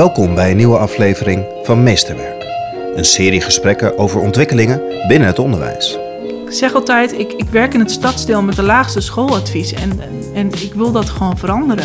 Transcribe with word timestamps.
Welkom 0.00 0.34
bij 0.34 0.50
een 0.50 0.56
nieuwe 0.56 0.78
aflevering 0.78 1.44
van 1.62 1.82
Meesterwerk. 1.82 2.46
Een 2.94 3.04
serie 3.04 3.40
gesprekken 3.40 3.98
over 3.98 4.20
ontwikkelingen 4.20 4.82
binnen 5.08 5.28
het 5.28 5.38
onderwijs. 5.38 5.98
Ik 6.46 6.52
zeg 6.52 6.74
altijd, 6.74 7.12
ik, 7.12 7.32
ik 7.32 7.48
werk 7.48 7.74
in 7.74 7.80
het 7.80 7.90
stadsdeel 7.90 8.42
met 8.42 8.56
de 8.56 8.62
laagste 8.62 9.00
schooladvies 9.00 9.72
en, 9.72 10.00
en, 10.00 10.22
en 10.34 10.46
ik 10.46 10.74
wil 10.74 10.92
dat 10.92 11.08
gewoon 11.08 11.38
veranderen. 11.38 11.84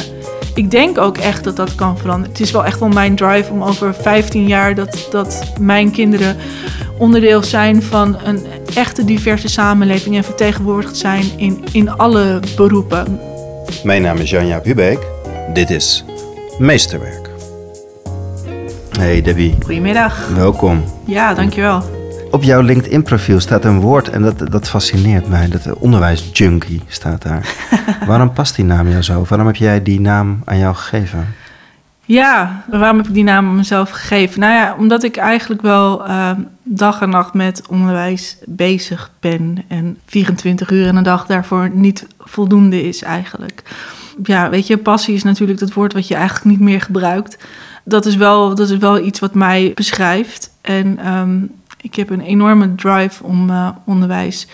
Ik 0.53 0.71
denk 0.71 0.97
ook 0.97 1.17
echt 1.17 1.43
dat 1.43 1.55
dat 1.55 1.75
kan 1.75 1.97
veranderen. 1.97 2.31
Het 2.31 2.41
is 2.41 2.51
wel 2.51 2.65
echt 2.65 2.79
wel 2.79 2.89
mijn 2.89 3.15
drive 3.15 3.51
om 3.51 3.63
over 3.63 3.93
15 3.93 4.47
jaar 4.47 4.75
dat, 4.75 5.07
dat 5.11 5.43
mijn 5.59 5.91
kinderen 5.91 6.37
onderdeel 6.97 7.43
zijn 7.43 7.83
van 7.83 8.17
een 8.23 8.45
echte 8.75 9.05
diverse 9.05 9.49
samenleving 9.49 10.15
en 10.15 10.23
vertegenwoordigd 10.23 10.97
zijn 10.97 11.25
in, 11.37 11.63
in 11.71 11.89
alle 11.89 12.39
beroepen. 12.55 13.19
Mijn 13.83 14.01
naam 14.01 14.17
is 14.17 14.29
Janja 14.29 14.61
Hubeek. 14.63 14.99
Dit 15.53 15.69
is 15.69 16.05
Meesterwerk. 16.57 17.24
Hey 18.97 19.21
Debbie, 19.21 19.55
Goedemiddag. 19.61 20.27
welkom. 20.27 20.83
Ja, 21.05 21.33
dankjewel. 21.33 21.83
Op 22.31 22.43
jouw 22.43 22.61
LinkedIn-profiel 22.61 23.39
staat 23.39 23.65
een 23.65 23.79
woord 23.79 24.09
en 24.09 24.21
dat, 24.21 24.51
dat 24.51 24.69
fascineert 24.69 25.27
mij. 25.27 25.47
Dat 25.47 25.73
onderwijsjunkie 25.73 26.81
staat 26.87 27.21
daar. 27.21 27.55
Waarom 28.07 28.33
past 28.33 28.55
die 28.55 28.65
naam 28.65 28.89
jou 28.89 29.01
zo? 29.01 29.25
Waarom 29.27 29.47
heb 29.47 29.55
jij 29.55 29.83
die 29.83 29.99
naam 29.99 30.41
aan 30.45 30.57
jou 30.57 30.75
gegeven? 30.75 31.35
Ja, 32.05 32.63
waarom 32.69 32.97
heb 32.97 33.07
ik 33.07 33.13
die 33.13 33.23
naam 33.23 33.47
aan 33.47 33.55
mezelf 33.55 33.89
gegeven? 33.89 34.39
Nou 34.39 34.53
ja, 34.53 34.75
omdat 34.79 35.03
ik 35.03 35.17
eigenlijk 35.17 35.61
wel 35.61 36.07
uh, 36.07 36.31
dag 36.63 37.01
en 37.01 37.09
nacht 37.09 37.33
met 37.33 37.61
onderwijs 37.69 38.37
bezig 38.45 39.11
ben. 39.19 39.63
En 39.67 39.97
24 40.05 40.69
uur 40.69 40.87
in 40.87 40.95
een 40.95 41.03
dag 41.03 41.25
daarvoor 41.25 41.69
niet 41.73 42.07
voldoende 42.19 42.83
is 42.83 43.01
eigenlijk. 43.01 43.63
Ja, 44.23 44.49
weet 44.49 44.67
je, 44.67 44.77
passie 44.77 45.15
is 45.15 45.23
natuurlijk 45.23 45.59
dat 45.59 45.73
woord 45.73 45.93
wat 45.93 46.07
je 46.07 46.15
eigenlijk 46.15 46.45
niet 46.45 46.59
meer 46.59 46.81
gebruikt. 46.81 47.37
Dat 47.87 48.05
is 48.05 48.15
wel, 48.15 48.55
dat 48.55 48.69
is 48.69 48.77
wel 48.77 48.99
iets 48.99 49.19
wat 49.19 49.33
mij 49.33 49.71
beschrijft. 49.75 50.51
En 50.61 51.13
um, 51.13 51.51
ik 51.81 51.95
heb 51.95 52.09
een 52.09 52.21
enorme 52.21 52.75
drive 52.75 53.23
om 53.23 53.49
uh, 53.49 53.69
onderwijs 53.85 54.47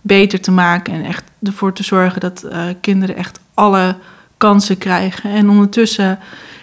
beter 0.00 0.40
te 0.40 0.50
maken. 0.50 0.94
En 0.94 1.04
echt 1.04 1.24
ervoor 1.42 1.72
te 1.72 1.82
zorgen 1.82 2.20
dat 2.20 2.44
uh, 2.44 2.62
kinderen 2.80 3.16
echt 3.16 3.40
alle 3.54 3.96
kansen 4.36 4.78
krijgen. 4.78 5.30
En 5.30 5.48
ondertussen 5.48 6.18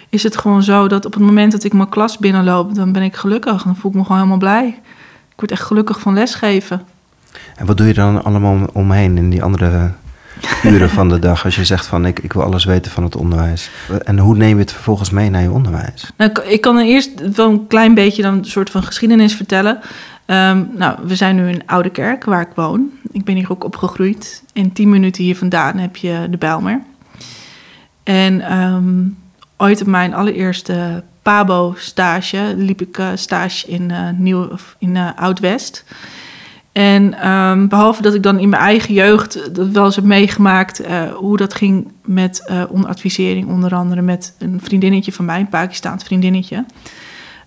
is 0.08 0.22
het 0.22 0.36
gewoon 0.36 0.62
zo 0.62 0.88
dat 0.88 1.04
op 1.04 1.14
het 1.14 1.22
moment 1.22 1.52
dat 1.52 1.64
ik 1.64 1.72
mijn 1.72 1.88
klas 1.88 2.18
binnenloop, 2.18 2.74
dan 2.74 2.92
ben 2.92 3.02
ik 3.02 3.16
gelukkig. 3.16 3.62
Dan 3.62 3.76
voel 3.76 3.90
ik 3.90 3.96
me 3.96 4.02
gewoon 4.02 4.18
helemaal 4.18 4.38
blij. 4.38 4.66
Ik 5.28 5.36
word 5.36 5.50
echt 5.50 5.62
gelukkig 5.62 6.00
van 6.00 6.14
lesgeven. 6.14 6.82
En 7.56 7.66
wat 7.66 7.76
doe 7.76 7.86
je 7.86 7.94
dan 7.94 8.24
allemaal 8.24 8.68
omheen 8.72 9.16
in 9.16 9.30
die 9.30 9.42
andere 9.42 9.90
uren 10.64 10.90
van 10.90 11.08
de 11.08 11.18
dag 11.18 11.44
als 11.44 11.56
je 11.56 11.64
zegt 11.64 11.86
van 11.86 12.06
ik, 12.06 12.18
ik 12.18 12.32
wil 12.32 12.42
alles 12.42 12.64
weten 12.64 12.92
van 12.92 13.02
het 13.02 13.16
onderwijs? 13.16 13.70
En 14.04 14.18
hoe 14.18 14.36
neem 14.36 14.54
je 14.54 14.62
het 14.62 14.72
vervolgens 14.72 15.10
mee 15.10 15.30
naar 15.30 15.42
je 15.42 15.50
onderwijs? 15.50 16.10
Nou, 16.16 16.30
ik 16.46 16.60
kan 16.60 16.78
eerst 16.78 17.34
wel 17.34 17.50
een 17.50 17.66
klein 17.66 17.94
beetje 17.94 18.22
dan 18.22 18.34
een 18.34 18.44
soort 18.44 18.70
van 18.70 18.82
geschiedenis 18.82 19.34
vertellen. 19.34 19.80
Um, 20.26 20.68
nou, 20.76 20.98
we 21.02 21.16
zijn 21.16 21.36
nu 21.36 21.48
in 21.48 21.66
Oude 21.66 21.90
Kerk, 21.90 22.24
waar 22.24 22.40
ik 22.40 22.54
woon. 22.54 22.90
Ik 23.12 23.24
ben 23.24 23.34
hier 23.34 23.50
ook 23.50 23.64
opgegroeid. 23.64 24.42
En 24.52 24.72
tien 24.72 24.90
minuten 24.90 25.24
hier 25.24 25.36
vandaan 25.36 25.78
heb 25.78 25.96
je 25.96 26.26
de 26.30 26.36
Bijlmer. 26.36 26.80
En 28.02 28.58
um, 28.58 29.18
ooit 29.56 29.80
op 29.80 29.86
mijn 29.86 30.14
allereerste 30.14 31.02
Pabo-stage 31.22 32.54
liep 32.56 32.80
ik 32.80 32.98
uh, 32.98 33.08
stage 33.14 33.66
in, 33.66 33.90
uh, 33.90 34.08
Nieuw, 34.16 34.48
in 34.78 34.94
uh, 34.94 35.08
Oud-West. 35.16 35.84
En 36.76 37.30
um, 37.30 37.68
behalve 37.68 38.02
dat 38.02 38.14
ik 38.14 38.22
dan 38.22 38.38
in 38.38 38.48
mijn 38.48 38.62
eigen 38.62 38.94
jeugd 38.94 39.54
dat 39.54 39.68
wel 39.68 39.84
eens 39.84 39.96
heb 39.96 40.04
meegemaakt 40.04 40.82
hoe 41.14 41.36
dat 41.36 41.54
ging 41.54 41.92
met 42.04 42.50
onderadvisering, 42.68 43.48
onder 43.48 43.74
andere 43.74 44.02
met 44.02 44.34
een 44.38 44.60
vriendinnetje 44.62 45.12
van 45.12 45.24
mij, 45.24 45.40
een 45.40 45.48
Pakistaans 45.48 46.04
vriendinnetje. 46.04 46.64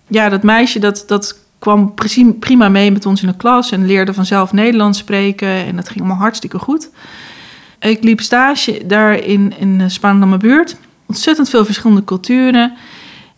Ja, 0.08 0.28
dat 0.28 0.42
meisje 0.42 0.78
dat, 0.78 1.04
dat 1.06 1.38
kwam 1.58 1.94
prima 2.38 2.68
mee 2.68 2.90
met 2.90 3.06
ons 3.06 3.22
in 3.22 3.28
de 3.28 3.36
klas 3.36 3.70
en 3.70 3.86
leerde 3.86 4.14
vanzelf 4.14 4.52
Nederlands 4.52 4.98
spreken 4.98 5.48
en 5.48 5.76
dat 5.76 5.88
ging 5.88 6.00
allemaal 6.00 6.22
hartstikke 6.22 6.58
goed. 6.58 6.90
Ik 7.80 8.02
liep 8.02 8.20
stage 8.20 8.86
daar 8.86 9.24
in, 9.24 9.52
in 9.58 9.90
Spaandamme 9.90 10.36
buurt 10.36 10.76
ontzettend 11.06 11.48
veel 11.48 11.64
verschillende 11.64 12.04
culturen. 12.04 12.72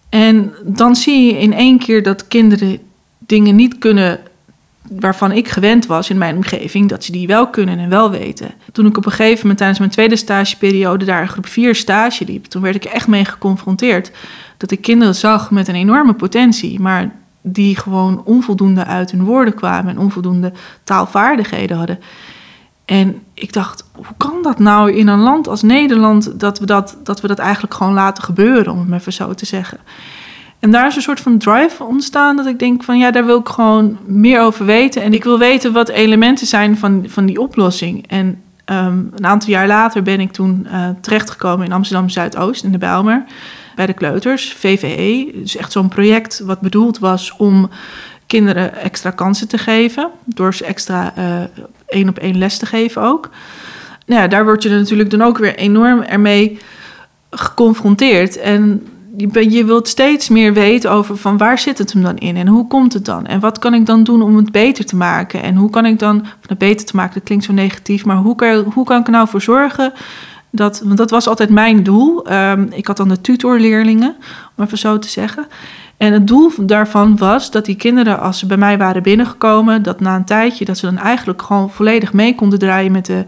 En 0.09 0.53
dan 0.65 0.97
zie 0.97 1.27
je 1.27 1.39
in 1.39 1.53
één 1.53 1.79
keer 1.79 2.03
dat 2.03 2.29
kinderen 2.29 2.79
dingen 3.19 3.57
niet 3.57 3.79
kunnen 3.79 4.21
waarvan 4.91 5.33
ik 5.33 5.49
gewend 5.49 5.87
was 5.87 6.11
in 6.11 6.19
mijn 6.19 6.37
omgeving, 6.37 6.89
dat 6.89 7.05
ze 7.05 7.13
die 7.13 7.27
wel 7.27 7.49
kunnen 7.49 7.79
en 7.79 7.89
wel 7.89 8.11
weten. 8.11 8.51
Toen 8.73 8.87
ik 8.87 8.97
op 8.97 9.07
een 9.07 9.13
gegeven 9.13 9.41
moment 9.41 9.59
tijdens 9.59 9.79
mijn 9.79 9.91
tweede 9.91 10.17
stageperiode 10.17 11.05
daar 11.05 11.23
in 11.23 11.29
groep 11.29 11.47
4 11.47 11.75
stage 11.75 12.25
liep, 12.25 12.45
toen 12.45 12.63
werd 12.63 12.75
ik 12.75 12.85
echt 12.85 13.07
mee 13.07 13.25
geconfronteerd 13.25 14.11
dat 14.57 14.71
ik 14.71 14.81
kinderen 14.81 15.15
zag 15.15 15.51
met 15.51 15.69
een 15.69 15.75
enorme 15.75 16.15
potentie, 16.15 16.81
maar 16.81 17.13
die 17.43 17.77
gewoon 17.77 18.23
onvoldoende 18.25 18.85
uit 18.85 19.11
hun 19.11 19.25
woorden 19.25 19.55
kwamen 19.55 19.91
en 19.91 19.99
onvoldoende 19.99 20.53
taalvaardigheden 20.85 21.77
hadden. 21.77 21.99
En 22.85 23.23
ik 23.35 23.53
dacht, 23.53 23.85
hoe 23.93 24.17
kan 24.17 24.43
dat 24.43 24.59
nou 24.59 24.93
in 24.93 25.09
een 25.09 25.21
land 25.21 25.49
als 25.49 25.63
Nederland 25.63 26.41
dat 26.41 26.59
we 26.59 26.67
dat, 26.67 26.97
dat 27.03 27.21
we 27.21 27.29
dat 27.29 27.39
eigenlijk 27.39 27.75
gewoon 27.75 27.93
laten 27.93 28.25
gebeuren, 28.25 28.73
om 28.73 28.79
het 28.79 28.89
maar 28.89 28.99
even 28.99 29.13
zo 29.13 29.35
te 29.35 29.47
zeggen. 29.47 29.79
En 30.63 30.71
daar 30.71 30.87
is 30.87 30.97
een 30.97 31.03
soort 31.03 31.21
van 31.21 31.39
drive 31.39 31.85
ontstaan 31.85 32.37
dat 32.37 32.47
ik 32.47 32.59
denk 32.59 32.83
van 32.83 32.99
ja, 32.99 33.11
daar 33.11 33.27
wil 33.27 33.39
ik 33.39 33.49
gewoon 33.49 33.99
meer 34.05 34.41
over 34.41 34.67
weten. 34.67 35.03
En 35.03 35.15
ik 35.15 35.25
wil 35.25 35.39
weten 35.39 35.73
wat 35.73 35.89
elementen 35.89 36.47
zijn 36.47 36.79
van, 36.79 37.05
van 37.07 37.27
die 37.27 37.41
oplossing. 37.41 38.09
En 38.09 38.27
um, 38.67 39.11
een 39.15 39.27
aantal 39.27 39.51
jaar 39.51 39.67
later 39.67 40.03
ben 40.03 40.21
ik 40.21 40.33
toen 40.33 40.67
uh, 40.67 40.89
terechtgekomen 41.01 41.67
in 41.67 41.73
Amsterdam 41.73 42.09
Zuidoost, 42.09 42.65
in 42.65 42.73
de 42.73 42.79
Bijlmer, 42.79 43.25
bij 43.75 43.87
de 43.87 43.93
kleuters, 43.93 44.53
VVE. 44.53 45.31
Dus 45.35 45.57
echt 45.57 45.73
zo'n 45.73 45.89
project 45.89 46.39
wat 46.45 46.61
bedoeld 46.61 46.99
was 46.99 47.37
om 47.37 47.71
kinderen 48.27 48.75
extra 48.75 49.11
kansen 49.11 49.49
te 49.49 49.59
geven. 49.59 50.11
Door 50.25 50.55
ze 50.55 50.65
extra 50.65 51.13
uh, 51.19 51.41
één 51.87 52.09
op 52.09 52.19
één 52.19 52.39
les 52.39 52.59
te 52.59 52.67
geven 52.67 53.03
ook. 53.03 53.31
Nou 54.07 54.21
ja, 54.21 54.29
daar 54.29 54.45
word 54.45 54.63
je 54.63 54.71
natuurlijk 54.71 55.11
dan 55.11 55.23
ook 55.23 55.39
weer 55.39 55.57
enorm 55.57 56.03
ermee 56.03 56.59
geconfronteerd. 57.31 58.37
En 58.39 58.87
je, 59.17 59.65
wilt 59.65 59.89
steeds 59.89 60.29
meer 60.29 60.53
weten 60.53 60.91
over 60.91 61.17
van 61.17 61.37
waar 61.37 61.59
zit 61.59 61.79
het 61.79 61.93
hem 61.93 62.03
dan 62.03 62.17
in 62.17 62.37
en 62.37 62.47
hoe 62.47 62.67
komt 62.67 62.93
het 62.93 63.05
dan? 63.05 63.27
En 63.27 63.41
wat 63.41 63.59
kan 63.59 63.75
ik 63.75 63.87
dan 63.87 64.05
doen 64.05 64.23
om 64.23 64.37
het 64.37 64.53
beter 64.53 64.85
te 64.85 64.97
maken? 64.97 65.43
En 65.43 65.55
hoe 65.55 65.71
kan 65.71 65.87
ik 65.87 65.99
dan, 65.99 66.27
het 66.47 66.59
beter 66.59 66.87
te 66.87 66.97
maken, 66.97 67.15
dat 67.15 67.23
klinkt 67.23 67.45
zo 67.45 67.53
negatief, 67.53 68.05
maar 68.05 68.17
hoe 68.17 68.35
kan, 68.35 68.65
hoe 68.75 68.85
kan 68.85 69.01
ik 69.01 69.07
er 69.07 69.13
nou 69.13 69.29
voor 69.29 69.43
zorgen 69.43 69.93
dat, 70.53 70.83
want 70.85 70.97
dat 70.97 71.11
was 71.11 71.29
altijd 71.29 71.51
mijn 71.51 71.83
doel. 71.83 72.33
Um, 72.33 72.69
ik 72.71 72.87
had 72.87 72.97
dan 72.97 73.09
de 73.09 73.21
tutorleerlingen, 73.21 74.17
om 74.57 74.65
even 74.65 74.79
zo 74.79 74.99
te 74.99 75.09
zeggen. 75.09 75.47
En 75.97 76.13
het 76.13 76.27
doel 76.27 76.51
daarvan 76.61 77.17
was 77.17 77.51
dat 77.51 77.65
die 77.65 77.77
kinderen, 77.77 78.21
als 78.21 78.39
ze 78.39 78.47
bij 78.47 78.57
mij 78.57 78.79
waren 78.79 79.03
binnengekomen, 79.03 79.83
dat 79.83 80.01
na 80.01 80.17
een 80.17 80.25
tijdje, 80.25 80.65
dat 80.65 80.79
ze 80.79 80.87
dan 80.87 80.99
eigenlijk 80.99 81.43
gewoon 81.43 81.71
volledig 81.71 82.13
mee 82.13 82.35
konden 82.35 82.59
draaien 82.59 82.93
met 82.93 83.07
de. 83.07 83.25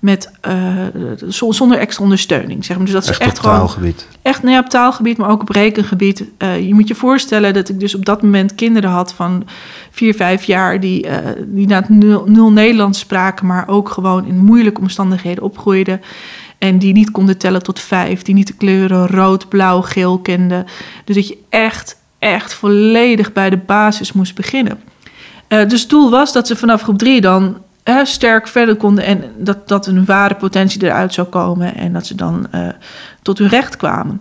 Met, 0.00 0.30
uh, 0.48 1.50
zonder 1.50 1.78
extra 1.78 2.04
ondersteuning. 2.04 2.64
Zeg 2.64 2.76
maar. 2.76 2.84
Dus 2.84 2.94
dat 2.94 3.06
echt 3.06 3.16
ze 3.16 3.22
echt 3.22 3.36
op 3.36 3.44
taalgebied. 3.44 4.00
Gewoon, 4.00 4.16
echt 4.22 4.42
nou 4.42 4.54
ja, 4.54 4.60
op 4.60 4.68
taalgebied, 4.68 5.16
maar 5.16 5.30
ook 5.30 5.40
op 5.40 5.48
rekengebied. 5.48 6.24
Uh, 6.38 6.66
je 6.66 6.74
moet 6.74 6.88
je 6.88 6.94
voorstellen 6.94 7.54
dat 7.54 7.68
ik 7.68 7.80
dus 7.80 7.94
op 7.94 8.04
dat 8.04 8.22
moment 8.22 8.54
kinderen 8.54 8.90
had 8.90 9.12
van 9.12 9.46
vier, 9.90 10.14
vijf 10.14 10.44
jaar... 10.44 10.80
die, 10.80 11.06
uh, 11.06 11.16
die 11.46 11.66
na 11.66 11.84
nul, 11.88 12.24
nul 12.26 12.52
Nederlands 12.52 12.98
spraken, 12.98 13.46
maar 13.46 13.68
ook 13.68 13.88
gewoon 13.88 14.26
in 14.26 14.44
moeilijke 14.44 14.80
omstandigheden 14.80 15.42
opgroeiden. 15.42 16.00
En 16.58 16.78
die 16.78 16.92
niet 16.92 17.10
konden 17.10 17.38
tellen 17.38 17.62
tot 17.62 17.80
vijf. 17.80 18.22
Die 18.22 18.34
niet 18.34 18.46
de 18.46 18.56
kleuren 18.56 19.06
rood, 19.06 19.48
blauw, 19.48 19.80
geel 19.80 20.18
kenden. 20.18 20.66
Dus 21.04 21.16
dat 21.16 21.28
je 21.28 21.38
echt 21.48 21.98
echt 22.20 22.54
volledig 22.54 23.32
bij 23.32 23.50
de 23.50 23.56
basis 23.56 24.12
moest 24.12 24.34
beginnen. 24.34 24.80
Uh, 25.48 25.68
dus 25.68 25.80
het 25.80 25.90
doel 25.90 26.10
was 26.10 26.32
dat 26.32 26.46
ze 26.46 26.56
vanaf 26.56 26.82
groep 26.82 26.98
drie 26.98 27.20
dan 27.20 27.56
sterk 28.04 28.48
verder 28.48 28.76
konden 28.76 29.04
en 29.04 29.22
dat, 29.36 29.68
dat 29.68 29.86
een 29.86 30.04
ware 30.04 30.34
potentie 30.34 30.84
eruit 30.84 31.14
zou 31.14 31.26
komen 31.26 31.74
en 31.74 31.92
dat 31.92 32.06
ze 32.06 32.14
dan 32.14 32.46
uh, 32.54 32.68
tot 33.22 33.38
hun 33.38 33.48
recht 33.48 33.76
kwamen. 33.76 34.20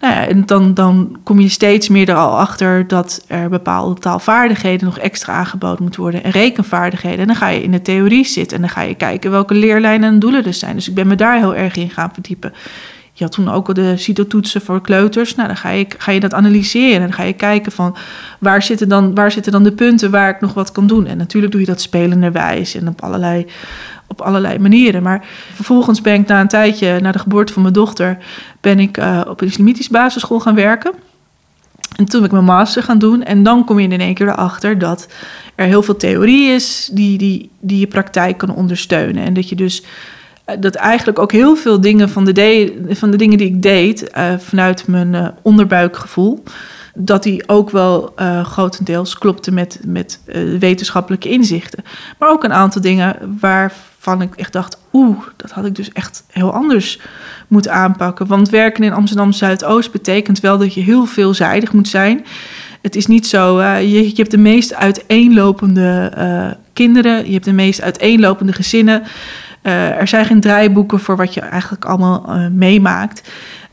Nou 0.00 0.14
ja, 0.14 0.26
en 0.26 0.46
dan, 0.46 0.74
dan 0.74 1.18
kom 1.22 1.40
je 1.40 1.48
steeds 1.48 1.88
meer 1.88 2.08
er 2.08 2.14
al 2.14 2.38
achter 2.38 2.86
dat 2.86 3.24
er 3.26 3.48
bepaalde 3.48 4.00
taalvaardigheden 4.00 4.84
nog 4.84 4.98
extra 4.98 5.32
aangeboden 5.32 5.82
moeten 5.82 6.00
worden 6.00 6.24
en 6.24 6.30
rekenvaardigheden. 6.30 7.18
En 7.18 7.26
dan 7.26 7.36
ga 7.36 7.48
je 7.48 7.62
in 7.62 7.70
de 7.70 7.82
theorie 7.82 8.24
zitten 8.24 8.56
en 8.56 8.62
dan 8.62 8.70
ga 8.70 8.80
je 8.80 8.94
kijken 8.94 9.30
welke 9.30 9.54
leerlijnen 9.54 10.08
en 10.08 10.18
doelen 10.18 10.44
er 10.44 10.54
zijn. 10.54 10.74
Dus 10.74 10.88
ik 10.88 10.94
ben 10.94 11.06
me 11.06 11.14
daar 11.14 11.36
heel 11.36 11.54
erg 11.54 11.76
in 11.76 11.90
gaan 11.90 12.10
verdiepen. 12.12 12.52
Je 13.18 13.24
had 13.24 13.32
toen 13.32 13.50
ook 13.50 13.68
al 13.68 13.74
de 13.74 13.96
CITO-toetsen 13.96 14.60
voor 14.60 14.80
kleuters. 14.80 15.34
Nou, 15.34 15.48
dan 15.48 15.56
ga 15.56 15.70
je, 15.70 15.86
ga 15.98 16.12
je 16.12 16.20
dat 16.20 16.34
analyseren. 16.34 16.94
En 16.94 17.00
dan 17.00 17.12
ga 17.12 17.22
je 17.22 17.32
kijken 17.32 17.72
van 17.72 17.96
waar 18.38 18.62
zitten, 18.62 18.88
dan, 18.88 19.14
waar 19.14 19.30
zitten 19.30 19.52
dan 19.52 19.62
de 19.62 19.72
punten 19.72 20.10
waar 20.10 20.30
ik 20.30 20.40
nog 20.40 20.54
wat 20.54 20.72
kan 20.72 20.86
doen. 20.86 21.06
En 21.06 21.16
natuurlijk 21.16 21.52
doe 21.52 21.60
je 21.60 21.66
dat 21.66 21.80
spelenderwijs 21.80 22.74
en 22.74 22.88
op 22.88 23.02
allerlei, 23.02 23.46
op 24.06 24.20
allerlei 24.20 24.58
manieren. 24.58 25.02
Maar 25.02 25.26
vervolgens 25.54 26.00
ben 26.00 26.14
ik 26.14 26.26
na 26.26 26.40
een 26.40 26.48
tijdje, 26.48 27.00
na 27.00 27.12
de 27.12 27.18
geboorte 27.18 27.52
van 27.52 27.62
mijn 27.62 27.74
dochter, 27.74 28.18
ben 28.60 28.78
ik 28.78 28.98
uh, 28.98 29.20
op 29.28 29.40
een 29.40 29.46
islamitische 29.46 29.92
basisschool 29.92 30.40
gaan 30.40 30.54
werken. 30.54 30.92
En 31.96 32.04
toen 32.04 32.20
ben 32.20 32.28
ik 32.28 32.34
mijn 32.34 32.44
master 32.44 32.82
gaan 32.82 32.98
doen. 32.98 33.22
En 33.22 33.42
dan 33.42 33.64
kom 33.64 33.78
je 33.78 33.88
in 33.88 34.00
één 34.00 34.14
keer 34.14 34.28
erachter 34.28 34.78
dat 34.78 35.08
er 35.54 35.66
heel 35.66 35.82
veel 35.82 35.96
theorie 35.96 36.50
is 36.50 36.90
die, 36.92 37.18
die, 37.18 37.50
die 37.60 37.78
je 37.78 37.86
praktijk 37.86 38.38
kan 38.38 38.54
ondersteunen. 38.54 39.24
En 39.24 39.34
dat 39.34 39.48
je 39.48 39.56
dus 39.56 39.82
dat 40.60 40.74
eigenlijk 40.74 41.18
ook 41.18 41.32
heel 41.32 41.56
veel 41.56 41.80
dingen 41.80 42.08
van 42.08 42.24
de, 42.24 42.86
van 42.88 43.10
de 43.10 43.16
dingen 43.16 43.38
die 43.38 43.46
ik 43.46 43.62
deed, 43.62 44.10
uh, 44.16 44.32
vanuit 44.38 44.86
mijn 44.86 45.14
uh, 45.14 45.28
onderbuikgevoel, 45.42 46.42
dat 46.94 47.22
die 47.22 47.48
ook 47.48 47.70
wel 47.70 48.14
grotendeels 48.42 49.18
klopte 49.18 49.52
met, 49.52 49.80
met 49.86 50.20
wetenschappelijke 50.58 51.28
inzichten. 51.28 51.84
Maar 52.18 52.30
ook 52.30 52.44
een 52.44 52.52
aantal 52.52 52.80
dingen 52.80 53.36
waarvan 53.40 54.22
ik 54.22 54.34
echt 54.34 54.52
dacht: 54.52 54.78
oeh, 54.92 55.18
dat 55.36 55.50
had 55.50 55.64
ik 55.64 55.74
dus 55.74 55.92
echt 55.92 56.24
heel 56.30 56.52
anders 56.52 57.00
moeten 57.48 57.72
aanpakken. 57.72 58.26
Want 58.26 58.48
werken 58.48 58.84
in 58.84 58.92
Amsterdam 58.92 59.32
Zuidoost 59.32 59.92
betekent 59.92 60.40
wel 60.40 60.58
dat 60.58 60.74
je 60.74 60.80
heel 60.80 61.04
veelzijdig 61.06 61.72
moet 61.72 61.88
zijn. 61.88 62.24
Het 62.82 62.96
is 62.96 63.06
niet 63.06 63.26
zo, 63.26 63.62
je, 63.62 64.08
je, 64.08 64.12
hebt 64.14 64.30
de 64.30 64.38
meest 64.38 64.74
uiteenlopende 64.74 66.56
kinderen, 66.72 67.26
je 67.26 67.32
hebt 67.32 67.44
de 67.44 67.52
meest 67.52 67.82
uiteenlopende 67.82 68.52
gezinnen. 68.52 69.02
Er 69.62 70.08
zijn 70.08 70.24
geen 70.24 70.40
draaiboeken 70.40 71.00
voor 71.00 71.16
wat 71.16 71.34
je 71.34 71.40
eigenlijk 71.40 71.84
allemaal 71.84 72.50
meemaakt. 72.50 73.22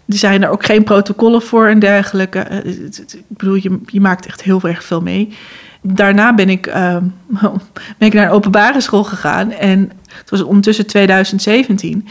Er 0.07 0.17
zijn 0.17 0.43
er 0.43 0.49
ook 0.49 0.65
geen 0.65 0.83
protocollen 0.83 1.41
voor 1.41 1.67
en 1.67 1.79
dergelijke. 1.79 2.39
Eh, 2.39 2.65
ik 2.95 3.23
bedoel, 3.27 3.55
je, 3.55 3.79
je 3.85 4.01
maakt 4.01 4.25
echt 4.25 4.43
heel 4.43 4.61
erg 4.63 4.83
veel 4.83 5.01
mee. 5.01 5.33
Daarna 5.81 6.33
ben 6.33 6.49
ik, 6.49 6.65
ben 7.97 8.07
ik 8.07 8.13
naar 8.13 8.25
een 8.25 8.31
openbare 8.31 8.81
school 8.81 9.03
gegaan. 9.03 9.51
En 9.51 9.91
het 10.07 10.29
was 10.29 10.41
ondertussen 10.41 10.87
2017. 10.87 12.07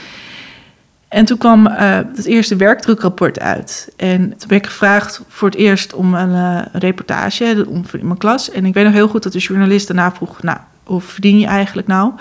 En 1.09 1.25
toen 1.25 1.39
kwam 1.39 1.67
het 1.67 2.25
eerste 2.25 2.57
werkdrukrapport 2.57 3.41
uit. 3.41 3.93
En 3.97 4.21
toen 4.21 4.49
ben 4.49 4.59
ik 4.59 4.67
gevraagd 4.67 5.23
voor 5.29 5.49
het 5.49 5.59
eerst 5.59 5.95
om 5.95 6.15
een 6.15 6.65
reportage 6.73 7.45
in 7.45 7.87
mijn 8.07 8.19
klas. 8.19 8.51
En 8.51 8.65
ik 8.65 8.75
weet 8.75 8.85
nog 8.85 8.93
heel 8.93 9.09
goed 9.09 9.23
dat 9.23 9.33
de 9.33 9.39
journalist 9.39 9.87
daarna 9.87 10.13
vroeg... 10.13 10.43
nou, 10.43 10.59
hoe 10.85 11.01
verdien 11.01 11.39
je 11.39 11.47
eigenlijk 11.47 11.87
nou? 11.87 12.13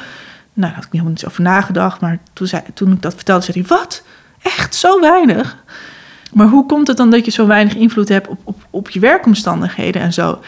Nou, 0.53 0.67
daar 0.67 0.75
had 0.75 0.83
ik 0.83 0.91
helemaal 0.91 1.11
niet 1.11 1.25
over 1.25 1.41
nagedacht. 1.41 2.01
Maar 2.01 2.19
toen, 2.33 2.47
zei, 2.47 2.61
toen 2.73 2.91
ik 2.91 3.01
dat 3.01 3.15
vertelde, 3.15 3.43
zei 3.45 3.59
hij... 3.59 3.77
wat? 3.77 4.03
Echt 4.41 4.75
zo 4.75 4.99
weinig? 4.99 5.57
Maar 6.33 6.47
hoe 6.47 6.65
komt 6.65 6.87
het 6.87 6.97
dan 6.97 7.09
dat 7.09 7.25
je 7.25 7.31
zo 7.31 7.47
weinig 7.47 7.75
invloed 7.75 8.09
hebt 8.09 8.27
op, 8.27 8.39
op, 8.43 8.67
op 8.69 8.89
je 8.89 8.99
werkomstandigheden 8.99 10.01
en 10.01 10.13
zo? 10.13 10.39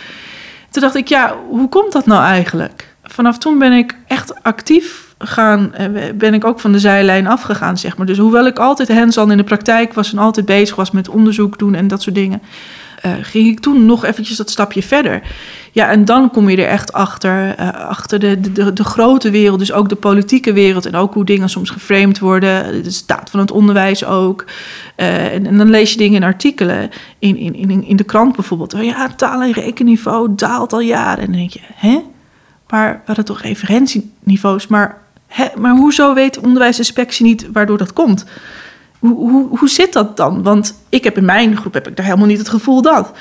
Toen 0.69 0.81
dacht 0.81 0.95
ik, 0.95 1.07
ja, 1.07 1.35
hoe 1.49 1.69
komt 1.69 1.91
dat 1.91 2.05
nou 2.05 2.23
eigenlijk? 2.23 2.95
Vanaf 3.03 3.37
toen 3.37 3.59
ben 3.59 3.71
ik 3.71 3.97
echt 4.07 4.43
actief 4.43 5.15
gaan, 5.17 5.73
eh, 5.73 5.89
ben 6.15 6.33
ik 6.33 6.45
ook 6.45 6.59
van 6.59 6.71
de 6.71 6.79
zijlijn 6.79 7.27
afgegaan, 7.27 7.77
zeg 7.77 7.97
maar. 7.97 8.05
Dus 8.05 8.17
hoewel 8.17 8.45
ik 8.45 8.59
altijd 8.59 8.93
hands-on 8.93 9.31
in 9.31 9.37
de 9.37 9.43
praktijk 9.43 9.93
was 9.93 10.11
en 10.11 10.17
altijd 10.17 10.45
bezig 10.45 10.75
was 10.75 10.91
met 10.91 11.09
onderzoek 11.09 11.57
doen 11.59 11.75
en 11.75 11.87
dat 11.87 12.01
soort 12.01 12.15
dingen, 12.15 12.41
uh, 13.05 13.11
ging 13.21 13.47
ik 13.47 13.59
toen 13.59 13.85
nog 13.85 14.05
eventjes 14.05 14.37
dat 14.37 14.49
stapje 14.49 14.83
verder. 14.83 15.21
Ja, 15.71 15.89
en 15.89 16.05
dan 16.05 16.31
kom 16.31 16.49
je 16.49 16.57
er 16.57 16.67
echt 16.67 16.93
achter, 16.93 17.59
uh, 17.59 17.69
achter 17.69 18.19
de, 18.19 18.51
de, 18.51 18.73
de, 18.73 18.83
grote 18.83 19.29
wereld, 19.29 19.59
dus 19.59 19.71
ook 19.71 19.89
de 19.89 19.95
politieke 19.95 20.53
wereld 20.53 20.85
en 20.85 20.95
ook 20.95 21.13
hoe 21.13 21.25
dingen 21.25 21.49
soms 21.49 21.69
geframed 21.69 22.19
worden, 22.19 22.83
de 22.83 22.91
staat 22.91 23.29
van 23.29 23.39
het 23.39 23.51
onderwijs 23.51 24.05
ook. 24.05 24.45
Uh, 24.97 25.33
en, 25.33 25.57
dan 25.57 25.69
lees 25.69 25.91
je 25.91 25.97
dingen 25.97 26.21
in 26.21 26.27
artikelen, 26.27 26.89
in, 27.19 27.37
in, 27.37 27.55
in, 27.55 27.83
in 27.83 27.95
de 27.95 28.03
krant 28.03 28.35
bijvoorbeeld. 28.35 28.73
Oh 28.73 28.83
ja, 28.83 29.07
taal- 29.07 29.41
en 29.41 29.51
rekenniveau 29.51 30.29
daalt 30.35 30.73
al 30.73 30.79
jaren. 30.79 31.23
En 31.23 31.31
dan 31.31 31.39
denk 31.39 31.51
je, 31.51 31.59
hè? 31.73 32.01
Maar 32.69 32.93
we 32.93 33.01
hadden 33.05 33.25
toch 33.25 33.41
referentieniveaus, 33.41 34.67
maar, 34.67 34.97
hè? 35.27 35.45
maar 35.57 35.75
hoezo 35.75 36.13
weet 36.13 36.33
de 36.33 36.41
onderwijsinspectie 36.41 37.25
niet 37.25 37.47
waardoor 37.51 37.77
dat 37.77 37.93
komt? 37.93 38.25
Hoe, 39.05 39.31
hoe, 39.31 39.57
hoe 39.57 39.69
zit 39.69 39.93
dat 39.93 40.17
dan? 40.17 40.43
Want 40.43 40.73
ik 40.89 41.03
heb 41.03 41.17
in 41.17 41.25
mijn 41.25 41.57
groep 41.57 41.73
heb 41.73 41.87
ik 41.87 41.95
daar 41.95 42.05
helemaal 42.05 42.27
niet 42.27 42.37
het 42.37 42.49
gevoel 42.49 42.81
dat. 42.81 43.11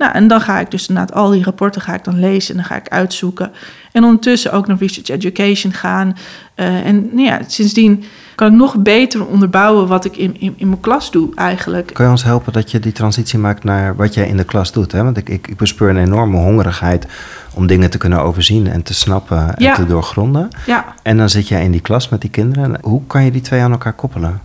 Nou, 0.00 0.12
en 0.12 0.28
dan 0.28 0.40
ga 0.40 0.60
ik 0.60 0.70
dus 0.70 0.88
inderdaad 0.88 1.16
al 1.16 1.30
die 1.30 1.44
rapporten 1.44 1.82
ga 1.82 1.94
ik 1.94 2.04
dan 2.04 2.18
lezen 2.18 2.50
en 2.50 2.56
dan 2.56 2.64
ga 2.64 2.76
ik 2.76 2.88
uitzoeken. 2.88 3.50
En 3.92 4.04
ondertussen 4.04 4.52
ook 4.52 4.66
naar 4.66 4.76
research 4.78 5.08
education 5.08 5.72
gaan. 5.72 6.16
Uh, 6.56 6.86
en 6.86 7.08
nou 7.12 7.26
ja, 7.26 7.40
sindsdien 7.46 8.04
kan 8.34 8.52
ik 8.52 8.58
nog 8.58 8.76
beter 8.76 9.26
onderbouwen 9.26 9.86
wat 9.86 10.04
ik 10.04 10.16
in, 10.16 10.40
in, 10.40 10.54
in, 10.56 10.68
mijn 10.68 10.80
klas 10.80 11.10
doe 11.10 11.34
eigenlijk. 11.34 11.90
Kan 11.92 12.04
je 12.04 12.10
ons 12.10 12.24
helpen 12.24 12.52
dat 12.52 12.70
je 12.70 12.80
die 12.80 12.92
transitie 12.92 13.38
maakt 13.38 13.64
naar 13.64 13.96
wat 13.96 14.14
jij 14.14 14.26
in 14.28 14.36
de 14.36 14.44
klas 14.44 14.72
doet? 14.72 14.92
Hè? 14.92 15.04
Want 15.04 15.16
ik, 15.16 15.28
ik, 15.28 15.46
ik 15.48 15.56
bespeur 15.56 15.88
een 15.88 15.96
enorme 15.96 16.36
hongerigheid 16.36 17.06
om 17.54 17.66
dingen 17.66 17.90
te 17.90 17.98
kunnen 17.98 18.22
overzien 18.22 18.66
en 18.66 18.82
te 18.82 18.94
snappen 18.94 19.56
en 19.56 19.74
te 19.74 19.86
doorgronden. 19.86 20.48
Ja. 20.66 20.94
En 21.02 21.16
dan 21.16 21.28
zit 21.28 21.48
jij 21.48 21.64
in 21.64 21.70
die 21.70 21.80
klas 21.80 22.08
met 22.08 22.20
die 22.20 22.30
kinderen. 22.30 22.78
Hoe 22.82 23.02
kan 23.06 23.24
je 23.24 23.30
die 23.30 23.40
twee 23.40 23.60
aan 23.60 23.72
elkaar 23.72 23.92
koppelen? 23.92 24.40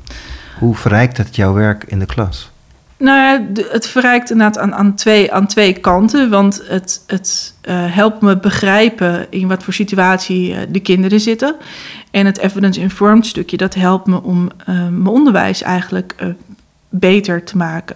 Hoe 0.60 0.76
verrijkt 0.76 1.18
het 1.18 1.36
jouw 1.36 1.54
werk 1.54 1.84
in 1.84 2.00
de 2.00 2.06
klas? 2.06 2.52
Nou 2.98 3.20
ja, 3.20 3.64
het 3.72 3.88
verrijkt 3.88 4.32
inderdaad 4.32 4.58
aan, 4.58 4.76
aan, 4.76 4.96
twee, 4.96 5.34
aan 5.34 5.48
twee 5.48 5.74
kanten. 5.74 6.30
Want 6.30 6.62
het, 6.68 7.04
het 7.08 7.54
uh, 7.64 7.96
helpt 7.96 8.22
me 8.22 8.38
begrijpen 8.38 9.28
in 9.30 9.48
wat 9.48 9.64
voor 9.64 9.74
situatie 9.74 10.50
uh, 10.50 10.58
de 10.70 10.80
kinderen 10.80 11.20
zitten. 11.20 11.56
En 12.12 12.26
het 12.26 12.38
evidence-informed 12.38 13.26
stukje, 13.26 13.58
dat 13.58 13.74
helpt 13.74 14.08
me 14.08 14.24
om 14.24 14.42
uh, 14.42 14.66
mijn 14.76 15.08
onderwijs 15.08 15.62
eigenlijk 15.62 16.16
beter 16.90 17.44
te 17.44 17.58
maken. 17.58 17.96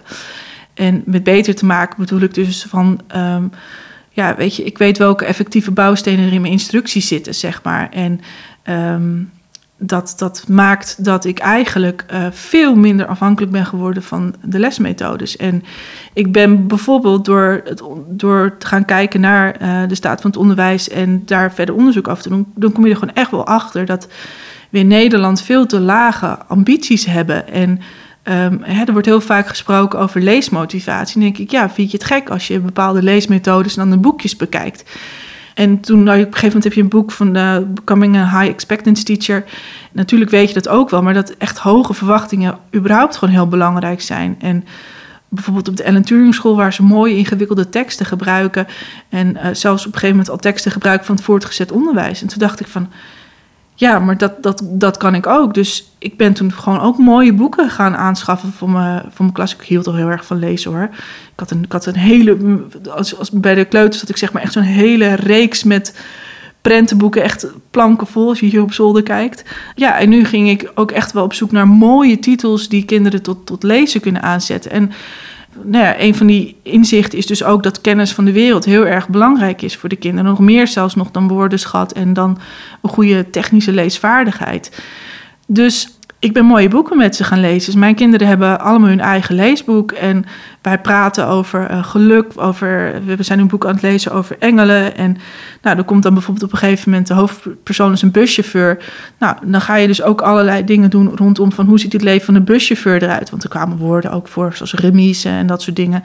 En 0.73 1.01
met 1.05 1.23
beter 1.23 1.55
te 1.55 1.65
maken 1.65 1.99
bedoel 1.99 2.21
ik 2.21 2.33
dus 2.33 2.65
van... 2.69 2.99
Um, 3.15 3.51
ja, 4.09 4.35
weet 4.35 4.55
je, 4.55 4.63
ik 4.63 4.77
weet 4.77 4.97
welke 4.97 5.25
effectieve 5.25 5.71
bouwstenen 5.71 6.25
er 6.25 6.33
in 6.33 6.41
mijn 6.41 6.53
instructies 6.53 7.07
zitten, 7.07 7.35
zeg 7.35 7.63
maar. 7.63 7.89
En... 7.91 8.21
Um, 8.69 9.31
dat, 9.79 10.13
dat 10.17 10.45
maakt 10.47 11.03
dat 11.03 11.25
ik 11.25 11.39
eigenlijk 11.39 12.05
uh, 12.13 12.25
veel 12.31 12.75
minder 12.75 13.05
afhankelijk 13.05 13.51
ben 13.51 13.65
geworden 13.65 14.03
van 14.03 14.35
de 14.43 14.59
lesmethodes. 14.59 15.37
En 15.37 15.63
ik 16.13 16.31
ben 16.31 16.67
bijvoorbeeld 16.67 17.25
door, 17.25 17.61
het, 17.65 17.83
door 18.07 18.55
te 18.57 18.65
gaan 18.67 18.85
kijken 18.85 19.21
naar 19.21 19.61
uh, 19.61 19.87
de 19.87 19.95
staat 19.95 20.21
van 20.21 20.29
het 20.29 20.39
onderwijs 20.39 20.89
en 20.89 21.21
daar 21.25 21.53
verder 21.53 21.75
onderzoek 21.75 22.07
af 22.07 22.21
te 22.21 22.29
doen, 22.29 22.51
dan 22.55 22.71
kom 22.71 22.85
je 22.85 22.91
er 22.91 22.97
gewoon 22.97 23.15
echt 23.15 23.31
wel 23.31 23.45
achter 23.45 23.85
dat 23.85 24.07
we 24.69 24.79
in 24.79 24.87
Nederland 24.87 25.41
veel 25.41 25.65
te 25.65 25.79
lage 25.79 26.37
ambities 26.47 27.05
hebben. 27.05 27.47
En 27.47 27.69
um, 28.23 28.59
hè, 28.63 28.83
er 28.83 28.91
wordt 28.91 29.07
heel 29.07 29.21
vaak 29.21 29.47
gesproken 29.47 29.99
over 29.99 30.21
leesmotivatie. 30.21 31.13
Dan 31.13 31.23
denk 31.23 31.37
ik, 31.37 31.51
ja, 31.51 31.69
vind 31.69 31.91
je 31.91 31.97
het 31.97 32.05
gek 32.05 32.29
als 32.29 32.47
je 32.47 32.59
bepaalde 32.59 33.03
leesmethodes 33.03 33.77
en 33.77 33.81
dan 33.81 33.91
de 33.91 33.97
boekjes 33.97 34.35
bekijkt? 34.35 34.83
En 35.59 35.79
toen, 35.79 36.01
op 36.01 36.07
een 36.07 36.15
gegeven 36.15 36.47
moment 36.47 36.63
heb 36.63 36.73
je 36.73 36.81
een 36.81 36.87
boek 36.87 37.11
van 37.11 37.33
Becoming 37.73 38.15
a 38.15 38.39
High 38.39 38.51
Expectance 38.51 39.03
Teacher. 39.03 39.43
Natuurlijk 39.91 40.31
weet 40.31 40.47
je 40.47 40.53
dat 40.53 40.67
ook 40.67 40.89
wel, 40.89 41.01
maar 41.01 41.13
dat 41.13 41.29
echt 41.29 41.57
hoge 41.57 41.93
verwachtingen 41.93 42.57
überhaupt 42.75 43.17
gewoon 43.17 43.33
heel 43.33 43.47
belangrijk 43.47 44.01
zijn. 44.01 44.35
En 44.39 44.65
bijvoorbeeld 45.29 45.67
op 45.67 45.77
de 45.77 45.83
Ellen 45.83 46.03
Turing 46.03 46.33
School, 46.33 46.55
waar 46.55 46.73
ze 46.73 46.83
mooie 46.83 47.15
ingewikkelde 47.15 47.69
teksten 47.69 48.05
gebruiken. 48.05 48.67
En 49.09 49.27
uh, 49.35 49.41
zelfs 49.51 49.85
op 49.85 49.93
een 49.93 49.99
gegeven 49.99 50.15
moment 50.15 50.29
al 50.29 50.37
teksten 50.37 50.71
gebruiken 50.71 51.05
van 51.05 51.15
het 51.15 51.23
voortgezet 51.23 51.71
onderwijs. 51.71 52.21
En 52.21 52.27
toen 52.27 52.39
dacht 52.39 52.59
ik 52.59 52.67
van, 52.67 52.89
ja, 53.79 53.99
maar 53.99 54.17
dat, 54.17 54.43
dat, 54.43 54.61
dat 54.63 54.97
kan 54.97 55.15
ik 55.15 55.27
ook. 55.27 55.53
Dus 55.53 55.91
ik 55.97 56.17
ben 56.17 56.33
toen 56.33 56.53
gewoon 56.53 56.79
ook 56.79 56.97
mooie 56.97 57.33
boeken 57.33 57.69
gaan 57.69 57.95
aanschaffen 57.95 58.51
voor 58.51 58.69
mijn, 58.69 59.01
voor 59.01 59.21
mijn 59.21 59.31
klas. 59.31 59.55
Ik 59.55 59.61
hield 59.61 59.87
al 59.87 59.95
heel 59.95 60.09
erg 60.09 60.25
van 60.25 60.39
lezen 60.39 60.71
hoor. 60.71 60.89
Ik 61.33 61.39
had 61.39 61.51
een, 61.51 61.63
ik 61.63 61.71
had 61.71 61.85
een 61.85 61.95
hele, 61.95 62.61
als, 62.89 63.17
als 63.17 63.31
bij 63.31 63.55
de 63.55 63.65
kleuters 63.65 63.99
had 63.99 64.09
ik 64.09 64.17
zeg 64.17 64.33
maar 64.33 64.41
echt 64.41 64.53
zo'n 64.53 64.63
hele 64.63 65.13
reeks 65.13 65.63
met 65.63 65.99
prentenboeken, 66.61 67.23
echt 67.23 67.47
planken 67.71 68.07
vol 68.07 68.29
als 68.29 68.39
je 68.39 68.45
hier 68.45 68.61
op 68.61 68.73
zolder 68.73 69.03
kijkt. 69.03 69.43
Ja, 69.75 69.99
en 69.99 70.09
nu 70.09 70.25
ging 70.25 70.49
ik 70.49 70.71
ook 70.75 70.91
echt 70.91 71.11
wel 71.11 71.23
op 71.23 71.33
zoek 71.33 71.51
naar 71.51 71.67
mooie 71.67 72.19
titels 72.19 72.69
die 72.69 72.85
kinderen 72.85 73.21
tot, 73.21 73.45
tot 73.45 73.63
lezen 73.63 74.01
kunnen 74.01 74.21
aanzetten. 74.21 74.71
En 74.71 74.91
nou 75.63 75.95
een 75.97 76.15
van 76.15 76.27
die 76.27 76.55
inzichten 76.63 77.17
is 77.17 77.25
dus 77.25 77.43
ook 77.43 77.63
dat 77.63 77.81
kennis 77.81 78.11
van 78.11 78.25
de 78.25 78.31
wereld 78.31 78.65
heel 78.65 78.85
erg 78.85 79.09
belangrijk 79.09 79.61
is 79.61 79.75
voor 79.75 79.89
de 79.89 79.95
kinderen. 79.95 80.29
Nog 80.29 80.39
meer 80.39 80.67
zelfs 80.67 80.95
nog 80.95 81.11
dan 81.11 81.27
woordenschat 81.27 81.91
en 81.91 82.13
dan 82.13 82.37
een 82.81 82.89
goede 82.89 83.29
technische 83.29 83.71
leesvaardigheid. 83.71 84.81
Dus 85.47 85.98
ik 86.19 86.33
ben 86.33 86.45
mooie 86.45 86.67
boeken 86.67 86.97
met 86.97 87.15
ze 87.15 87.23
gaan 87.23 87.39
lezen. 87.39 87.71
Dus 87.71 87.79
mijn 87.79 87.95
kinderen 87.95 88.27
hebben 88.27 88.59
allemaal 88.59 88.89
hun 88.89 88.99
eigen 88.99 89.35
leesboek. 89.35 89.91
En 89.91 90.25
wij 90.61 90.79
praten 90.79 91.27
over 91.27 91.71
uh, 91.71 91.83
geluk. 91.83 92.31
Over, 92.35 93.01
we 93.05 93.23
zijn 93.23 93.39
een 93.39 93.47
boek 93.47 93.65
aan 93.65 93.73
het 93.73 93.81
lezen 93.81 94.11
over 94.11 94.35
engelen. 94.39 94.95
En 94.95 95.17
nou, 95.61 95.77
er 95.77 95.83
komt 95.83 96.03
dan 96.03 96.13
bijvoorbeeld 96.13 96.45
op 96.45 96.51
een 96.51 96.57
gegeven 96.57 96.89
moment 96.89 97.07
de 97.07 97.13
hoofdpersoon 97.13 97.91
is 97.91 98.01
een 98.01 98.11
buschauffeur. 98.11 98.83
Nou, 99.19 99.35
dan 99.45 99.61
ga 99.61 99.75
je 99.75 99.87
dus 99.87 100.01
ook 100.01 100.21
allerlei 100.21 100.63
dingen 100.63 100.89
doen 100.89 101.15
rondom 101.15 101.51
van 101.51 101.65
hoe 101.65 101.79
ziet 101.79 101.93
het 101.93 102.01
leven 102.01 102.25
van 102.25 102.35
een 102.35 102.43
buschauffeur 102.43 103.03
eruit. 103.03 103.29
Want 103.29 103.43
er 103.43 103.49
kwamen 103.49 103.77
woorden 103.77 104.11
ook 104.11 104.27
voor, 104.27 104.53
zoals 104.53 104.73
remise 104.73 105.29
en 105.29 105.47
dat 105.47 105.61
soort 105.61 105.75
dingen. 105.75 106.03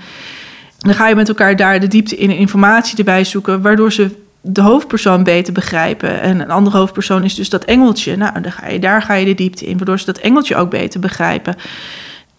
Dan 0.78 0.94
ga 0.94 1.08
je 1.08 1.14
met 1.14 1.28
elkaar 1.28 1.56
daar 1.56 1.80
de 1.80 1.88
diepte 1.88 2.16
in 2.16 2.30
informatie 2.30 2.98
erbij 2.98 3.24
zoeken, 3.24 3.62
waardoor 3.62 3.92
ze 3.92 4.10
de 4.46 4.60
hoofdpersoon 4.60 5.22
beter 5.22 5.52
begrijpen. 5.52 6.20
En 6.20 6.40
een 6.40 6.50
andere 6.50 6.76
hoofdpersoon 6.76 7.24
is 7.24 7.34
dus 7.34 7.48
dat 7.48 7.64
engeltje. 7.64 8.16
Nou, 8.16 8.40
dan 8.40 8.52
ga 8.52 8.68
je, 8.68 8.78
daar 8.78 9.02
ga 9.02 9.14
je 9.14 9.24
de 9.24 9.34
diepte 9.34 9.66
in, 9.66 9.76
waardoor 9.76 9.98
ze 9.98 10.04
dat 10.04 10.18
engeltje 10.18 10.56
ook 10.56 10.70
beter 10.70 11.00
begrijpen. 11.00 11.56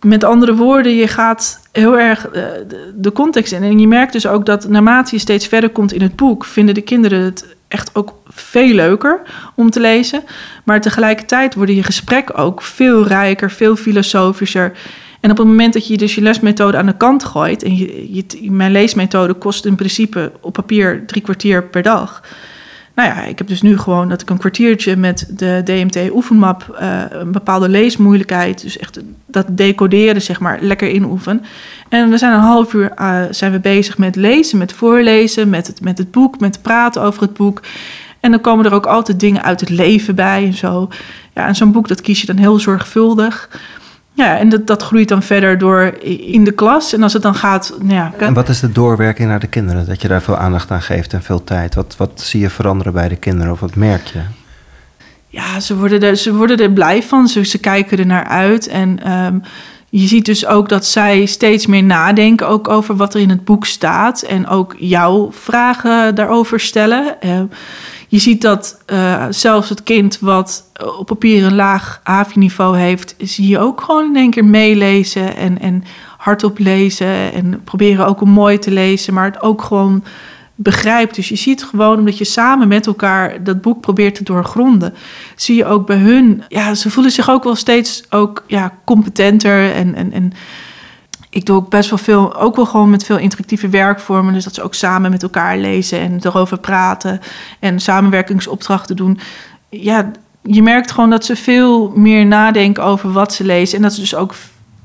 Met 0.02 0.24
andere 0.24 0.56
woorden, 0.56 0.96
je 0.96 1.08
gaat 1.08 1.60
heel 1.72 2.00
erg 2.00 2.28
uh, 2.28 2.44
de, 2.96 3.12
context 3.12 3.52
in. 3.52 3.64
En 3.64 3.80
je 3.80 3.88
merkt 3.88 4.14
dus 4.14 4.28
ook 4.28 4.46
dat 4.46 4.68
naarmate 4.68 5.16
je 5.16 5.22
steeds 5.22 5.48
verder 5.48 5.70
komt 5.70 5.94
in 5.94 6.02
het 6.02 6.16
boek, 6.16 6.46
vinden 6.46 6.76
de 6.76 6.82
kinderen 6.82 7.20
het 7.22 7.56
echt 7.68 7.96
ook 7.96 8.14
veel 8.28 8.74
leuker 8.74 9.22
om 9.56 9.70
te 9.70 9.80
lezen. 9.80 10.24
Maar 10.64 10.82
tegelijkertijd 10.82 11.56
worden 11.56 11.76
je 11.76 11.84
gesprekken 11.84 12.36
ook 12.36 12.62
veel 12.62 13.08
rijker, 13.08 13.52
veel 13.52 13.76
filosofischer. 13.76 14.72
En 15.26 15.32
op 15.32 15.38
het 15.38 15.48
moment 15.48 15.74
dat 15.74 15.88
je 15.88 15.98
dus 15.98 16.16
je 16.16 16.22
lesmethode 16.22 16.78
aan 16.78 16.86
de 16.86 16.98
kant 16.98 17.24
gooit, 17.24 17.64
en 17.64 17.76
je, 17.76 18.26
mijn 18.42 18.72
leesmethode 18.72 19.34
kost 19.34 19.66
in 19.66 19.76
principe 19.76 20.32
op 20.42 20.54
papier 20.54 21.04
drie 21.06 21.22
kwartier 21.22 21.64
per 21.64 21.82
dag. 21.82 22.22
nou 22.96 23.10
ja, 23.10 23.24
ik 23.24 23.38
heb 23.38 23.48
dus 23.48 23.62
nu 23.62 23.78
gewoon 23.78 24.10
dat 24.10 24.22
ik 24.22 24.30
een 24.30 24.38
kwartiertje 24.38 24.96
met 24.96 25.28
de 25.30 25.62
DMT 25.64 26.12
oefenmap 26.12 26.78
uh, 26.82 27.02
een 27.10 27.32
bepaalde 27.32 27.70
leesmoeilijkheid, 27.70 28.62
dus 28.62 28.78
echt 28.78 29.00
dat 29.26 29.46
decoderen 29.50 30.22
zeg 30.22 30.40
maar, 30.40 30.58
lekker 30.62 30.90
inoefen. 30.90 31.46
En 31.90 32.10
we 32.10 32.18
zijn 32.18 32.34
een 32.34 32.40
half 32.40 32.74
uur 32.74 32.92
uh, 33.02 33.22
zijn 33.30 33.52
we 33.52 33.60
bezig 33.60 33.98
met 33.98 34.16
lezen, 34.16 34.58
met 34.58 34.74
voorlezen, 34.74 35.50
met 35.50 35.68
het, 35.68 35.82
met 35.82 35.98
het 35.98 36.12
boek, 36.12 36.40
met 36.40 36.62
praten 36.62 37.02
over 37.02 37.22
het 37.22 37.34
boek. 37.34 37.62
En 38.20 38.32
dan 38.32 38.42
komen 38.42 38.66
er 38.66 38.74
ook 38.74 38.86
altijd 38.86 39.20
dingen 39.20 39.44
uit 39.44 39.60
het 39.60 39.70
leven 39.70 40.16
bij 40.16 40.46
en 40.46 40.54
zo. 40.54 40.90
Ja, 41.34 41.48
en 41.48 41.56
zo'n 41.56 41.72
boek 41.72 41.88
dat 41.88 42.02
kies 42.02 42.22
je 42.22 42.28
dan 42.28 42.38
heel 42.38 42.60
zorgvuldig. 42.60 43.50
Ja, 44.16 44.38
en 44.38 44.50
dat, 44.50 44.68
dat 44.68 44.84
groeit 44.84 45.08
dan 45.08 45.24
verder 45.24 45.58
door 45.58 45.94
in 46.04 46.44
de 46.44 46.52
klas. 46.52 46.94
En 46.94 47.04
als 47.04 47.14
het 47.14 47.22
dan 47.22 47.36
gaat. 47.36 47.74
Nou 47.80 47.94
ja, 47.94 48.14
en 48.18 48.34
wat 48.34 48.50
is 48.50 48.60
de 48.60 48.72
doorwerking 48.72 49.30
naar 49.30 49.40
de 49.40 49.48
kinderen? 49.48 49.86
Dat 49.86 50.02
je 50.02 50.08
daar 50.08 50.22
veel 50.22 50.38
aandacht 50.38 50.72
aan 50.72 50.82
geeft 50.82 51.14
en 51.14 51.24
veel 51.24 51.44
tijd. 51.44 51.76
Wat, 51.76 51.96
wat 51.98 52.22
zie 52.22 52.40
je 52.40 52.50
veranderen 52.50 52.94
bij 52.94 53.08
de 53.08 53.16
kinderen 53.16 53.52
of 53.52 53.60
wat 53.60 53.76
merk 53.76 54.08
je? 54.08 54.22
Ja, 55.28 55.60
ze 55.60 55.78
worden 55.78 56.02
er, 56.02 56.16
ze 56.16 56.36
worden 56.36 56.58
er 56.58 56.72
blij 56.72 57.04
van. 57.04 57.28
Ze, 57.28 57.46
ze 57.46 57.58
kijken 57.58 57.98
er 57.98 58.06
naar 58.06 58.26
uit. 58.26 58.68
En 58.68 59.12
um, 59.12 59.42
je 59.90 60.08
ziet 60.08 60.26
dus 60.26 60.46
ook 60.46 60.70
dat 60.70 60.86
zij 60.86 61.26
steeds 61.26 61.66
meer 61.66 61.84
nadenken 61.84 62.48
ook 62.48 62.68
over 62.68 62.96
wat 62.96 63.14
er 63.14 63.22
in 63.22 63.30
het 63.30 63.46
boek 63.46 63.66
staat. 63.66 64.22
En 64.22 64.48
ook 64.48 64.76
jouw 64.78 65.32
vragen 65.32 66.16
daarover 66.16 66.60
stellen. 66.60 67.16
Uh, 67.26 67.42
je 68.16 68.22
ziet 68.22 68.42
dat 68.42 68.82
uh, 68.92 69.26
zelfs 69.30 69.70
het 69.70 69.84
kind 69.84 70.20
wat 70.20 70.64
op 70.98 71.06
papier 71.06 71.46
een 71.46 71.56
laag 71.56 72.00
AVI-niveau 72.04 72.78
heeft, 72.78 73.16
zie 73.18 73.48
je 73.48 73.60
ook 73.60 73.82
gewoon 73.82 74.06
in 74.06 74.16
één 74.16 74.30
keer 74.30 74.46
meelezen 74.46 75.36
en, 75.36 75.60
en 75.60 75.84
hardop 76.18 76.60
lezen. 76.60 77.34
En 77.34 77.62
proberen 77.64 78.08
ook 78.08 78.22
om 78.22 78.30
mooi 78.30 78.60
te 78.60 78.72
lezen, 78.72 79.14
maar 79.14 79.26
het 79.26 79.42
ook 79.42 79.62
gewoon 79.62 80.04
begrijpt. 80.56 81.16
Dus 81.16 81.30
je 81.30 81.36
ziet 81.36 81.64
gewoon, 81.64 81.98
omdat 81.98 82.18
je 82.18 82.26
samen 82.26 82.68
met 82.68 82.88
elkaar 82.88 83.44
dat 83.44 83.62
boek 83.62 83.82
probeert 83.82 84.16
te 84.16 84.24
doorgronden, 84.24 84.94
zie 85.36 85.56
je 85.56 85.66
ook 85.66 85.86
bij 85.86 85.98
hun, 85.98 86.44
ja, 86.48 86.74
ze 86.74 86.90
voelen 86.90 87.12
zich 87.12 87.30
ook 87.30 87.44
wel 87.44 87.56
steeds 87.56 88.04
ook, 88.10 88.44
ja, 88.48 88.74
competenter 88.86 89.72
en, 89.72 89.96
en, 89.96 90.12
en 90.12 90.34
ik 91.36 91.46
doe 91.46 91.56
ook 91.56 91.70
best 91.70 91.90
wel 91.90 92.00
veel, 92.00 92.36
ook 92.36 92.56
wel 92.56 92.66
gewoon 92.66 92.90
met 92.90 93.06
veel 93.06 93.18
interactieve 93.18 93.70
werkvormen. 93.70 94.34
Dus 94.34 94.44
dat 94.44 94.54
ze 94.54 94.62
ook 94.62 94.74
samen 94.74 95.12
met 95.12 95.24
elkaar 95.24 95.58
lezen 95.58 96.00
en 96.00 96.20
erover 96.22 96.58
praten 96.58 97.20
en 97.60 97.80
samenwerkingsopdrachten 97.80 98.96
doen. 98.96 99.20
Ja, 99.70 100.12
je 100.42 100.62
merkt 100.62 100.92
gewoon 100.92 101.10
dat 101.10 101.26
ze 101.26 101.36
veel 101.36 101.92
meer 101.96 102.26
nadenken 102.26 102.84
over 102.84 103.12
wat 103.12 103.34
ze 103.34 103.44
lezen. 103.44 103.78
En 103.78 103.84
dat 103.84 103.94
ze 103.94 104.00
dus 104.00 104.16
ook 104.16 104.34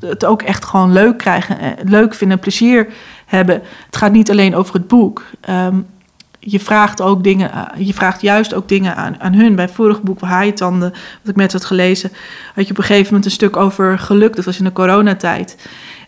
het 0.01 0.25
ook 0.25 0.43
echt 0.43 0.65
gewoon 0.65 0.93
leuk 0.93 1.19
krijgen, 1.19 1.57
leuk 1.85 2.15
vinden, 2.15 2.39
plezier 2.39 2.89
hebben. 3.27 3.63
Het 3.87 3.97
gaat 3.97 4.13
niet 4.13 4.31
alleen 4.31 4.55
over 4.55 4.75
het 4.75 4.89
boek. 4.89 5.25
Um, 5.51 5.87
je 6.41 6.61
vraagt 6.61 7.01
ook 7.01 7.25
dingen, 7.25 7.53
eh, 7.53 7.87
je 7.87 7.95
vraagt 7.95 8.21
juist 8.21 8.55
ook 8.55 8.69
dingen 8.69 8.97
aan, 8.97 9.21
aan 9.21 9.35
hun. 9.35 9.55
Bij 9.55 9.65
het 9.65 9.75
vorige 9.75 10.01
boek, 10.01 10.21
wat 10.21 10.63
ik 11.25 11.37
net 11.37 11.53
had 11.53 11.65
gelezen, 11.65 12.13
had 12.55 12.65
je 12.65 12.71
op 12.71 12.79
een 12.79 12.85
gegeven 12.85 13.07
moment 13.07 13.25
een 13.25 13.31
stuk 13.31 13.57
over 13.57 13.99
geluk. 13.99 14.37
Dat 14.37 14.45
was 14.45 14.59
in 14.59 14.65
de 14.65 14.73
coronatijd. 14.73 15.57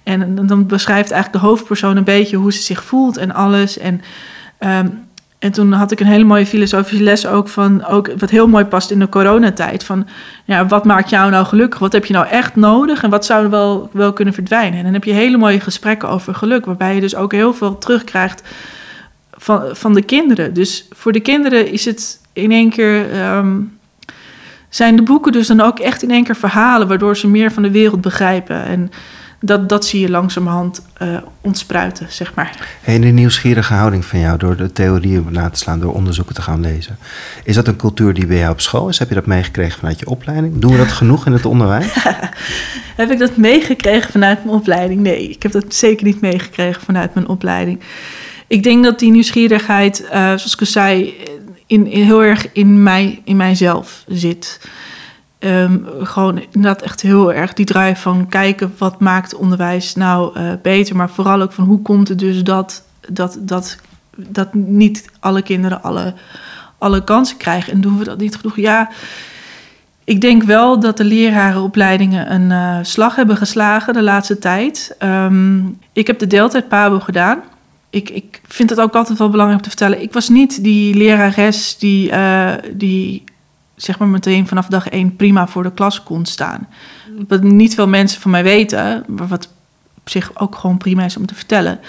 En 0.02 0.46
dan 0.46 0.66
beschrijft 0.66 1.10
eigenlijk 1.10 1.42
de 1.42 1.48
hoofdpersoon 1.48 1.96
een 1.96 2.04
beetje 2.04 2.36
hoe 2.36 2.52
ze 2.52 2.62
zich 2.62 2.84
voelt 2.84 3.16
en 3.16 3.34
alles. 3.34 3.78
En, 3.78 4.02
um, 4.58 5.00
en 5.38 5.52
toen 5.52 5.72
had 5.72 5.90
ik 5.90 6.00
een 6.00 6.06
hele 6.06 6.24
mooie 6.24 6.46
filosofische 6.46 7.02
les 7.02 7.26
ook 7.26 7.48
van, 7.48 7.84
ook 7.84 8.10
wat 8.18 8.30
heel 8.30 8.48
mooi 8.48 8.64
past 8.64 8.90
in 8.90 8.98
de 8.98 9.08
coronatijd. 9.08 9.84
Van, 9.84 10.06
ja, 10.44 10.66
wat 10.66 10.84
maakt 10.84 11.10
jou 11.10 11.30
nou 11.30 11.46
gelukkig? 11.46 11.78
Wat 11.78 11.92
heb 11.92 12.04
je 12.04 12.12
nou 12.12 12.26
echt 12.26 12.56
nodig? 12.56 13.02
En 13.02 13.10
wat 13.10 13.24
zou 13.24 13.48
wel, 13.48 13.90
wel 13.92 14.12
kunnen 14.12 14.34
verdwijnen? 14.34 14.78
En 14.78 14.84
dan 14.84 14.92
heb 14.92 15.04
je 15.04 15.12
hele 15.12 15.36
mooie 15.36 15.60
gesprekken 15.60 16.08
over 16.08 16.34
geluk, 16.34 16.64
waarbij 16.64 16.94
je 16.94 17.00
dus 17.00 17.16
ook 17.16 17.32
heel 17.32 17.54
veel 17.54 17.78
terugkrijgt 17.78 18.42
van, 19.30 19.62
van 19.72 19.94
de 19.94 20.02
kinderen. 20.02 20.54
Dus 20.54 20.86
voor 20.90 21.12
de 21.12 21.20
kinderen 21.20 21.72
is 21.72 21.84
het 21.84 22.20
in 22.32 22.50
één 22.50 22.70
keer. 22.70 23.24
Um, 23.36 23.80
zijn 24.68 24.96
de 24.96 25.02
boeken 25.02 25.32
dus 25.32 25.46
dan 25.46 25.60
ook 25.60 25.78
echt 25.78 26.02
in 26.02 26.10
één 26.10 26.24
keer 26.24 26.36
verhalen, 26.36 26.88
waardoor 26.88 27.16
ze 27.16 27.28
meer 27.28 27.52
van 27.52 27.62
de 27.62 27.70
wereld 27.70 28.00
begrijpen. 28.00 28.64
En 28.64 28.90
dat, 29.44 29.68
dat 29.68 29.86
zie 29.86 30.00
je 30.00 30.10
langzamerhand 30.10 30.82
uh, 31.02 31.16
ontspruiten, 31.40 32.06
zeg 32.10 32.34
maar. 32.34 32.78
De 32.84 32.98
nieuwsgierige 32.98 33.74
houding 33.74 34.04
van 34.04 34.18
jou 34.18 34.38
door 34.38 34.56
de 34.56 34.72
theorieën 34.72 35.26
na 35.30 35.50
te 35.50 35.58
slaan, 35.58 35.80
door 35.80 35.94
onderzoeken 35.94 36.34
te 36.34 36.42
gaan 36.42 36.60
lezen. 36.60 36.98
Is 37.44 37.54
dat 37.54 37.68
een 37.68 37.76
cultuur 37.76 38.14
die 38.14 38.26
bij 38.26 38.38
jou 38.38 38.52
op 38.52 38.60
school 38.60 38.88
is? 38.88 38.98
Heb 38.98 39.08
je 39.08 39.14
dat 39.14 39.26
meegekregen 39.26 39.78
vanuit 39.78 39.98
je 39.98 40.06
opleiding? 40.06 40.58
Doen 40.58 40.70
we 40.70 40.76
dat 40.76 40.92
genoeg 40.92 41.26
in 41.26 41.32
het 41.32 41.46
onderwijs? 41.46 41.94
heb 42.96 43.10
ik 43.10 43.18
dat 43.18 43.36
meegekregen 43.36 44.12
vanuit 44.12 44.44
mijn 44.44 44.56
opleiding? 44.56 45.00
Nee, 45.00 45.28
ik 45.28 45.42
heb 45.42 45.52
dat 45.52 45.74
zeker 45.74 46.06
niet 46.06 46.20
meegekregen 46.20 46.82
vanuit 46.82 47.14
mijn 47.14 47.28
opleiding. 47.28 47.80
Ik 48.46 48.62
denk 48.62 48.84
dat 48.84 48.98
die 48.98 49.10
nieuwsgierigheid, 49.10 50.02
uh, 50.04 50.10
zoals 50.10 50.52
ik 50.52 50.60
al 50.60 50.66
zei, 50.66 51.14
in, 51.66 51.86
in, 51.86 52.04
heel 52.04 52.22
erg 52.22 52.52
in, 52.52 52.82
mij, 52.82 53.20
in 53.24 53.36
mijzelf 53.36 54.04
zit. 54.06 54.60
Um, 55.44 55.86
gewoon 56.00 56.38
inderdaad 56.38 56.82
echt 56.82 57.00
heel 57.00 57.32
erg 57.32 57.52
die 57.52 57.66
drive 57.66 58.00
van 58.00 58.28
kijken 58.28 58.74
wat 58.78 59.00
maakt 59.00 59.34
onderwijs 59.34 59.94
nou 59.94 60.40
uh, 60.40 60.52
beter. 60.62 60.96
Maar 60.96 61.10
vooral 61.10 61.40
ook 61.40 61.52
van 61.52 61.64
hoe 61.64 61.82
komt 61.82 62.08
het 62.08 62.18
dus 62.18 62.44
dat, 62.44 62.84
dat, 63.08 63.38
dat, 63.40 63.76
dat 64.16 64.54
niet 64.54 65.10
alle 65.20 65.42
kinderen 65.42 65.82
alle, 65.82 66.14
alle 66.78 67.04
kansen 67.04 67.36
krijgen. 67.36 67.72
En 67.72 67.80
doen 67.80 67.98
we 67.98 68.04
dat 68.04 68.18
niet 68.18 68.36
genoeg? 68.36 68.56
Ja, 68.56 68.90
ik 70.04 70.20
denk 70.20 70.42
wel 70.42 70.80
dat 70.80 70.96
de 70.96 71.04
lerarenopleidingen 71.04 72.32
een 72.32 72.50
uh, 72.50 72.78
slag 72.82 73.16
hebben 73.16 73.36
geslagen 73.36 73.94
de 73.94 74.02
laatste 74.02 74.38
tijd. 74.38 74.96
Um, 75.02 75.78
ik 75.92 76.06
heb 76.06 76.18
de 76.18 76.26
deeltijd 76.26 76.68
PABO 76.68 77.00
gedaan. 77.00 77.40
Ik, 77.90 78.10
ik 78.10 78.40
vind 78.46 78.70
het 78.70 78.80
ook 78.80 78.94
altijd 78.94 79.18
wel 79.18 79.30
belangrijk 79.30 79.60
om 79.60 79.70
te 79.70 79.76
vertellen. 79.76 80.02
Ik 80.02 80.12
was 80.12 80.28
niet 80.28 80.64
die 80.64 80.94
lerares 80.94 81.78
die, 81.78 82.10
uh, 82.10 82.52
die 82.72 83.24
zeg 83.76 83.98
maar 83.98 84.08
meteen 84.08 84.46
vanaf 84.46 84.66
dag 84.66 84.88
één 84.88 85.16
prima 85.16 85.46
voor 85.46 85.62
de 85.62 85.72
klas 85.72 86.02
kon 86.02 86.26
staan. 86.26 86.68
Wat 87.28 87.42
niet 87.42 87.74
veel 87.74 87.88
mensen 87.88 88.20
van 88.20 88.30
mij 88.30 88.42
weten, 88.42 89.04
maar 89.06 89.28
wat 89.28 89.48
op 89.98 90.08
zich 90.08 90.30
ook 90.34 90.54
gewoon 90.54 90.76
prima 90.78 91.04
is 91.04 91.16
om 91.16 91.26
te 91.26 91.34
vertellen, 91.34 91.80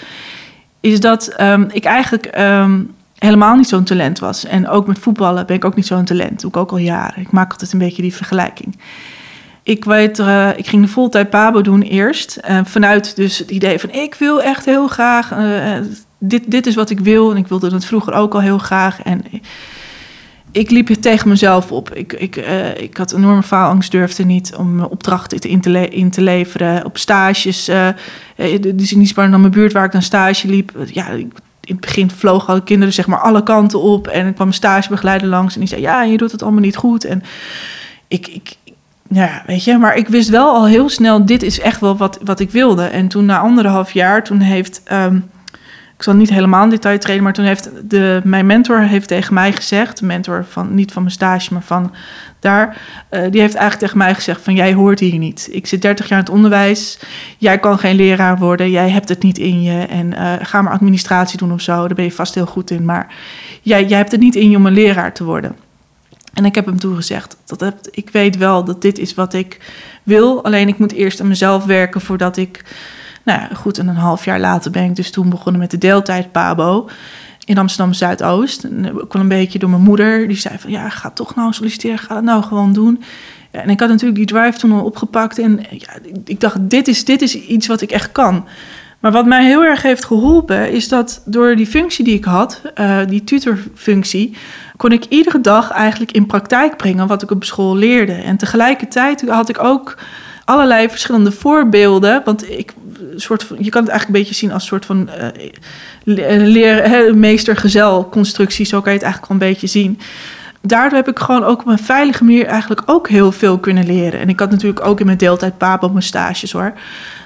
is 0.80 1.00
dat 1.00 1.40
um, 1.40 1.66
ik 1.72 1.84
eigenlijk 1.84 2.38
um, 2.38 2.94
helemaal 3.18 3.56
niet 3.56 3.68
zo'n 3.68 3.84
talent 3.84 4.18
was. 4.18 4.44
En 4.44 4.68
ook 4.68 4.86
met 4.86 4.98
voetballen 4.98 5.46
ben 5.46 5.56
ik 5.56 5.64
ook 5.64 5.74
niet 5.74 5.86
zo'n 5.86 6.04
talent. 6.04 6.30
Dat 6.30 6.40
doe 6.40 6.50
ik 6.50 6.56
ook 6.56 6.70
al 6.70 6.76
jaren. 6.76 7.20
Ik 7.20 7.30
maak 7.30 7.52
altijd 7.52 7.72
een 7.72 7.78
beetje 7.78 8.02
die 8.02 8.14
vergelijking. 8.14 8.78
Ik, 9.62 9.84
weet, 9.84 10.18
uh, 10.18 10.48
ik 10.56 10.66
ging 10.66 10.82
de 10.82 10.88
voltijd 10.88 11.30
Pabo 11.30 11.60
doen 11.60 11.82
eerst. 11.82 12.40
Uh, 12.48 12.60
vanuit 12.64 13.16
dus 13.16 13.38
het 13.38 13.50
idee 13.50 13.78
van 13.78 13.90
ik 13.90 14.14
wil 14.14 14.42
echt 14.42 14.64
heel 14.64 14.88
graag. 14.88 15.32
Uh, 15.32 15.76
dit, 16.18 16.50
dit 16.50 16.66
is 16.66 16.74
wat 16.74 16.90
ik 16.90 17.00
wil. 17.00 17.30
En 17.30 17.36
ik 17.36 17.46
wilde 17.46 17.70
het 17.70 17.84
vroeger 17.84 18.12
ook 18.12 18.34
al 18.34 18.40
heel 18.40 18.58
graag. 18.58 19.02
En 19.02 19.24
ik 20.54 20.70
liep 20.70 20.88
tegen 20.88 21.28
mezelf 21.28 21.72
op. 21.72 21.94
Ik, 21.94 22.12
ik, 22.12 22.36
uh, 22.36 22.76
ik 22.76 22.96
had 22.96 23.12
enorme 23.12 23.42
faalangst, 23.42 23.90
durfde 23.90 24.24
niet 24.24 24.54
om 24.56 24.80
opdrachten 24.80 25.40
in 25.40 25.60
te, 25.60 25.88
in 25.88 26.10
te 26.10 26.20
leveren. 26.20 26.84
Op 26.84 26.98
stages, 26.98 27.68
uh, 27.68 27.88
dus 28.74 28.92
in 28.92 28.98
die 28.98 29.14
dan 29.14 29.40
mijn 29.40 29.50
buurt 29.50 29.72
waar 29.72 29.84
ik 29.84 29.92
dan 29.92 30.02
stage 30.02 30.48
liep. 30.48 30.72
Ja, 30.86 31.08
in 31.08 31.32
het 31.60 31.80
begin 31.80 32.10
vlogen 32.10 32.48
alle 32.48 32.62
kinderen 32.62 32.94
zeg 32.94 33.06
maar 33.06 33.20
alle 33.20 33.42
kanten 33.42 33.80
op. 33.80 34.06
En 34.06 34.26
ik 34.26 34.34
kwam 34.34 34.46
een 34.46 34.52
stagebegeleider 34.52 35.28
langs 35.28 35.54
en 35.54 35.60
die 35.60 35.68
zei... 35.68 35.80
ja, 35.80 36.02
je 36.02 36.16
doet 36.16 36.32
het 36.32 36.42
allemaal 36.42 36.60
niet 36.60 36.76
goed. 36.76 37.04
En 37.04 37.22
ik, 38.08 38.26
ik, 38.26 38.56
ja, 39.08 39.42
weet 39.46 39.64
je, 39.64 39.78
maar 39.78 39.96
ik 39.96 40.08
wist 40.08 40.28
wel 40.28 40.54
al 40.54 40.66
heel 40.66 40.88
snel... 40.88 41.24
dit 41.24 41.42
is 41.42 41.60
echt 41.60 41.80
wel 41.80 41.96
wat, 41.96 42.18
wat 42.24 42.40
ik 42.40 42.50
wilde. 42.50 42.84
En 42.84 43.08
toen 43.08 43.24
na 43.24 43.38
anderhalf 43.38 43.92
jaar, 43.92 44.24
toen 44.24 44.40
heeft... 44.40 44.82
Ik 44.84 45.22
zal 46.04 46.14
niet 46.14 46.30
helemaal 46.30 46.64
in 46.64 46.70
detail 46.70 46.98
treden, 46.98 47.22
maar 47.22 47.32
toen 47.32 47.44
heeft 47.44 47.70
de, 47.90 48.20
mijn 48.24 48.46
mentor 48.46 48.80
heeft 48.80 49.08
tegen 49.08 49.34
mij 49.34 49.52
gezegd, 49.52 50.02
mentor 50.02 50.44
van 50.48 50.74
niet 50.74 50.92
van 50.92 51.02
mijn 51.02 51.14
stage, 51.14 51.52
maar 51.52 51.62
van 51.62 51.94
daar, 52.38 52.66
uh, 53.10 53.20
die 53.30 53.40
heeft 53.40 53.54
eigenlijk 53.54 53.78
tegen 53.78 53.98
mij 53.98 54.14
gezegd 54.14 54.40
van 54.42 54.54
jij 54.54 54.74
hoort 54.74 55.00
hier 55.00 55.18
niet. 55.18 55.48
Ik 55.50 55.66
zit 55.66 55.82
30 55.82 56.08
jaar 56.08 56.18
in 56.18 56.24
het 56.24 56.34
onderwijs, 56.34 56.98
jij 57.38 57.58
kan 57.58 57.78
geen 57.78 57.96
leraar 57.96 58.38
worden, 58.38 58.70
jij 58.70 58.90
hebt 58.90 59.08
het 59.08 59.22
niet 59.22 59.38
in 59.38 59.62
je 59.62 59.82
en 59.82 60.12
uh, 60.12 60.32
ga 60.42 60.62
maar 60.62 60.72
administratie 60.72 61.38
doen 61.38 61.52
of 61.52 61.60
zo, 61.60 61.86
daar 61.86 61.96
ben 61.96 62.04
je 62.04 62.12
vast 62.12 62.34
heel 62.34 62.46
goed 62.46 62.70
in, 62.70 62.84
maar 62.84 63.14
jij, 63.62 63.84
jij 63.84 63.98
hebt 63.98 64.12
het 64.12 64.20
niet 64.20 64.34
in 64.34 64.50
je 64.50 64.56
om 64.56 64.66
een 64.66 64.72
leraar 64.72 65.12
te 65.12 65.24
worden. 65.24 65.56
En 66.34 66.44
ik 66.44 66.54
heb 66.54 66.66
hem 66.66 66.78
toegezegd, 66.78 67.36
dat 67.46 67.88
ik 67.90 68.10
weet 68.10 68.36
wel 68.36 68.64
dat 68.64 68.82
dit 68.82 68.98
is 68.98 69.14
wat 69.14 69.34
ik 69.34 69.72
wil, 70.02 70.44
alleen 70.44 70.68
ik 70.68 70.78
moet 70.78 70.92
eerst 70.92 71.20
aan 71.20 71.28
mezelf 71.28 71.64
werken 71.64 72.00
voordat 72.00 72.36
ik 72.36 72.64
nou 73.24 73.40
ja, 73.40 73.48
goed, 73.54 73.78
en 73.78 73.88
een 73.88 73.96
half 73.96 74.24
jaar 74.24 74.40
later 74.40 74.70
ben 74.70 74.84
ik 74.84 74.96
dus 74.96 75.10
toen 75.10 75.28
begonnen 75.28 75.60
met 75.60 75.70
de 75.70 75.78
deeltijd 75.78 76.32
Pabo 76.32 76.88
in 77.44 77.58
Amsterdam 77.58 77.92
Zuidoost. 77.92 78.64
En 78.64 79.00
ook 79.00 79.12
wel 79.12 79.22
een 79.22 79.28
beetje 79.28 79.58
door 79.58 79.70
mijn 79.70 79.82
moeder. 79.82 80.28
Die 80.28 80.36
zei 80.36 80.58
van 80.58 80.70
ja, 80.70 80.88
ga 80.88 81.10
toch 81.10 81.34
nou 81.34 81.52
solliciteren, 81.52 81.98
ga 81.98 82.14
dat 82.14 82.22
nou 82.22 82.42
gewoon 82.42 82.72
doen. 82.72 83.02
En 83.50 83.70
ik 83.70 83.80
had 83.80 83.88
natuurlijk 83.88 84.16
die 84.16 84.26
drive 84.26 84.58
toen 84.58 84.72
al 84.72 84.84
opgepakt. 84.84 85.38
En 85.38 85.60
ja, 85.70 85.92
ik 86.24 86.40
dacht, 86.40 86.56
dit 86.60 86.88
is, 86.88 87.04
dit 87.04 87.22
is 87.22 87.34
iets 87.34 87.66
wat 87.66 87.80
ik 87.80 87.90
echt 87.90 88.12
kan. 88.12 88.46
Maar 89.00 89.12
wat 89.12 89.26
mij 89.26 89.44
heel 89.44 89.64
erg 89.64 89.82
heeft 89.82 90.04
geholpen, 90.04 90.72
is 90.72 90.88
dat 90.88 91.22
door 91.24 91.56
die 91.56 91.66
functie 91.66 92.04
die 92.04 92.14
ik 92.14 92.24
had, 92.24 92.60
uh, 92.80 92.98
die 93.08 93.24
tutorfunctie, 93.24 94.36
kon 94.76 94.92
ik 94.92 95.04
iedere 95.04 95.40
dag 95.40 95.70
eigenlijk 95.70 96.12
in 96.12 96.26
praktijk 96.26 96.76
brengen 96.76 97.06
wat 97.06 97.22
ik 97.22 97.30
op 97.30 97.44
school 97.44 97.76
leerde. 97.76 98.12
En 98.12 98.36
tegelijkertijd 98.36 99.28
had 99.28 99.48
ik 99.48 99.62
ook 99.62 99.98
allerlei 100.44 100.88
verschillende 100.88 101.32
voorbeelden. 101.32 102.22
Want 102.24 102.50
ik, 102.50 102.72
soort 103.16 103.42
van, 103.42 103.56
je 103.60 103.70
kan 103.70 103.82
het 103.82 103.90
eigenlijk 103.90 104.06
een 104.06 104.24
beetje 104.24 104.40
zien 104.40 104.52
als 104.52 104.62
een 104.62 104.68
soort 104.68 104.86
van 104.86 105.08
uh, 106.04 106.44
leer, 106.44 107.16
meester-gezel. 107.16 108.08
Zo 108.24 108.80
kan 108.80 108.92
je 108.92 108.98
het 108.98 109.02
eigenlijk 109.02 109.26
wel 109.26 109.40
een 109.40 109.52
beetje 109.52 109.66
zien 109.66 109.98
daardoor 110.66 110.98
heb 110.98 111.08
ik 111.08 111.18
gewoon 111.18 111.44
ook 111.44 111.60
op 111.60 111.66
een 111.66 111.78
veilige 111.78 112.24
manier 112.24 112.46
eigenlijk 112.46 112.82
ook 112.86 113.08
heel 113.08 113.32
veel 113.32 113.58
kunnen 113.58 113.86
leren. 113.86 114.20
En 114.20 114.28
ik 114.28 114.40
had 114.40 114.50
natuurlijk 114.50 114.86
ook 114.86 115.00
in 115.00 115.06
mijn 115.06 115.18
deeltijd 115.18 115.58
paap 115.58 115.82
op 115.82 115.92
mijn 115.92 116.04
stages 116.04 116.52
hoor. 116.52 116.72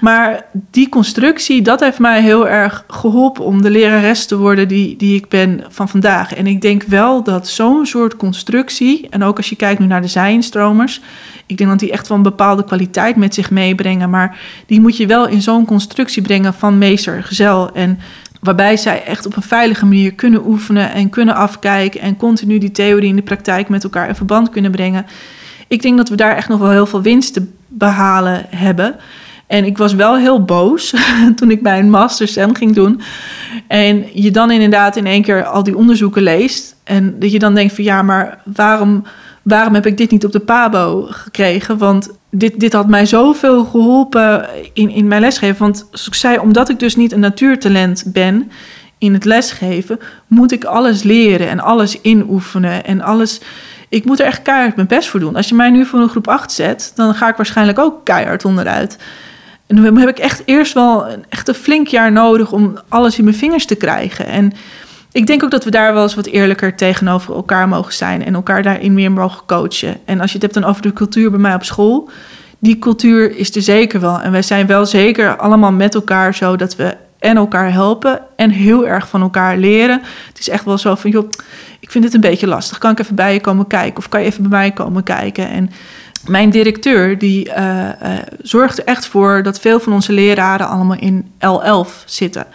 Maar 0.01 0.45
die 0.71 0.89
constructie, 0.89 1.61
dat 1.61 1.79
heeft 1.79 1.99
mij 1.99 2.21
heel 2.21 2.47
erg 2.47 2.83
geholpen 2.87 3.43
om 3.43 3.61
de 3.61 3.69
lerares 3.69 4.25
te 4.25 4.37
worden 4.37 4.67
die, 4.67 4.95
die 4.95 5.15
ik 5.15 5.29
ben 5.29 5.63
van 5.69 5.89
vandaag. 5.89 6.33
En 6.33 6.47
ik 6.47 6.61
denk 6.61 6.83
wel 6.83 7.23
dat 7.23 7.47
zo'n 7.47 7.85
soort 7.85 8.15
constructie, 8.15 9.07
en 9.09 9.23
ook 9.23 9.37
als 9.37 9.49
je 9.49 9.55
kijkt 9.55 9.79
nu 9.79 9.85
naar 9.85 10.01
de 10.01 10.07
zijinstromers, 10.07 11.01
ik 11.45 11.57
denk 11.57 11.69
dat 11.69 11.79
die 11.79 11.91
echt 11.91 12.07
wel 12.07 12.17
een 12.17 12.23
bepaalde 12.23 12.63
kwaliteit 12.63 13.15
met 13.15 13.33
zich 13.33 13.51
meebrengen. 13.51 14.09
Maar 14.09 14.37
die 14.65 14.81
moet 14.81 14.97
je 14.97 15.07
wel 15.07 15.27
in 15.27 15.41
zo'n 15.41 15.65
constructie 15.65 16.21
brengen 16.21 16.53
van 16.53 16.77
meester, 16.77 17.23
gezel 17.23 17.71
en 17.73 17.99
Waarbij 18.39 18.77
zij 18.77 19.03
echt 19.03 19.25
op 19.25 19.35
een 19.35 19.41
veilige 19.41 19.85
manier 19.85 20.13
kunnen 20.13 20.47
oefenen 20.47 20.91
en 20.91 21.09
kunnen 21.09 21.35
afkijken 21.35 22.01
en 22.01 22.17
continu 22.17 22.57
die 22.57 22.71
theorie 22.71 23.09
in 23.09 23.15
de 23.15 23.21
praktijk 23.21 23.69
met 23.69 23.83
elkaar 23.83 24.07
in 24.07 24.15
verband 24.15 24.49
kunnen 24.49 24.71
brengen. 24.71 25.05
Ik 25.67 25.81
denk 25.81 25.97
dat 25.97 26.09
we 26.09 26.15
daar 26.15 26.35
echt 26.35 26.47
nog 26.47 26.59
wel 26.59 26.69
heel 26.69 26.85
veel 26.85 27.01
winst 27.01 27.33
te 27.33 27.47
behalen 27.67 28.45
hebben. 28.49 28.95
En 29.47 29.65
ik 29.65 29.77
was 29.77 29.93
wel 29.93 30.17
heel 30.17 30.43
boos 30.43 30.93
toen 31.35 31.51
ik 31.51 31.59
een 31.63 31.89
master 31.89 32.53
ging 32.53 32.75
doen. 32.75 33.01
En 33.67 34.05
je 34.13 34.31
dan 34.31 34.51
inderdaad 34.51 34.95
in 34.95 35.05
één 35.05 35.21
keer 35.21 35.45
al 35.45 35.63
die 35.63 35.77
onderzoeken 35.77 36.21
leest. 36.21 36.75
En 36.83 37.19
dat 37.19 37.31
je 37.31 37.39
dan 37.39 37.55
denkt 37.55 37.75
van 37.75 37.83
ja, 37.83 38.01
maar 38.01 38.41
waarom, 38.55 39.03
waarom 39.41 39.73
heb 39.73 39.85
ik 39.85 39.97
dit 39.97 40.11
niet 40.11 40.25
op 40.25 40.31
de 40.31 40.39
PABO 40.39 41.07
gekregen? 41.09 41.77
Want 41.77 42.09
dit, 42.29 42.59
dit 42.59 42.73
had 42.73 42.87
mij 42.87 43.05
zoveel 43.05 43.65
geholpen 43.65 44.45
in, 44.73 44.89
in 44.89 45.07
mijn 45.07 45.21
lesgeven. 45.21 45.57
Want 45.57 45.77
zoals 45.77 46.07
ik 46.07 46.13
zei, 46.13 46.37
omdat 46.37 46.69
ik 46.69 46.79
dus 46.79 46.95
niet 46.95 47.11
een 47.11 47.19
natuurtalent 47.19 48.03
ben 48.05 48.51
in 48.97 49.13
het 49.13 49.25
lesgeven, 49.25 49.99
moet 50.27 50.51
ik 50.51 50.63
alles 50.63 51.03
leren 51.03 51.49
en 51.49 51.59
alles 51.59 52.01
inoefenen 52.01 52.85
en 52.85 53.01
alles. 53.01 53.41
Ik 53.89 54.05
moet 54.05 54.19
er 54.19 54.25
echt 54.25 54.41
keihard 54.41 54.75
mijn 54.75 54.87
best 54.87 55.09
voor 55.09 55.19
doen. 55.19 55.35
Als 55.35 55.49
je 55.49 55.55
mij 55.55 55.69
nu 55.69 55.85
voor 55.85 55.99
een 55.99 56.09
groep 56.09 56.27
8 56.27 56.51
zet, 56.51 56.91
dan 56.95 57.13
ga 57.15 57.29
ik 57.29 57.35
waarschijnlijk 57.35 57.79
ook 57.79 58.05
keihard 58.05 58.45
onderuit. 58.45 58.97
En 59.67 59.75
dan 59.75 59.97
heb 59.97 60.09
ik 60.09 60.19
echt 60.19 60.41
eerst 60.45 60.73
wel 60.73 61.09
een, 61.09 61.25
echt 61.29 61.47
een 61.47 61.53
flink 61.53 61.87
jaar 61.87 62.11
nodig 62.11 62.51
om 62.51 62.79
alles 62.87 63.17
in 63.17 63.23
mijn 63.23 63.35
vingers 63.35 63.65
te 63.65 63.75
krijgen. 63.75 64.25
En 64.25 64.53
ik 65.11 65.27
denk 65.27 65.43
ook 65.43 65.51
dat 65.51 65.63
we 65.63 65.71
daar 65.71 65.93
wel 65.93 66.03
eens 66.03 66.15
wat 66.15 66.25
eerlijker 66.25 66.75
tegenover 66.75 67.35
elkaar 67.35 67.67
mogen 67.67 67.93
zijn 67.93 68.25
en 68.25 68.33
elkaar 68.33 68.63
daarin 68.63 68.93
meer 68.93 69.11
mogen 69.11 69.45
coachen. 69.45 69.97
En 70.05 70.19
als 70.19 70.29
je 70.29 70.33
het 70.33 70.41
hebt 70.41 70.53
dan 70.53 70.63
over 70.63 70.81
de 70.81 70.93
cultuur 70.93 71.31
bij 71.31 71.39
mij 71.39 71.53
op 71.53 71.63
school, 71.63 72.09
die 72.59 72.79
cultuur 72.79 73.35
is 73.35 73.55
er 73.55 73.61
zeker 73.61 73.99
wel. 73.99 74.21
En 74.21 74.31
wij 74.31 74.41
zijn 74.41 74.67
wel 74.67 74.85
zeker 74.85 75.37
allemaal 75.37 75.71
met 75.71 75.95
elkaar 75.95 76.35
zo 76.35 76.55
dat 76.55 76.75
we 76.75 76.97
en 77.19 77.37
elkaar 77.37 77.71
helpen 77.71 78.21
en 78.35 78.49
heel 78.49 78.87
erg 78.87 79.09
van 79.09 79.21
elkaar 79.21 79.57
leren. 79.57 80.01
Het 80.27 80.39
is 80.39 80.49
echt 80.49 80.65
wel 80.65 80.77
zo 80.77 80.95
van, 80.95 81.09
joh, 81.09 81.29
ik 81.79 81.91
vind 81.91 82.03
het 82.03 82.13
een 82.13 82.21
beetje 82.21 82.47
lastig. 82.47 82.77
Kan 82.77 82.91
ik 82.91 82.99
even 82.99 83.15
bij 83.15 83.33
je 83.33 83.41
komen 83.41 83.67
kijken? 83.67 83.97
Of 83.97 84.09
kan 84.09 84.21
je 84.21 84.27
even 84.27 84.41
bij 84.41 84.59
mij 84.59 84.71
komen 84.71 85.03
kijken? 85.03 85.49
En 85.49 85.71
mijn 86.27 86.49
directeur 86.49 87.17
die 87.17 87.49
uh, 87.49 87.55
uh, 87.55 87.89
zorgt 88.41 88.77
er 88.77 88.85
echt 88.85 89.05
voor 89.07 89.43
dat 89.43 89.59
veel 89.59 89.79
van 89.79 89.93
onze 89.93 90.13
leraren 90.13 90.67
allemaal 90.67 90.97
in 90.97 91.31
L11 91.37 92.05
zitten. 92.05 92.45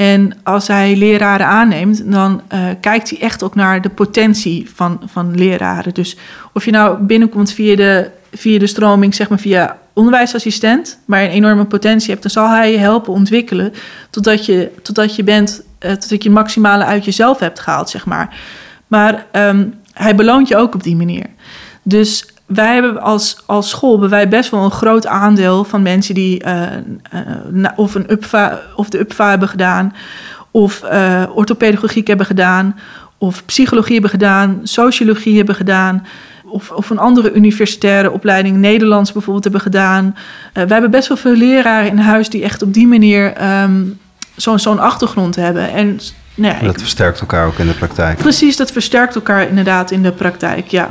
En 0.00 0.32
als 0.42 0.68
hij 0.68 0.96
leraren 0.96 1.46
aanneemt, 1.46 2.10
dan 2.12 2.42
uh, 2.52 2.66
kijkt 2.80 3.10
hij 3.10 3.20
echt 3.20 3.42
ook 3.42 3.54
naar 3.54 3.82
de 3.82 3.88
potentie 3.88 4.70
van, 4.74 5.00
van 5.06 5.34
leraren. 5.34 5.94
Dus 5.94 6.16
of 6.52 6.64
je 6.64 6.70
nou 6.70 7.02
binnenkomt 7.02 7.52
via 7.52 7.76
de, 7.76 8.10
via 8.32 8.58
de 8.58 8.66
stroming, 8.66 9.14
zeg 9.14 9.28
maar 9.28 9.38
via 9.38 9.78
onderwijsassistent, 9.92 10.98
maar 11.04 11.22
een 11.22 11.30
enorme 11.30 11.64
potentie 11.64 12.10
hebt, 12.10 12.22
dan 12.22 12.30
zal 12.30 12.48
hij 12.48 12.72
je 12.72 12.78
helpen 12.78 13.12
ontwikkelen 13.12 13.72
totdat 14.10 14.46
je, 14.46 14.70
totdat 14.82 15.16
je 15.16 15.24
bent, 15.24 15.62
uh, 15.80 15.90
totdat 15.90 16.22
je 16.22 16.28
het 16.28 16.38
maximale 16.38 16.84
uit 16.84 17.04
jezelf 17.04 17.38
hebt 17.38 17.60
gehaald, 17.60 17.90
zeg 17.90 18.06
maar. 18.06 18.38
Maar 18.86 19.26
um, 19.32 19.74
hij 19.92 20.14
beloont 20.14 20.48
je 20.48 20.56
ook 20.56 20.74
op 20.74 20.82
die 20.82 20.96
manier. 20.96 21.26
Dus 21.82 22.26
wij 22.52 22.74
hebben 22.74 23.02
als, 23.02 23.36
als 23.46 23.68
school 23.68 23.90
hebben 23.90 24.10
wij 24.10 24.28
best 24.28 24.50
wel 24.50 24.64
een 24.64 24.70
groot 24.70 25.06
aandeel 25.06 25.64
van 25.64 25.82
mensen 25.82 26.14
die 26.14 26.44
uh, 26.44 26.62
uh, 27.14 27.68
of, 27.76 27.94
een 27.94 28.12
UPVA, 28.12 28.60
of 28.76 28.88
de 28.88 28.98
UPVA 28.98 29.30
hebben 29.30 29.48
gedaan, 29.48 29.94
of 30.50 30.82
uh, 30.92 31.22
orthopedagogiek 31.34 32.06
hebben 32.06 32.26
gedaan, 32.26 32.78
of 33.18 33.44
psychologie 33.44 33.92
hebben 33.92 34.10
gedaan, 34.10 34.60
sociologie 34.62 35.36
hebben 35.36 35.54
gedaan, 35.54 36.06
of, 36.44 36.70
of 36.70 36.90
een 36.90 36.98
andere 36.98 37.32
universitaire 37.32 38.10
opleiding, 38.10 38.56
Nederlands 38.56 39.12
bijvoorbeeld, 39.12 39.44
hebben 39.44 39.62
gedaan. 39.62 40.16
wij 40.52 40.66
hebben 40.66 40.90
best 40.90 41.08
wel 41.08 41.16
veel 41.16 41.36
leraren 41.36 41.90
in 41.90 41.98
huis 41.98 42.28
die 42.28 42.42
echt 42.42 42.62
op 42.62 42.74
die 42.74 42.86
manier 42.86 43.52
um, 43.62 43.98
zo'n 44.36 44.58
zo'n 44.58 44.78
achtergrond 44.78 45.36
hebben. 45.36 45.72
En, 45.72 46.00
nou 46.34 46.54
ja, 46.54 46.60
dat 46.60 46.74
ik, 46.74 46.80
versterkt 46.80 47.20
elkaar 47.20 47.46
ook 47.46 47.58
in 47.58 47.66
de 47.66 47.72
praktijk. 47.72 48.18
Precies, 48.18 48.56
dat 48.56 48.72
versterkt 48.72 49.14
elkaar 49.14 49.48
inderdaad 49.48 49.90
in 49.90 50.02
de 50.02 50.12
praktijk, 50.12 50.68
ja. 50.68 50.90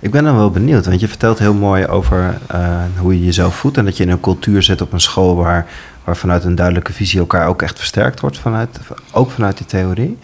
Ik 0.00 0.10
ben 0.10 0.24
dan 0.24 0.36
wel 0.36 0.50
benieuwd, 0.50 0.86
want 0.86 1.00
je 1.00 1.08
vertelt 1.08 1.38
heel 1.38 1.54
mooi 1.54 1.86
over 1.86 2.38
uh, 2.54 2.82
hoe 2.98 3.18
je 3.18 3.24
jezelf 3.24 3.54
voedt 3.54 3.76
en 3.76 3.84
dat 3.84 3.96
je 3.96 4.02
in 4.02 4.10
een 4.10 4.20
cultuur 4.20 4.62
zit 4.62 4.80
op 4.80 4.92
een 4.92 5.00
school 5.00 5.36
waar, 5.36 5.66
waar 6.04 6.16
vanuit 6.16 6.44
een 6.44 6.54
duidelijke 6.54 6.92
visie 6.92 7.18
elkaar 7.18 7.46
ook 7.46 7.62
echt 7.62 7.78
versterkt 7.78 8.20
wordt, 8.20 8.38
vanuit, 8.38 8.80
ook 9.12 9.30
vanuit 9.30 9.56
die 9.56 9.66
theorie. 9.66 10.18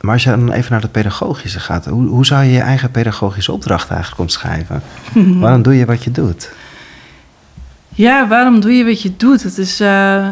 Maar 0.00 0.12
als 0.12 0.24
je 0.24 0.30
dan 0.30 0.52
even 0.52 0.72
naar 0.72 0.80
het 0.80 0.92
pedagogische 0.92 1.60
gaat, 1.60 1.86
hoe, 1.86 2.06
hoe 2.06 2.26
zou 2.26 2.44
je 2.44 2.52
je 2.52 2.60
eigen 2.60 2.90
pedagogische 2.90 3.52
opdracht 3.52 3.90
eigenlijk 3.90 4.20
omschrijven? 4.20 4.82
waarom 5.40 5.62
doe 5.62 5.76
je 5.76 5.84
wat 5.84 6.04
je 6.04 6.10
doet? 6.10 6.52
Ja, 7.88 8.28
waarom 8.28 8.60
doe 8.60 8.72
je 8.72 8.84
wat 8.84 9.02
je 9.02 9.16
doet? 9.16 9.42
Het 9.42 9.58
is, 9.58 9.80
uh, 9.80 10.28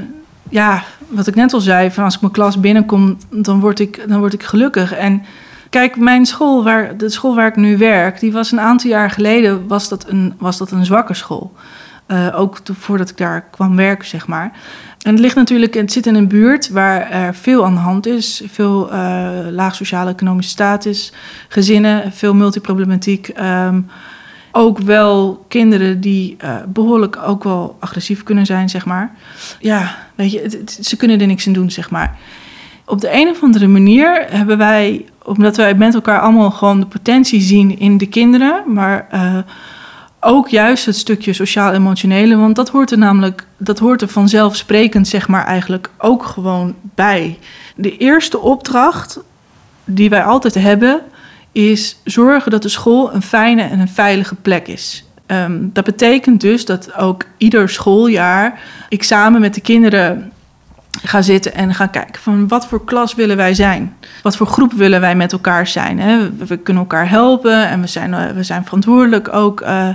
ja, 0.49 0.85
wat 1.09 1.27
ik 1.27 1.35
net 1.35 1.53
al 1.53 1.61
zei, 1.61 1.90
van 1.90 2.05
als 2.05 2.14
ik 2.14 2.20
mijn 2.20 2.33
klas 2.33 2.61
binnenkom, 2.61 3.18
dan 3.31 3.61
word 3.61 3.81
ik, 3.81 4.05
dan 4.09 4.18
word 4.18 4.33
ik 4.33 4.42
gelukkig. 4.42 4.92
En 4.92 5.22
Kijk, 5.70 5.96
mijn 5.96 6.26
school, 6.26 6.64
waar, 6.64 6.96
de 6.96 7.09
school 7.09 7.35
waar 7.35 7.46
ik 7.46 7.57
nu 7.57 7.79
werk, 7.79 8.20
die 8.20 8.33
was 8.33 8.52
een 8.52 8.61
aantal 8.61 8.90
jaar 8.90 9.11
geleden 9.11 9.66
was 9.66 9.88
dat 9.88 10.09
een, 10.09 10.35
was 10.38 10.59
dat 10.59 10.70
een 10.70 10.85
zwakke 10.85 11.14
school. 11.14 11.52
Uh, 12.09 12.40
ook 12.40 12.59
voordat 12.72 13.11
ik 13.11 13.16
daar 13.16 13.44
kwam 13.50 13.76
werken, 13.76 14.09
zeg 14.09 14.26
maar. 14.26 14.52
En 15.02 15.12
het 15.12 15.20
ligt 15.20 15.35
natuurlijk, 15.35 15.74
het 15.74 15.92
zit 15.92 16.07
in 16.07 16.14
een 16.14 16.29
buurt 16.29 16.68
waar 16.68 17.11
er 17.11 17.35
veel 17.35 17.64
aan 17.64 17.74
de 17.74 17.81
hand 17.81 18.07
is. 18.07 18.42
Veel 18.46 18.92
uh, 18.92 19.29
laag 19.50 19.74
sociale 19.74 20.11
economische 20.11 20.50
status, 20.50 21.12
gezinnen, 21.48 22.12
veel 22.12 22.35
multiproblematiek. 22.35 23.31
Um, 23.40 23.90
ook 24.52 24.79
wel 24.79 25.44
kinderen 25.48 26.00
die 26.00 26.37
uh, 26.44 26.57
behoorlijk 26.68 27.18
ook 27.26 27.44
wel 27.44 27.76
agressief 27.81 28.22
kunnen 28.22 28.46
zijn, 28.46 28.68
zeg 28.68 28.87
maar. 28.87 29.14
Ja, 29.59 29.96
weet 30.14 30.33
je, 30.33 30.62
ze 30.81 30.96
kunnen 30.96 31.20
er 31.20 31.26
niks 31.26 31.46
aan 31.46 31.52
doen, 31.52 31.70
zeg 31.70 31.90
maar 31.90 32.18
op 32.87 33.01
de 33.01 33.12
een 33.12 33.29
of 33.29 33.42
andere 33.42 33.66
manier 33.66 34.27
hebben 34.29 34.59
wij, 34.59 35.05
omdat 35.22 35.57
wij 35.57 35.75
met 35.75 35.94
elkaar 35.94 36.20
allemaal 36.20 36.51
gewoon 36.51 36.81
de 36.81 36.87
potentie 36.87 37.40
zien 37.40 37.79
in 37.79 37.99
de 37.99 38.07
kinderen, 38.07 38.62
maar 38.66 39.09
uh, 39.14 39.38
ook 40.20 40.49
juist 40.49 40.87
het 40.87 40.96
stukje 40.96 41.33
sociaal-emotionele, 41.33 42.37
want 42.37 42.57
dat 42.57 42.68
hoort 42.68 42.90
er 42.90 42.99
namelijk, 42.99 43.46
dat 43.57 43.79
hoort 43.79 44.03
er 44.03 44.09
vanzelfsprekend, 44.09 45.09
zeg 45.09 45.29
maar, 45.29 45.44
eigenlijk 45.44 45.90
ook 45.99 46.25
gewoon 46.25 46.75
bij. 46.94 47.38
De 47.77 47.96
eerste 47.96 48.38
opdracht 48.38 49.20
die 49.85 50.11
wij 50.11 50.22
altijd 50.22 50.55
hebben, 50.55 51.01
is 51.53 52.01
zorgen 52.05 52.51
dat 52.51 52.62
de 52.62 52.68
school 52.68 53.14
een 53.14 53.22
fijne 53.22 53.62
en 53.62 53.81
een 53.81 53.88
veilige 53.88 54.35
plek 54.35 54.68
is. 54.68 55.05
Um, 55.27 55.70
dat 55.72 55.85
betekent 55.85 56.40
dus 56.40 56.64
dat 56.64 56.94
ook 56.94 57.25
ieder 57.37 57.68
schooljaar 57.68 58.61
ik 58.88 59.03
samen 59.03 59.40
met 59.40 59.55
de 59.55 59.61
kinderen 59.61 60.33
ga 61.02 61.22
zitten 61.22 61.54
en 61.54 61.74
ga 61.74 61.87
kijken 61.87 62.22
van 62.22 62.48
wat 62.48 62.66
voor 62.66 62.85
klas 62.85 63.14
willen 63.14 63.37
wij 63.37 63.54
zijn? 63.54 63.96
Wat 64.22 64.37
voor 64.37 64.46
groep 64.46 64.72
willen 64.72 65.00
wij 65.00 65.16
met 65.16 65.32
elkaar 65.32 65.66
zijn? 65.66 65.98
Hè? 65.98 66.37
We, 66.37 66.56
kunnen 66.56 66.82
elkaar 66.82 67.11
helpen 67.11 67.68
en 67.68 67.80
we 67.80 67.87
zijn, 67.87 68.12
uh, 68.12 68.26
we 68.26 68.42
zijn 68.42 68.64
verantwoordelijk 68.64 69.35
ook 69.35 69.61
uh, 69.61 69.88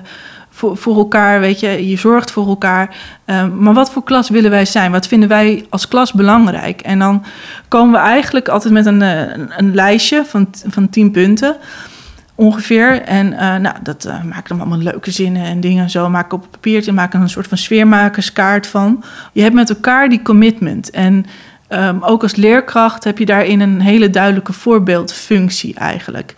voor, 0.49 0.77
voor 0.77 0.97
elkaar, 0.97 1.39
weet 1.39 1.59
je. 1.59 1.89
Je 1.89 1.97
zorgt 1.97 2.31
voor 2.31 2.47
elkaar. 2.47 2.95
Uh, 3.25 3.47
maar 3.47 3.73
wat 3.73 3.91
voor 3.91 4.03
klas 4.03 4.29
willen 4.29 4.51
wij 4.51 4.65
zijn? 4.65 4.91
Wat 4.91 5.07
vinden 5.07 5.29
wij 5.29 5.65
als 5.69 5.87
klas 5.87 6.13
belangrijk? 6.13 6.81
En 6.81 6.99
dan 6.99 7.23
komen 7.67 7.91
we 7.91 8.07
eigenlijk 8.07 8.47
altijd 8.47 8.73
met 8.73 8.85
een, 8.85 9.01
een, 9.01 9.51
een 9.57 9.75
lijstje 9.75 10.25
van, 10.25 10.47
van 10.67 10.89
tien 10.89 11.11
punten 11.11 11.55
ongeveer. 12.35 13.01
En 13.01 13.31
uh, 13.31 13.55
nou, 13.55 13.75
dat 13.83 14.05
uh, 14.05 14.23
maak 14.23 14.47
dan 14.47 14.59
allemaal 14.59 14.77
leuke 14.77 15.11
zinnen 15.11 15.43
en 15.43 15.59
dingen 15.59 15.89
zo. 15.89 16.09
Maak 16.09 16.33
op 16.33 16.47
papiertje, 16.51 16.91
maak 16.91 17.13
een 17.13 17.29
soort 17.29 17.47
van 17.47 17.57
sfeermakerskaart 17.57 18.67
van. 18.67 19.03
Je 19.33 19.41
hebt 19.41 19.55
met 19.55 19.69
elkaar 19.69 20.09
die 20.09 20.21
commitment. 20.21 20.89
En 20.89 21.25
um, 21.69 22.03
ook 22.03 22.21
als 22.21 22.35
leerkracht 22.35 23.03
heb 23.03 23.17
je 23.17 23.25
daarin 23.25 23.59
een 23.59 23.81
hele 23.81 24.09
duidelijke 24.09 24.53
voorbeeldfunctie 24.53 25.75
eigenlijk. 25.75 26.35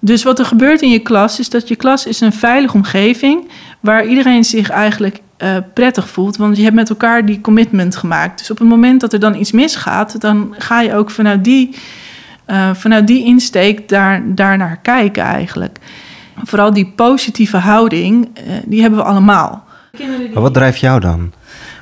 Dus 0.00 0.22
wat 0.22 0.38
er 0.38 0.44
gebeurt 0.44 0.82
in 0.82 0.90
je 0.90 0.98
klas 0.98 1.38
is 1.38 1.48
dat 1.48 1.68
je 1.68 1.76
klas 1.76 2.06
is 2.06 2.20
een 2.20 2.32
veilige 2.32 2.74
omgeving 2.74 3.50
waar 3.80 4.06
iedereen 4.06 4.44
zich 4.44 4.70
eigenlijk 4.70 5.20
uh, 5.38 5.56
prettig 5.74 6.08
voelt. 6.08 6.36
Want 6.36 6.56
je 6.56 6.62
hebt 6.62 6.74
met 6.74 6.88
elkaar 6.88 7.26
die 7.26 7.40
commitment 7.40 7.96
gemaakt. 7.96 8.38
Dus 8.38 8.50
op 8.50 8.58
het 8.58 8.68
moment 8.68 9.00
dat 9.00 9.12
er 9.12 9.20
dan 9.20 9.34
iets 9.34 9.52
misgaat, 9.52 10.20
dan 10.20 10.54
ga 10.58 10.80
je 10.80 10.94
ook 10.94 11.10
vanuit 11.10 11.44
die 11.44 11.74
uh, 12.46 12.70
vanuit 12.74 13.06
die 13.06 13.24
insteek 13.24 13.88
daar, 13.88 14.22
daar 14.26 14.56
naar 14.56 14.78
kijken 14.82 15.22
eigenlijk. 15.22 15.78
Vooral 16.44 16.72
die 16.72 16.92
positieve 16.96 17.56
houding, 17.56 18.28
uh, 18.46 18.52
die 18.64 18.80
hebben 18.80 18.98
we 18.98 19.04
allemaal. 19.04 19.64
Maar 20.32 20.42
wat 20.42 20.54
drijft 20.54 20.80
jou 20.80 21.00
dan? 21.00 21.32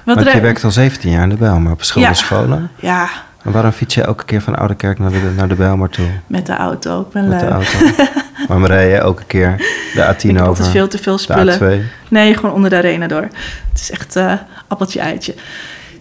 Wat 0.04 0.14
Want 0.16 0.32
je 0.32 0.40
werkt 0.40 0.64
al 0.64 0.70
17 0.70 1.10
jaar 1.10 1.22
in 1.22 1.28
de 1.28 1.34
Bijlmer 1.36 1.72
op 1.72 1.78
verschillende 1.78 2.14
Ja. 2.14 2.20
scholen. 2.20 2.70
Ja, 2.80 3.08
En 3.42 3.52
waarom 3.52 3.70
fiets 3.72 3.94
je 3.94 4.02
elke 4.02 4.24
keer 4.24 4.40
van 4.42 4.54
Oude 4.56 4.74
Kerk 4.74 4.98
naar 4.98 5.10
de, 5.10 5.32
naar 5.36 5.48
de 5.48 5.54
Bijlmer 5.54 5.88
toe? 5.88 6.06
met 6.26 6.46
de 6.46 6.56
auto. 6.56 7.00
Ik 7.00 7.08
ben 7.10 7.28
Met 7.28 7.40
de 7.40 7.46
lui. 7.48 7.56
auto. 7.64 8.04
Waarom 8.48 8.66
rij 8.66 8.88
je 8.88 8.96
elke 8.96 9.24
keer 9.24 9.56
de 9.94 10.14
A10 10.14 10.16
Ik 10.16 10.22
heb 10.22 10.30
over? 10.36 10.46
altijd 10.46 10.68
veel 10.68 10.88
te 10.88 10.98
veel 10.98 11.16
de 11.16 11.22
spullen. 11.22 11.58
A2? 11.82 11.84
Nee, 12.08 12.34
gewoon 12.34 12.52
onder 12.54 12.70
de 12.70 12.76
arena 12.76 13.06
door. 13.06 13.22
Het 13.70 13.80
is 13.80 13.90
echt 13.90 14.16
eh 14.16 14.32
appeltje 14.68 15.00
eitje. 15.00 15.34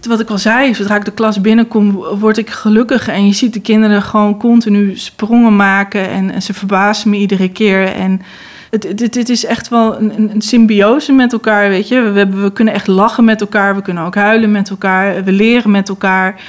Wat 0.07 0.19
ik 0.19 0.29
al 0.29 0.37
zei, 0.37 0.75
zodra 0.75 0.95
ik 0.95 1.05
de 1.05 1.11
klas 1.11 1.41
binnenkom, 1.41 1.91
word 2.19 2.37
ik 2.37 2.49
gelukkig. 2.49 3.07
En 3.07 3.25
je 3.25 3.33
ziet 3.33 3.53
de 3.53 3.61
kinderen 3.61 4.01
gewoon 4.01 4.37
continu 4.37 4.97
sprongen 4.97 5.55
maken. 5.55 6.09
En, 6.09 6.41
ze 6.41 6.53
verbazen 6.53 7.09
me 7.09 7.17
iedere 7.17 7.49
keer. 7.49 7.83
En 7.93 8.21
het, 8.69 8.99
het 9.15 9.29
is 9.29 9.45
echt 9.45 9.69
wel 9.69 9.99
een, 9.99 10.31
een, 10.33 10.41
symbiose 10.41 11.11
met 11.11 11.33
elkaar, 11.33 11.69
weet 11.69 11.87
je. 11.87 12.01
We, 12.01 12.27
we 12.27 12.51
kunnen 12.51 12.73
echt 12.73 12.87
lachen 12.87 13.23
met 13.23 13.41
elkaar. 13.41 13.75
We 13.75 13.81
kunnen 13.81 14.03
ook 14.03 14.15
huilen 14.15 14.51
met 14.51 14.69
elkaar. 14.69 15.23
We 15.23 15.31
leren 15.31 15.71
met 15.71 15.89
elkaar. 15.89 16.41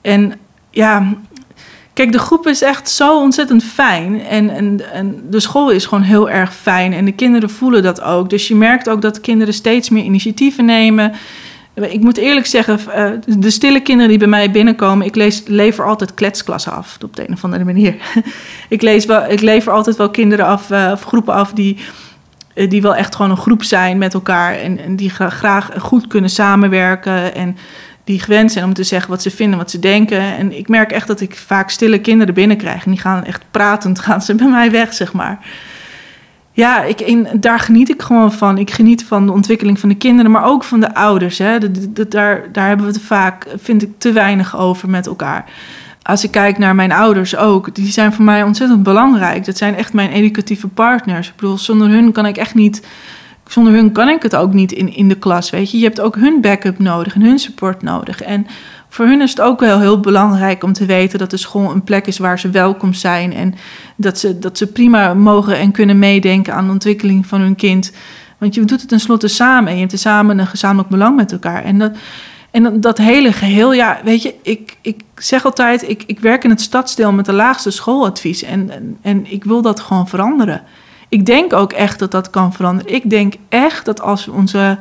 En 0.00 0.32
ja, 0.70 1.16
Kijk, 1.92 2.12
de 2.12 2.18
groep 2.18 2.46
is 2.46 2.62
echt 2.62 2.90
zo 2.90 3.20
ontzettend 3.20 3.64
fijn. 3.64 4.24
En, 4.24 4.50
en, 4.50 4.92
en 4.92 5.22
de 5.30 5.40
school 5.40 5.70
is 5.70 5.86
gewoon 5.86 6.04
heel 6.04 6.30
erg 6.30 6.54
fijn. 6.54 6.92
En 6.92 7.04
de 7.04 7.12
kinderen 7.12 7.50
voelen 7.50 7.82
dat 7.82 8.02
ook. 8.02 8.30
Dus 8.30 8.48
je 8.48 8.54
merkt 8.54 8.88
ook 8.88 9.02
dat 9.02 9.20
kinderen 9.20 9.54
steeds 9.54 9.90
meer 9.90 10.04
initiatieven 10.04 10.64
nemen. 10.64 11.12
Ik 11.74 12.00
moet 12.00 12.16
eerlijk 12.16 12.46
zeggen, 12.46 12.78
eh, 12.92 13.10
de 13.38 13.50
stille 13.50 13.80
kinderen 13.80 14.10
die 14.10 14.18
bij 14.18 14.28
mij 14.28 14.50
binnenkomen, 14.50 15.06
ik 15.06 15.14
lees, 15.14 15.42
lever 15.46 15.86
altijd 15.86 16.14
kletsklassen 16.14 16.72
af 16.72 16.98
op 17.04 17.16
de 17.16 17.28
een 17.28 17.34
of 17.34 17.44
andere 17.44 17.64
manier. 17.64 17.96
ik, 18.68 18.82
lees 18.82 19.04
wel, 19.06 19.30
ik 19.30 19.40
lever 19.40 19.72
altijd 19.72 19.96
wel 19.96 20.10
kinderen 20.10 20.46
af, 20.46 20.70
eh, 20.70 20.88
of 20.92 21.02
groepen 21.02 21.34
af 21.34 21.52
die, 21.52 21.76
eh, 22.54 22.70
die 22.70 22.82
wel 22.82 22.94
echt 22.94 23.14
gewoon 23.14 23.30
een 23.30 23.36
groep 23.36 23.62
zijn 23.62 23.98
met 23.98 24.14
elkaar 24.14 24.54
en, 24.54 24.96
die 24.96 25.10
gra- 25.10 25.30
graag 25.30 25.70
goed 25.78 26.06
kunnen 26.06 26.30
samenwerken 26.30 27.34
en 27.34 27.56
die 28.04 28.20
gewend 28.20 28.52
zijn 28.52 28.64
om 28.64 28.74
te 28.74 28.84
zeggen 28.84 29.10
wat 29.10 29.22
ze 29.22 29.30
vinden, 29.30 29.58
wat 29.58 29.70
ze 29.70 29.78
denken. 29.78 30.20
En 30.20 30.58
ik 30.58 30.68
merk 30.68 30.92
echt 30.92 31.06
dat 31.06 31.20
ik 31.20 31.36
vaak 31.36 31.70
stille 31.70 32.00
kinderen 32.00 32.34
binnenkrijg 32.34 32.84
en 32.84 32.90
die 32.90 33.00
gaan 33.00 33.24
echt 33.24 33.42
pratend, 33.50 33.98
gaan 34.06 34.22
ze 34.22 34.34
bij 34.34 34.48
mij 34.48 34.70
weg, 34.70 34.94
zeg 34.94 35.12
maar. 35.12 35.38
Ja, 36.52 36.82
ik, 36.82 37.00
in, 37.00 37.28
daar 37.34 37.58
geniet 37.58 37.88
ik 37.88 38.02
gewoon 38.02 38.32
van. 38.32 38.58
Ik 38.58 38.70
geniet 38.70 39.04
van 39.04 39.26
de 39.26 39.32
ontwikkeling 39.32 39.78
van 39.78 39.88
de 39.88 39.94
kinderen, 39.94 40.30
maar 40.30 40.44
ook 40.44 40.64
van 40.64 40.80
de 40.80 40.94
ouders. 40.94 41.38
Hè. 41.38 41.58
Daar, 42.08 42.52
daar 42.52 42.68
hebben 42.68 42.86
we 42.86 42.92
het 42.92 43.02
vaak, 43.02 43.46
vind 43.56 43.82
ik, 43.82 43.90
te 43.98 44.12
weinig 44.12 44.56
over 44.56 44.90
met 44.90 45.06
elkaar. 45.06 45.44
Als 46.02 46.24
ik 46.24 46.30
kijk 46.30 46.58
naar 46.58 46.74
mijn 46.74 46.92
ouders 46.92 47.36
ook, 47.36 47.74
die 47.74 47.92
zijn 47.92 48.12
voor 48.12 48.24
mij 48.24 48.42
ontzettend 48.42 48.82
belangrijk. 48.82 49.44
Dat 49.44 49.56
zijn 49.56 49.74
echt 49.74 49.92
mijn 49.92 50.10
educatieve 50.10 50.68
partners. 50.68 51.28
Ik 51.28 51.36
bedoel, 51.36 51.58
zonder 51.58 51.88
hun 51.88 52.12
kan 52.12 52.26
ik 52.26 52.36
echt 52.36 52.54
niet. 52.54 52.86
Zonder 53.46 53.72
hun 53.72 53.92
kan 53.92 54.08
ik 54.08 54.22
het 54.22 54.36
ook 54.36 54.52
niet 54.52 54.72
in, 54.72 54.94
in 54.94 55.08
de 55.08 55.14
klas, 55.14 55.50
weet 55.50 55.70
je. 55.70 55.78
Je 55.78 55.84
hebt 55.84 56.00
ook 56.00 56.16
hun 56.16 56.40
backup 56.40 56.78
nodig 56.78 57.14
en 57.14 57.22
hun 57.22 57.38
support 57.38 57.82
nodig. 57.82 58.22
En 58.22 58.46
voor 58.92 59.06
hun 59.06 59.20
is 59.20 59.30
het 59.30 59.40
ook 59.40 59.60
wel 59.60 59.80
heel 59.80 60.00
belangrijk 60.00 60.64
om 60.64 60.72
te 60.72 60.86
weten 60.86 61.18
dat 61.18 61.30
de 61.30 61.36
school 61.36 61.70
een 61.70 61.84
plek 61.84 62.06
is 62.06 62.18
waar 62.18 62.38
ze 62.38 62.50
welkom 62.50 62.92
zijn. 62.92 63.32
En 63.32 63.54
dat 63.96 64.18
ze, 64.18 64.38
dat 64.38 64.58
ze 64.58 64.66
prima 64.66 65.14
mogen 65.14 65.58
en 65.58 65.70
kunnen 65.70 65.98
meedenken 65.98 66.54
aan 66.54 66.66
de 66.66 66.72
ontwikkeling 66.72 67.26
van 67.26 67.40
hun 67.40 67.54
kind. 67.54 67.92
Want 68.38 68.54
je 68.54 68.64
doet 68.64 68.80
het 68.80 68.88
tenslotte 68.88 69.28
samen 69.28 69.68
en 69.68 69.74
je 69.74 69.86
hebt 69.86 69.98
samen 69.98 70.38
een 70.38 70.46
gezamenlijk 70.46 70.88
belang 70.88 71.16
met 71.16 71.32
elkaar. 71.32 71.64
En 71.64 71.78
dat, 71.78 71.92
en 72.50 72.80
dat, 72.80 72.98
hele 72.98 73.32
geheel, 73.32 73.72
ja, 73.72 74.00
weet 74.04 74.22
je, 74.22 74.34
ik, 74.42 74.76
ik 74.80 75.00
zeg 75.16 75.44
altijd, 75.44 75.88
ik, 75.88 76.02
ik 76.06 76.20
werk 76.20 76.44
in 76.44 76.50
het 76.50 76.60
stadsdeel 76.60 77.12
met 77.12 77.24
de 77.24 77.32
laagste 77.32 77.70
schooladvies. 77.70 78.42
En, 78.42 78.70
en, 78.70 78.98
en 79.02 79.32
ik 79.32 79.44
wil 79.44 79.62
dat 79.62 79.80
gewoon 79.80 80.08
veranderen. 80.08 80.62
Ik 81.08 81.26
denk 81.26 81.52
ook 81.52 81.72
echt 81.72 81.98
dat 81.98 82.10
dat 82.10 82.30
kan 82.30 82.52
veranderen. 82.52 82.94
Ik 82.94 83.10
denk 83.10 83.34
echt 83.48 83.84
dat 83.84 84.00
als 84.00 84.28
onze 84.28 84.78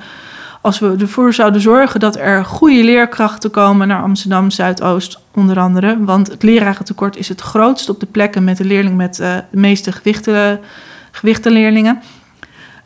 als 0.62 0.80
we 0.80 0.96
ervoor 1.00 1.34
zouden 1.34 1.62
zorgen 1.62 2.00
dat 2.00 2.16
er 2.16 2.46
goede 2.46 2.84
leerkrachten 2.84 3.52
komen 3.52 3.88
naar 3.88 4.02
Amsterdam 4.02 4.52
Zuidoost, 4.52 5.20
onder 5.34 5.60
andere. 5.60 5.98
Want 6.04 6.28
het 6.28 6.44
lerarentekort 6.44 7.18
is 7.18 7.30
het 7.30 7.42
grootst 7.42 7.90
op 7.90 8.00
de 8.00 8.06
plekken 8.06 8.44
met 8.44 8.58
de 8.58 8.66
leerling 8.66 8.98
met 8.98 9.20
eh, 9.20 9.36
de 9.52 9.58
meeste 9.58 9.92
gewichten, 9.92 10.60
gewichtenleerlingen. 11.12 12.02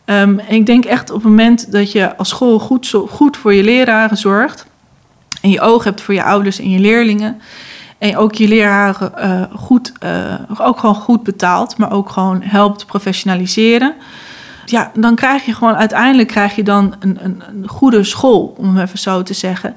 Ehm, 0.06 0.40
en 0.40 0.56
ik 0.56 0.66
denk 0.66 0.86
echt 0.86 1.10
op 1.10 1.16
het 1.16 1.30
moment 1.30 1.72
dat 1.72 1.92
je 1.92 2.18
als 2.18 2.30
school 2.30 2.60
goed, 2.60 2.94
goed 3.08 3.38
voor 3.38 3.54
je 3.54 3.64
leraren 3.64 4.18
zorgt. 4.18 4.66
En 5.42 5.50
je 5.50 5.62
oog 5.62 5.84
hebt 5.84 6.02
voor 6.02 6.14
je 6.14 6.24
ouders 6.24 6.60
en 6.60 6.70
je 6.70 6.80
leerlingen. 6.80 7.42
En 7.98 8.18
ook 8.18 8.36
je 8.36 8.48
leraren 8.48 9.18
eh, 9.18 9.42
goed, 9.56 9.92
eh, 10.00 10.34
ook 10.58 10.80
gewoon 10.80 10.96
goed 10.96 11.24
betaalt, 11.24 11.78
maar 11.78 11.92
ook 11.92 12.10
gewoon 12.10 12.42
helpt 12.42 12.86
professionaliseren 12.86 13.96
ja, 14.66 14.92
dan 14.94 15.16
krijg 15.16 15.46
je 15.46 15.54
gewoon 15.54 15.76
uiteindelijk 15.76 16.28
krijg 16.28 16.56
je 16.56 16.64
dan 16.64 16.96
een, 17.00 17.18
een, 17.22 17.44
een 17.48 17.68
goede 17.68 18.04
school, 18.04 18.56
om 18.58 18.76
het 18.76 18.88
even 18.88 19.00
zo 19.00 19.24
te 19.24 19.34
zeggen. 19.34 19.76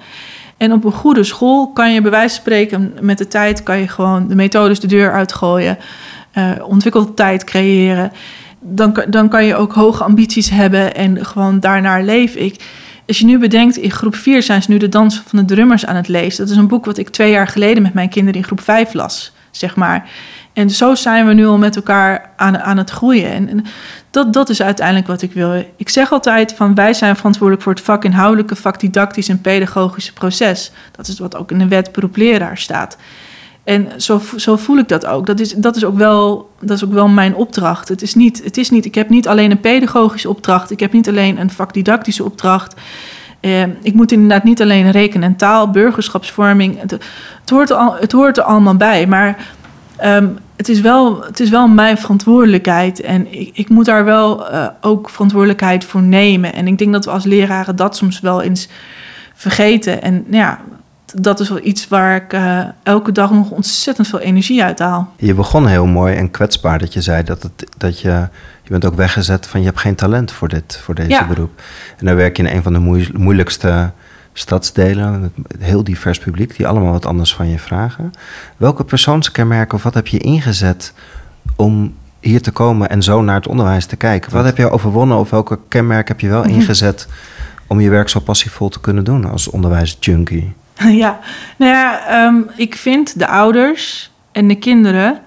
En 0.56 0.72
op 0.72 0.84
een 0.84 0.92
goede 0.92 1.24
school 1.24 1.72
kan 1.72 1.92
je 1.92 2.00
bij 2.00 2.10
wijze 2.10 2.34
van 2.34 2.40
spreken 2.40 2.92
met 3.00 3.18
de 3.18 3.28
tijd 3.28 3.62
kan 3.62 3.78
je 3.78 3.88
gewoon 3.88 4.28
de 4.28 4.34
methodes 4.34 4.80
de 4.80 4.86
deur 4.86 5.12
uitgooien, 5.12 5.78
uh, 6.34 6.50
ontwikkeltijd 6.62 7.44
creëren. 7.44 8.12
Dan, 8.60 9.04
dan 9.08 9.28
kan 9.28 9.44
je 9.44 9.56
ook 9.56 9.72
hoge 9.72 10.04
ambities 10.04 10.50
hebben 10.50 10.94
en 10.94 11.26
gewoon 11.26 11.60
daarnaar 11.60 12.02
leef 12.02 12.34
ik. 12.34 12.62
Als 13.06 13.18
je 13.18 13.24
nu 13.24 13.38
bedenkt, 13.38 13.76
in 13.76 13.90
groep 13.90 14.14
4 14.14 14.42
zijn 14.42 14.62
ze 14.62 14.70
nu 14.70 14.76
de 14.76 14.88
dans 14.88 15.22
van 15.26 15.38
de 15.38 15.44
drummers 15.44 15.86
aan 15.86 15.96
het 15.96 16.08
lezen. 16.08 16.44
Dat 16.44 16.54
is 16.54 16.60
een 16.60 16.68
boek 16.68 16.84
wat 16.84 16.98
ik 16.98 17.08
twee 17.08 17.30
jaar 17.30 17.48
geleden 17.48 17.82
met 17.82 17.94
mijn 17.94 18.08
kinderen 18.08 18.40
in 18.40 18.46
groep 18.46 18.60
5 18.60 18.92
las, 18.92 19.32
zeg 19.50 19.76
maar. 19.76 20.08
En 20.58 20.70
zo 20.70 20.94
zijn 20.94 21.26
we 21.26 21.32
nu 21.32 21.46
al 21.46 21.58
met 21.58 21.76
elkaar 21.76 22.30
aan, 22.36 22.58
aan 22.58 22.76
het 22.76 22.90
groeien. 22.90 23.48
En, 23.48 23.64
dat, 24.10 24.32
dat 24.32 24.48
is 24.48 24.62
uiteindelijk 24.62 25.06
wat 25.06 25.22
ik 25.22 25.32
wil. 25.32 25.64
Ik 25.76 25.88
zeg 25.88 26.12
altijd 26.12 26.54
van 26.54 26.74
wij 26.74 26.94
zijn 26.94 27.16
verantwoordelijk 27.16 27.62
voor 27.64 27.74
het 27.74 27.82
vakinhoudelijke, 27.82 28.56
vakdidactisch 28.56 29.28
en 29.28 29.40
pedagogische 29.40 30.12
proces. 30.12 30.72
Dat 30.90 31.08
is 31.08 31.18
wat 31.18 31.36
ook 31.36 31.50
in 31.50 31.58
de 31.58 31.68
wet 31.68 31.92
beroep 31.92 32.16
leraar 32.16 32.58
staat. 32.58 32.96
En 33.64 33.88
zo, 33.96 34.20
zo 34.36 34.56
voel 34.56 34.78
ik 34.78 34.88
dat 34.88 35.06
ook. 35.06 35.26
Dat 35.26 35.40
is, 35.40 35.52
dat, 35.52 35.76
is 35.76 35.84
ook 35.84 35.96
wel, 35.96 36.50
dat 36.60 36.76
is 36.76 36.84
ook 36.84 36.92
wel 36.92 37.08
mijn 37.08 37.34
opdracht. 37.34 37.88
Het 37.88 38.02
is, 38.02 38.14
niet, 38.14 38.44
het 38.44 38.56
is 38.56 38.70
niet, 38.70 38.84
ik 38.84 38.94
heb 38.94 39.08
niet 39.08 39.28
alleen 39.28 39.50
een 39.50 39.60
pedagogische 39.60 40.28
opdracht. 40.28 40.70
Ik 40.70 40.80
heb 40.80 40.92
niet 40.92 41.08
alleen 41.08 41.40
een 41.40 41.50
vakdidactische 41.50 42.24
opdracht. 42.24 42.74
Eh, 43.40 43.62
ik 43.62 43.94
moet 43.94 44.12
inderdaad 44.12 44.44
niet 44.44 44.62
alleen 44.62 44.90
rekenen 44.90 45.28
en 45.28 45.36
taal, 45.36 45.70
burgerschapsvorming. 45.70 46.80
Het, 46.80 46.90
het, 46.90 47.50
hoort, 47.50 47.70
al, 47.70 47.96
het 48.00 48.12
hoort 48.12 48.36
er 48.36 48.44
allemaal 48.44 48.76
bij. 48.76 49.06
Maar 49.06 49.46
um, 50.04 50.38
het, 50.58 50.68
is 50.68 50.80
wel, 50.80 51.22
het 51.24 51.40
is 51.40 51.50
wel 51.50 51.68
mijn 51.68 51.98
verantwoordelijkheid. 51.98 53.00
En 53.00 53.32
ik, 53.40 53.50
ik 53.52 53.68
moet 53.68 53.84
daar 53.84 54.04
wel 54.04 54.52
uh, 54.52 54.66
ook 54.80 55.10
verantwoordelijkheid 55.10 55.84
voor 55.84 56.02
nemen. 56.02 56.52
En 56.54 56.66
ik 56.66 56.78
denk 56.78 56.92
dat 56.92 57.04
we 57.04 57.10
als 57.10 57.24
leraren 57.24 57.76
dat 57.76 57.96
soms 57.96 58.20
wel 58.20 58.42
eens 58.42 58.68
vergeten. 59.34 60.02
En 60.02 60.24
ja, 60.30 60.60
dat 61.14 61.40
is 61.40 61.48
wel 61.48 61.60
iets 61.62 61.88
waar 61.88 62.16
ik 62.16 62.32
uh, 62.32 62.60
elke 62.82 63.12
dag 63.12 63.30
nog 63.30 63.50
ontzettend 63.50 64.08
veel 64.08 64.18
energie 64.20 64.62
uit 64.64 64.78
haal. 64.78 65.12
Je 65.16 65.34
begon 65.34 65.66
heel 65.66 65.86
mooi 65.86 66.14
en 66.16 66.30
kwetsbaar 66.30 66.78
dat 66.78 66.92
je 66.92 67.00
zei 67.00 67.22
dat, 67.22 67.42
het, 67.42 67.66
dat 67.76 68.00
je, 68.00 68.08
je 68.62 68.70
bent 68.70 68.84
ook 68.84 68.94
weggezet 68.94 69.46
van 69.46 69.60
je 69.60 69.66
hebt 69.66 69.80
geen 69.80 69.94
talent 69.94 70.32
voor, 70.32 70.48
dit, 70.48 70.80
voor 70.82 70.94
deze 70.94 71.08
Ja. 71.10 71.26
beroep. 71.26 71.62
En 71.98 72.06
dan 72.06 72.14
werk 72.14 72.36
je 72.36 72.42
in 72.42 72.56
een 72.56 72.62
van 72.62 72.72
de 72.72 72.78
moe- 72.78 73.10
moeilijkste 73.16 73.90
stadsdelen, 74.38 75.32
heel 75.58 75.84
divers 75.84 76.18
publiek, 76.18 76.56
die 76.56 76.66
allemaal 76.66 76.92
wat 76.92 77.06
anders 77.06 77.34
van 77.34 77.48
je 77.48 77.58
vragen. 77.58 78.12
Welke 78.56 78.84
persoonskenmerken 78.84 79.74
of 79.76 79.82
wat 79.82 79.94
heb 79.94 80.06
je 80.06 80.18
ingezet 80.18 80.92
om 81.56 81.94
hier 82.20 82.42
te 82.42 82.50
komen 82.50 82.88
en 82.90 83.02
zo 83.02 83.22
naar 83.22 83.34
het 83.34 83.48
onderwijs 83.48 83.86
te 83.86 83.96
kijken? 83.96 84.32
Wat 84.32 84.44
heb 84.44 84.56
je 84.56 84.70
overwonnen 84.70 85.16
of 85.16 85.30
welke 85.30 85.58
kenmerken 85.68 86.08
heb 86.08 86.20
je 86.20 86.28
wel 86.28 86.44
ingezet 86.44 87.08
om 87.66 87.80
je 87.80 87.90
werk 87.90 88.08
zo 88.08 88.20
passievol 88.20 88.68
te 88.68 88.80
kunnen 88.80 89.04
doen 89.04 89.24
als 89.24 89.50
onderwijsjunkie? 89.50 90.52
Ja, 91.02 91.18
nou 91.56 91.72
ja, 91.72 92.24
um, 92.26 92.50
ik 92.56 92.74
vind 92.74 93.18
de 93.18 93.26
ouders 93.26 94.10
en 94.32 94.48
de 94.48 94.54
kinderen 94.54 95.20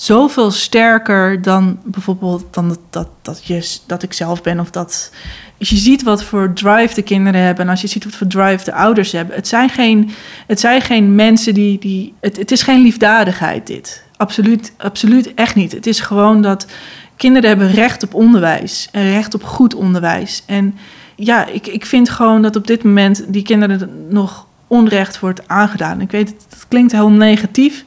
zoveel 0.00 0.50
sterker 0.50 1.42
dan 1.42 1.78
bijvoorbeeld 1.84 2.44
dan 2.50 2.68
dat, 2.68 2.78
dat, 2.90 3.08
dat, 3.22 3.44
je, 3.44 3.78
dat 3.86 4.02
ik 4.02 4.12
zelf 4.12 4.42
ben 4.42 4.60
of 4.60 4.70
dat. 4.70 5.12
Als 5.58 5.68
je 5.68 5.76
ziet 5.76 6.02
wat 6.02 6.24
voor 6.24 6.52
drive 6.52 6.94
de 6.94 7.02
kinderen 7.02 7.40
hebben 7.40 7.64
en 7.64 7.70
als 7.70 7.80
je 7.80 7.86
ziet 7.86 8.04
wat 8.04 8.14
voor 8.14 8.26
drive 8.26 8.64
de 8.64 8.72
ouders 8.72 9.12
hebben, 9.12 9.36
het 9.36 9.48
zijn 9.48 9.68
geen, 9.68 10.10
het 10.46 10.60
zijn 10.60 10.80
geen 10.80 11.14
mensen 11.14 11.54
die. 11.54 11.78
die 11.78 12.14
het, 12.20 12.36
het 12.36 12.50
is 12.50 12.62
geen 12.62 12.82
liefdadigheid, 12.82 13.66
dit. 13.66 14.04
Absoluut, 14.16 14.72
absoluut 14.76 15.34
echt 15.34 15.54
niet. 15.54 15.72
Het 15.72 15.86
is 15.86 16.00
gewoon 16.00 16.42
dat 16.42 16.66
kinderen 17.16 17.48
hebben 17.48 17.70
recht 17.70 18.02
op 18.02 18.14
onderwijs 18.14 18.88
en 18.92 19.10
recht 19.10 19.34
op 19.34 19.44
goed 19.44 19.74
onderwijs. 19.74 20.42
En 20.46 20.74
ja, 21.14 21.46
ik, 21.46 21.66
ik 21.66 21.86
vind 21.86 22.10
gewoon 22.10 22.42
dat 22.42 22.56
op 22.56 22.66
dit 22.66 22.84
moment 22.84 23.24
die 23.28 23.42
kinderen 23.42 23.90
nog 24.08 24.46
onrecht 24.66 25.20
wordt 25.20 25.48
aangedaan. 25.48 26.00
Ik 26.00 26.10
weet, 26.10 26.28
het, 26.28 26.46
het 26.50 26.68
klinkt 26.68 26.92
heel 26.92 27.10
negatief, 27.10 27.84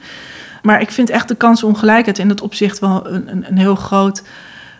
maar 0.61 0.81
ik 0.81 0.91
vind 0.91 1.09
echt 1.09 1.27
de 1.27 1.35
kansenongelijkheid 1.35 2.19
in 2.19 2.27
dat 2.27 2.41
opzicht 2.41 2.79
wel 2.79 3.07
een, 3.07 3.31
een, 3.31 3.45
een 3.49 3.57
heel 3.57 3.75
groot 3.75 4.23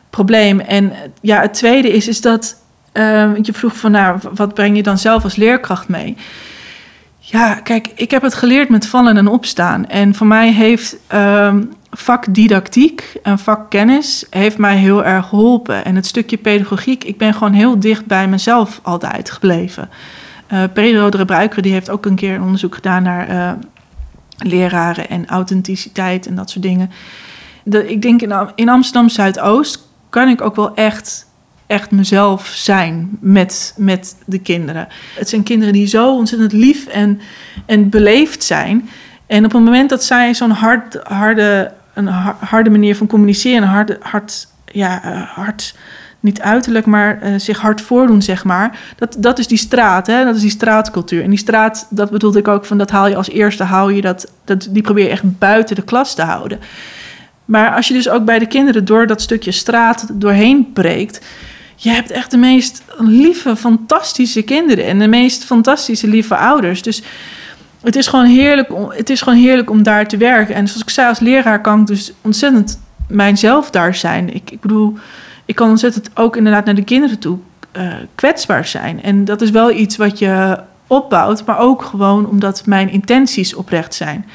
probleem. 0.09 0.59
En 0.59 0.93
ja, 1.21 1.41
het 1.41 1.53
tweede 1.53 1.91
is, 1.91 2.07
is 2.07 2.21
dat 2.21 2.55
uh, 2.93 3.29
je 3.41 3.53
vroeg 3.53 3.77
van, 3.77 3.91
nou, 3.91 4.19
wat 4.33 4.53
breng 4.53 4.75
je 4.75 4.83
dan 4.83 4.97
zelf 4.97 5.23
als 5.23 5.35
leerkracht 5.35 5.87
mee? 5.87 6.17
Ja, 7.19 7.53
kijk, 7.53 7.91
ik 7.95 8.11
heb 8.11 8.21
het 8.21 8.33
geleerd 8.33 8.69
met 8.69 8.87
vallen 8.87 9.17
en 9.17 9.27
opstaan. 9.27 9.87
En 9.87 10.15
voor 10.15 10.27
mij 10.27 10.51
heeft 10.51 10.97
um, 11.13 11.73
vakdidactiek 11.91 13.17
en 13.23 13.39
vakkennis 13.39 14.25
heeft 14.29 14.57
mij 14.57 14.75
heel 14.75 15.05
erg 15.05 15.27
geholpen. 15.27 15.85
En 15.85 15.95
het 15.95 16.05
stukje 16.05 16.37
pedagogiek, 16.37 17.03
ik 17.03 17.17
ben 17.17 17.33
gewoon 17.33 17.53
heel 17.53 17.79
dicht 17.79 18.05
bij 18.05 18.27
mezelf 18.27 18.79
altijd 18.83 19.31
gebleven. 19.31 19.89
Uh, 20.53 20.63
Pedro 20.73 21.09
de 21.09 21.49
die 21.61 21.71
heeft 21.71 21.89
ook 21.89 22.05
een 22.05 22.15
keer 22.15 22.35
een 22.35 22.41
onderzoek 22.41 22.75
gedaan 22.75 23.03
naar 23.03 23.29
uh, 23.29 23.51
leraren 24.39 25.09
en 25.09 25.27
authenticiteit 25.27 26.27
en 26.27 26.35
dat 26.35 26.49
soort 26.49 26.63
dingen. 26.63 26.91
Ik 27.87 28.01
denk 28.01 28.21
in, 28.21 28.33
in 28.55 28.69
Amsterdam 28.69 29.09
Zuidoost 29.09 29.87
kan 30.09 30.27
ik 30.27 30.41
ook 30.41 30.55
wel 30.55 30.75
echt 30.75 31.27
echt 31.69 31.91
mezelf 31.91 32.47
zijn 32.47 33.17
met, 33.19 33.73
met 33.77 34.15
de 34.25 34.39
kinderen. 34.39 34.87
Het 35.15 35.29
zijn 35.29 35.43
kinderen 35.43 35.73
die 35.73 35.87
zo 35.87 36.15
ontzettend 36.15 36.51
lief 36.51 36.87
en, 36.87 37.19
en 37.65 37.89
beleefd 37.89 38.43
zijn. 38.43 38.89
En 39.27 39.45
op 39.45 39.51
het 39.51 39.63
moment 39.63 39.89
dat 39.89 40.03
zij 40.03 40.33
zo'n 40.33 40.49
hard, 40.49 40.97
harde, 41.03 41.71
een 41.93 42.07
harde 42.39 42.69
manier 42.69 42.95
van 42.95 43.07
communiceren, 43.07 43.61
een 43.61 43.67
harde, 43.67 43.97
hard, 44.01 44.47
ja, 44.65 45.05
uh, 45.05 45.21
hard, 45.21 45.75
niet 46.19 46.41
uiterlijk, 46.41 46.85
maar 46.85 47.19
uh, 47.23 47.33
zich 47.37 47.57
hard 47.57 47.81
voordoen, 47.81 48.21
zeg 48.21 48.43
maar. 48.43 48.79
Dat, 48.95 49.15
dat 49.19 49.39
is 49.39 49.47
die 49.47 49.57
straat, 49.57 50.07
hè? 50.07 50.23
dat 50.23 50.35
is 50.35 50.41
die 50.41 50.49
straatcultuur. 50.49 51.23
En 51.23 51.29
die 51.29 51.39
straat, 51.39 51.87
dat 51.89 52.09
bedoelde 52.09 52.39
ik 52.39 52.47
ook 52.47 52.65
van, 52.65 52.77
dat 52.77 52.91
haal 52.91 53.07
je 53.07 53.15
als 53.15 53.29
eerste, 53.29 53.63
haal 53.63 53.89
je 53.89 54.01
dat, 54.01 54.31
dat, 54.45 54.67
die 54.69 54.81
probeer 54.81 55.03
je 55.03 55.09
echt 55.09 55.39
buiten 55.39 55.75
de 55.75 55.81
klas 55.81 56.15
te 56.15 56.21
houden. 56.21 56.59
Maar 57.45 57.75
als 57.75 57.87
je 57.87 57.93
dus 57.93 58.09
ook 58.09 58.25
bij 58.25 58.39
de 58.39 58.47
kinderen 58.47 58.85
door 58.85 59.07
dat 59.07 59.21
stukje 59.21 59.51
straat 59.51 60.07
doorheen 60.13 60.73
breekt, 60.73 61.25
je 61.75 61.89
hebt 61.89 62.11
echt 62.11 62.31
de 62.31 62.37
meest 62.37 62.83
lieve, 62.97 63.55
fantastische 63.55 64.41
kinderen 64.41 64.85
en 64.85 64.99
de 64.99 65.07
meest 65.07 65.43
fantastische 65.43 66.07
lieve 66.07 66.35
ouders. 66.35 66.81
Dus 66.81 67.01
het 67.81 67.95
is 67.95 68.07
gewoon 68.07 68.25
heerlijk, 68.25 68.73
om, 68.73 68.91
het 68.91 69.09
is 69.09 69.21
gewoon 69.21 69.39
heerlijk 69.39 69.69
om 69.69 69.83
daar 69.83 70.07
te 70.07 70.17
werken. 70.17 70.55
En 70.55 70.67
zoals 70.67 70.81
ik 70.81 70.89
zei, 70.89 71.07
als 71.07 71.19
leraar 71.19 71.61
kan 71.61 71.79
ik 71.79 71.87
dus 71.87 72.13
ontzettend 72.21 72.79
mijzelf 73.07 73.69
daar 73.69 73.95
zijn. 73.95 74.33
Ik, 74.33 74.51
ik 74.51 74.59
bedoel, 74.59 74.97
ik 75.49 75.55
kan 75.55 75.69
ontzettend 75.69 76.09
ook 76.13 76.35
inderdaad 76.35 76.65
naar 76.65 76.75
de 76.75 76.83
kinderen 76.83 77.19
toe 77.19 77.37
uh, 77.77 77.93
kwetsbaar 78.15 78.65
zijn. 78.65 79.03
En 79.03 79.25
dat 79.25 79.41
is 79.41 79.49
wel 79.49 79.71
iets 79.71 79.97
wat 79.97 80.19
je 80.19 80.59
opbouwt, 80.87 81.45
maar 81.45 81.59
ook 81.59 81.81
gewoon 81.81 82.27
omdat 82.27 82.65
mijn 82.65 82.89
intenties 82.89 83.53
oprecht 83.53 83.93
zijn. 83.93 84.25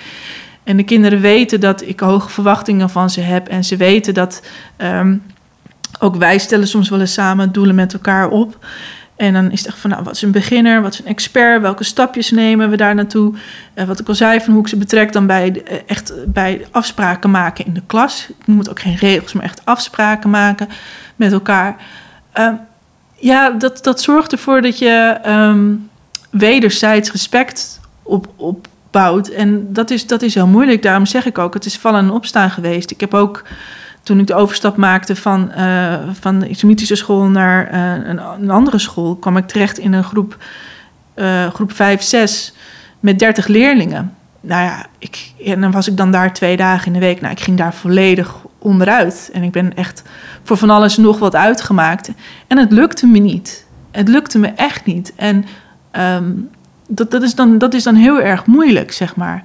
En 0.64 0.76
de 0.76 0.82
kinderen 0.82 1.20
weten 1.20 1.60
dat 1.60 1.82
ik 1.82 2.00
hoge 2.00 2.28
verwachtingen 2.28 2.90
van 2.90 3.10
ze 3.10 3.20
heb. 3.20 3.48
En 3.48 3.64
ze 3.64 3.76
weten 3.76 4.14
dat 4.14 4.42
um, 4.78 5.22
ook 5.98 6.16
wij 6.16 6.38
stellen 6.38 6.68
soms 6.68 6.88
wel 6.88 7.00
eens 7.00 7.12
samen 7.12 7.52
doelen 7.52 7.74
met 7.74 7.92
elkaar 7.92 8.28
op. 8.28 8.66
En 9.16 9.32
dan 9.32 9.50
is 9.50 9.58
het 9.58 9.68
echt 9.68 9.78
van, 9.78 9.90
nou, 9.90 10.02
wat 10.02 10.14
is 10.14 10.22
een 10.22 10.30
beginner, 10.30 10.82
wat 10.82 10.92
is 10.92 10.98
een 10.98 11.06
expert, 11.06 11.60
welke 11.60 11.84
stapjes 11.84 12.30
nemen 12.30 12.70
we 12.70 12.76
daar 12.76 12.94
naartoe? 12.94 13.34
Uh, 13.74 13.84
wat 13.84 14.00
ik 14.00 14.08
al 14.08 14.14
zei, 14.14 14.40
van 14.40 14.52
hoe 14.52 14.62
ik 14.62 14.68
ze 14.68 14.76
betrek 14.76 15.12
dan 15.12 15.26
bij, 15.26 15.50
uh, 15.50 15.78
echt 15.86 16.12
bij 16.26 16.66
afspraken 16.70 17.30
maken 17.30 17.66
in 17.66 17.74
de 17.74 17.82
klas. 17.86 18.26
Ik 18.28 18.46
noem 18.46 18.58
het 18.58 18.70
ook 18.70 18.80
geen 18.80 18.96
regels, 18.96 19.32
maar 19.32 19.44
echt 19.44 19.64
afspraken 19.64 20.30
maken 20.30 20.68
met 21.16 21.32
elkaar. 21.32 21.76
Uh, 22.38 22.48
ja, 23.14 23.50
dat, 23.50 23.84
dat 23.84 24.00
zorgt 24.00 24.32
ervoor 24.32 24.62
dat 24.62 24.78
je 24.78 25.20
um, 25.26 25.90
wederzijds 26.30 27.10
respect 27.10 27.80
op, 28.02 28.26
opbouwt. 28.36 29.28
En 29.28 29.72
dat 29.72 29.90
is, 29.90 30.06
dat 30.06 30.22
is 30.22 30.34
heel 30.34 30.46
moeilijk. 30.46 30.82
Daarom 30.82 31.06
zeg 31.06 31.26
ik 31.26 31.38
ook, 31.38 31.54
het 31.54 31.64
is 31.64 31.78
vallen 31.78 32.00
en 32.00 32.10
opstaan 32.10 32.50
geweest. 32.50 32.90
Ik 32.90 33.00
heb 33.00 33.14
ook 33.14 33.42
toen 34.04 34.18
ik 34.18 34.26
de 34.26 34.34
overstap 34.34 34.76
maakte 34.76 35.16
van, 35.16 35.50
uh, 35.56 35.94
van 36.12 36.38
de 36.38 36.48
islamitische 36.48 36.94
school 36.94 37.24
naar 37.24 37.74
uh, 37.74 38.08
een, 38.38 38.50
andere 38.50 38.78
school, 38.78 39.16
kwam 39.16 39.36
ik 39.36 39.46
terecht 39.46 39.78
in 39.78 39.92
een 39.92 40.04
groep, 40.04 40.36
uh, 41.16 41.46
groep 41.46 41.72
5, 41.72 42.02
6 42.02 42.54
met 43.00 43.18
30 43.18 43.46
leerlingen. 43.46 44.14
Nou 44.40 44.62
ja, 44.62 44.86
ik, 44.98 45.32
en 45.44 45.60
dan 45.60 45.70
was 45.70 45.88
ik 45.88 45.96
dan 45.96 46.10
daar 46.10 46.32
twee 46.32 46.56
dagen 46.56 46.86
in 46.86 46.92
de 46.92 46.98
week. 46.98 47.20
Nou, 47.20 47.32
ik 47.32 47.40
ging 47.40 47.56
daar 47.58 47.74
volledig 47.74 48.36
onderuit. 48.58 49.30
En 49.32 49.42
ik 49.42 49.50
ben 49.50 49.76
echt 49.76 50.02
voor 50.42 50.56
van 50.56 50.70
alles 50.70 50.96
nog 50.96 51.18
wat 51.18 51.34
uitgemaakt. 51.34 52.10
En 52.46 52.58
het 52.58 52.72
lukte 52.72 53.06
me 53.06 53.18
niet. 53.18 53.66
Het 53.90 54.08
lukte 54.08 54.38
me 54.38 54.48
echt 54.48 54.84
niet. 54.84 55.12
En 55.16 55.44
um, 55.92 56.50
dat, 56.88 57.10
dat, 57.10 57.22
is 57.22 57.34
dan, 57.34 57.58
dat 57.58 57.74
is 57.74 57.82
dan 57.82 57.94
heel 57.94 58.20
erg 58.20 58.46
moeilijk, 58.46 58.92
zeg 58.92 59.16
maar. 59.16 59.42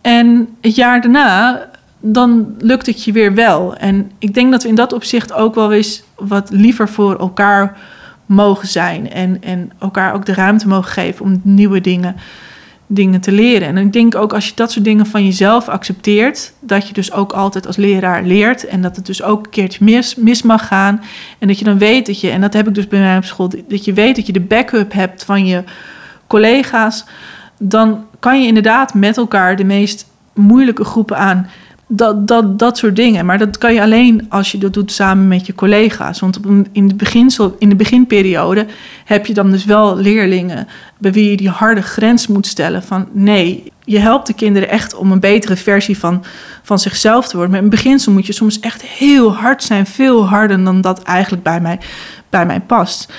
En 0.00 0.56
het 0.60 0.74
jaar 0.74 1.00
daarna 1.00 1.66
dan 2.06 2.54
lukt 2.58 2.86
het 2.86 3.04
je 3.04 3.12
weer 3.12 3.34
wel. 3.34 3.76
En 3.76 4.10
ik 4.18 4.34
denk 4.34 4.50
dat 4.50 4.62
we 4.62 4.68
in 4.68 4.74
dat 4.74 4.92
opzicht 4.92 5.32
ook 5.32 5.54
wel 5.54 5.72
eens 5.72 6.02
wat 6.16 6.50
liever 6.50 6.88
voor 6.88 7.18
elkaar 7.18 7.78
mogen 8.26 8.68
zijn. 8.68 9.10
En, 9.10 9.42
en 9.42 9.72
elkaar 9.78 10.14
ook 10.14 10.26
de 10.26 10.34
ruimte 10.34 10.68
mogen 10.68 10.90
geven 10.90 11.24
om 11.24 11.40
nieuwe 11.42 11.80
dingen, 11.80 12.16
dingen 12.86 13.20
te 13.20 13.32
leren. 13.32 13.68
En 13.68 13.76
ik 13.76 13.92
denk 13.92 14.14
ook 14.14 14.32
als 14.32 14.48
je 14.48 14.52
dat 14.54 14.72
soort 14.72 14.84
dingen 14.84 15.06
van 15.06 15.24
jezelf 15.24 15.68
accepteert, 15.68 16.52
dat 16.60 16.88
je 16.88 16.94
dus 16.94 17.12
ook 17.12 17.32
altijd 17.32 17.66
als 17.66 17.76
leraar 17.76 18.24
leert. 18.24 18.66
En 18.66 18.82
dat 18.82 18.96
het 18.96 19.06
dus 19.06 19.22
ook 19.22 19.44
een 19.44 19.50
keertje 19.50 19.84
mis, 19.84 20.14
mis 20.14 20.42
mag 20.42 20.66
gaan. 20.66 21.02
En 21.38 21.48
dat 21.48 21.58
je 21.58 21.64
dan 21.64 21.78
weet 21.78 22.06
dat 22.06 22.20
je, 22.20 22.30
en 22.30 22.40
dat 22.40 22.52
heb 22.52 22.68
ik 22.68 22.74
dus 22.74 22.88
bij 22.88 23.00
mij 23.00 23.16
op 23.16 23.24
school, 23.24 23.50
dat 23.68 23.84
je 23.84 23.92
weet 23.92 24.16
dat 24.16 24.26
je 24.26 24.32
de 24.32 24.40
backup 24.40 24.92
hebt 24.92 25.24
van 25.24 25.46
je 25.46 25.62
collega's. 26.26 27.04
Dan 27.58 28.04
kan 28.18 28.40
je 28.40 28.46
inderdaad 28.46 28.94
met 28.94 29.16
elkaar 29.16 29.56
de 29.56 29.64
meest 29.64 30.12
moeilijke 30.34 30.84
groepen 30.84 31.18
aan 31.18 31.48
dat, 31.96 32.28
dat, 32.28 32.58
dat 32.58 32.78
soort 32.78 32.96
dingen. 32.96 33.26
Maar 33.26 33.38
dat 33.38 33.58
kan 33.58 33.74
je 33.74 33.82
alleen 33.82 34.26
als 34.28 34.52
je 34.52 34.58
dat 34.58 34.72
doet 34.72 34.92
samen 34.92 35.28
met 35.28 35.46
je 35.46 35.54
collega's. 35.54 36.20
Want 36.20 36.38
in, 36.72 36.88
de 36.88 36.94
beginsel, 36.94 37.56
in 37.58 37.68
de 37.68 37.76
beginperiode 37.76 38.66
heb 39.04 39.26
je 39.26 39.34
dan 39.34 39.50
dus 39.50 39.64
wel 39.64 39.96
leerlingen 39.96 40.68
bij 40.98 41.12
wie 41.12 41.30
je 41.30 41.36
die 41.36 41.48
harde 41.48 41.82
grens 41.82 42.26
moet 42.26 42.46
stellen 42.46 42.82
van 42.82 43.08
nee, 43.12 43.72
je 43.84 43.98
helpt 43.98 44.26
de 44.26 44.34
kinderen 44.34 44.68
echt 44.68 44.94
om 44.94 45.12
een 45.12 45.20
betere 45.20 45.56
versie 45.56 45.98
van, 45.98 46.24
van 46.62 46.78
zichzelf 46.78 47.28
te 47.28 47.36
worden. 47.36 47.50
Maar 47.50 47.62
in 47.62 47.70
het 47.70 47.76
beginsel 47.82 48.12
moet 48.12 48.26
je 48.26 48.32
soms 48.32 48.60
echt 48.60 48.82
heel 48.82 49.34
hard 49.34 49.62
zijn, 49.62 49.86
veel 49.86 50.28
harder 50.28 50.64
dan 50.64 50.80
dat 50.80 51.02
eigenlijk 51.02 51.42
bij 51.42 51.60
mij, 51.60 51.78
bij 52.30 52.46
mij 52.46 52.60
past. 52.60 53.12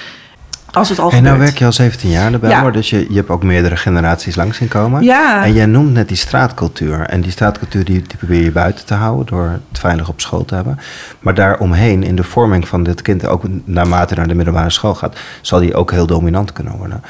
Als 0.75 0.89
het 0.89 0.99
al 0.99 1.11
en 1.11 1.23
nou 1.23 1.39
werk 1.39 1.57
je 1.57 1.65
al 1.65 1.71
17 1.71 2.09
jaar 2.09 2.33
erbij, 2.33 2.49
ja. 2.49 2.71
dus 2.71 2.89
je, 2.89 3.05
je 3.09 3.15
hebt 3.15 3.29
ook 3.29 3.43
meerdere 3.43 3.77
generaties 3.77 4.35
langs 4.35 4.57
zien 4.57 4.67
komen. 4.67 5.03
Ja. 5.03 5.43
En 5.43 5.53
jij 5.53 5.65
noemt 5.65 5.93
net 5.93 6.07
die 6.07 6.17
straatcultuur. 6.17 7.01
En 7.01 7.21
die 7.21 7.31
straatcultuur 7.31 7.85
die, 7.85 8.01
die 8.01 8.17
probeer 8.17 8.43
je 8.43 8.51
buiten 8.51 8.85
te 8.85 8.93
houden 8.93 9.25
door 9.25 9.59
het 9.69 9.79
veilig 9.79 10.09
op 10.09 10.21
school 10.21 10.45
te 10.45 10.55
hebben. 10.55 10.79
Maar 11.19 11.33
daaromheen, 11.33 12.03
in 12.03 12.15
de 12.15 12.23
vorming 12.23 12.67
van 12.67 12.83
dit 12.83 13.01
kind, 13.01 13.27
ook 13.27 13.43
naarmate 13.63 14.15
naar 14.15 14.27
de 14.27 14.35
middelbare 14.35 14.69
school 14.69 14.95
gaat, 14.95 15.17
zal 15.41 15.59
die 15.59 15.75
ook 15.75 15.91
heel 15.91 16.07
dominant 16.07 16.53
kunnen 16.53 16.77
worden. 16.77 17.01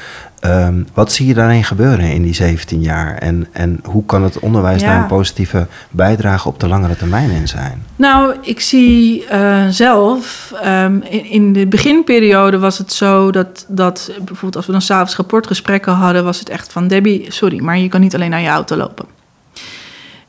Um, 0.44 0.86
wat 0.94 1.12
zie 1.12 1.26
je 1.26 1.34
daarin 1.34 1.64
gebeuren 1.64 2.10
in 2.10 2.22
die 2.22 2.34
17 2.34 2.80
jaar? 2.80 3.14
En, 3.14 3.46
en 3.52 3.80
hoe 3.84 4.04
kan 4.04 4.22
het 4.22 4.38
onderwijs 4.38 4.80
ja. 4.80 4.88
daar 4.88 5.00
een 5.00 5.06
positieve 5.06 5.66
bijdrage 5.90 6.48
op 6.48 6.60
de 6.60 6.68
langere 6.68 6.96
termijn 6.96 7.30
in 7.30 7.48
zijn? 7.48 7.82
Nou, 7.96 8.34
ik 8.40 8.60
zie 8.60 9.26
uh, 9.32 9.66
zelf, 9.68 10.52
um, 10.64 11.02
in, 11.02 11.24
in, 11.24 11.52
de 11.52 11.66
beginperiode 11.66 12.58
was 12.58 12.78
het 12.78 12.92
zo 12.92 13.30
dat, 13.30 13.55
dat 13.68 14.10
bijvoorbeeld 14.16 14.56
als 14.56 14.66
we 14.66 14.72
dan 14.72 14.82
s'avonds 14.82 15.16
rapportgesprekken 15.16 15.92
hadden, 15.92 16.24
was 16.24 16.38
het 16.38 16.48
echt 16.48 16.72
van 16.72 16.88
Debbie, 16.88 17.32
sorry, 17.32 17.60
maar 17.60 17.78
je 17.78 17.88
kan 17.88 18.00
niet 18.00 18.14
alleen 18.14 18.30
naar 18.30 18.40
je 18.40 18.48
auto 18.48 18.76
lopen. 18.76 19.06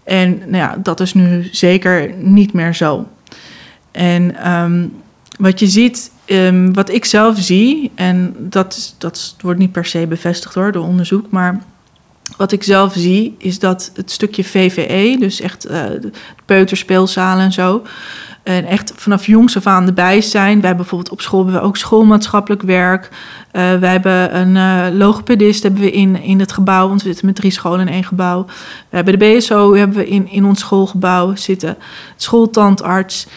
En 0.04 0.38
nou 0.38 0.58
ja, 0.58 0.78
dat 0.84 1.00
is 1.00 1.14
nu 1.14 1.50
zeker 1.52 2.14
niet 2.18 2.54
meer 2.54 2.76
zo. 2.76 3.08
En 3.92 4.52
um, 4.52 4.94
wat 5.38 5.60
je 5.60 5.68
ziet 5.68 6.12
Um, 6.30 6.74
wat 6.74 6.90
ik 6.90 7.06
zelf 7.06 7.38
zie, 7.40 7.92
en 7.96 8.36
dat, 8.40 8.96
dat 8.98 9.36
wordt 9.42 9.60
niet 9.60 9.72
per 9.72 9.86
se 9.86 10.08
bevestigd 10.08 10.54
hoor, 10.56 10.72
door 10.72 10.86
onderzoek, 10.86 11.30
maar 11.30 11.62
wat 12.38 12.52
ik 12.52 12.64
zelf 12.64 12.94
zie 12.94 13.36
is 13.38 13.60
dat 13.60 13.92
het 13.94 14.12
stukje 14.12 14.44
VVE, 14.44 15.18
dus 15.20 15.42
echt 15.42 15.70
uh, 15.70 15.84
peuterspeelzalen 16.46 17.44
en 17.46 17.52
zo, 17.52 17.84
en 18.48 18.66
echt 18.66 18.94
vanaf 18.96 19.26
jongs 19.26 19.58
af 19.58 19.68
aan 19.68 19.88
erbij 19.88 20.22
zijn. 20.22 20.44
Wij 20.44 20.68
hebben 20.68 20.78
bijvoorbeeld 20.78 21.12
op 21.12 21.22
school 21.22 21.44
hebben 21.44 21.62
we 21.62 21.68
ook 21.68 21.78
schoolmaatschappelijk 21.78 22.62
werk. 22.62 23.10
Uh, 23.12 23.12
wij 23.80 23.92
hebben 23.92 24.38
een 24.38 24.56
uh, 24.56 24.98
logopedist 24.98 25.64
hebben 25.64 25.82
we 25.82 25.92
in, 25.92 26.22
in 26.22 26.40
het 26.40 26.52
gebouw, 26.52 26.88
want 26.88 27.02
we 27.02 27.08
zitten 27.08 27.26
met 27.26 27.36
drie 27.36 27.52
scholen 27.52 27.88
in 27.88 27.94
één 27.94 28.04
gebouw. 28.04 28.46
We 28.90 28.96
hebben 28.96 29.20
de 29.20 29.26
BSO 29.26 29.76
hebben 29.76 29.98
we 29.98 30.08
in, 30.08 30.30
in 30.30 30.46
ons 30.46 30.60
schoolgebouw 30.60 31.36
zitten, 31.36 31.78
schooltandarts. 32.16 33.28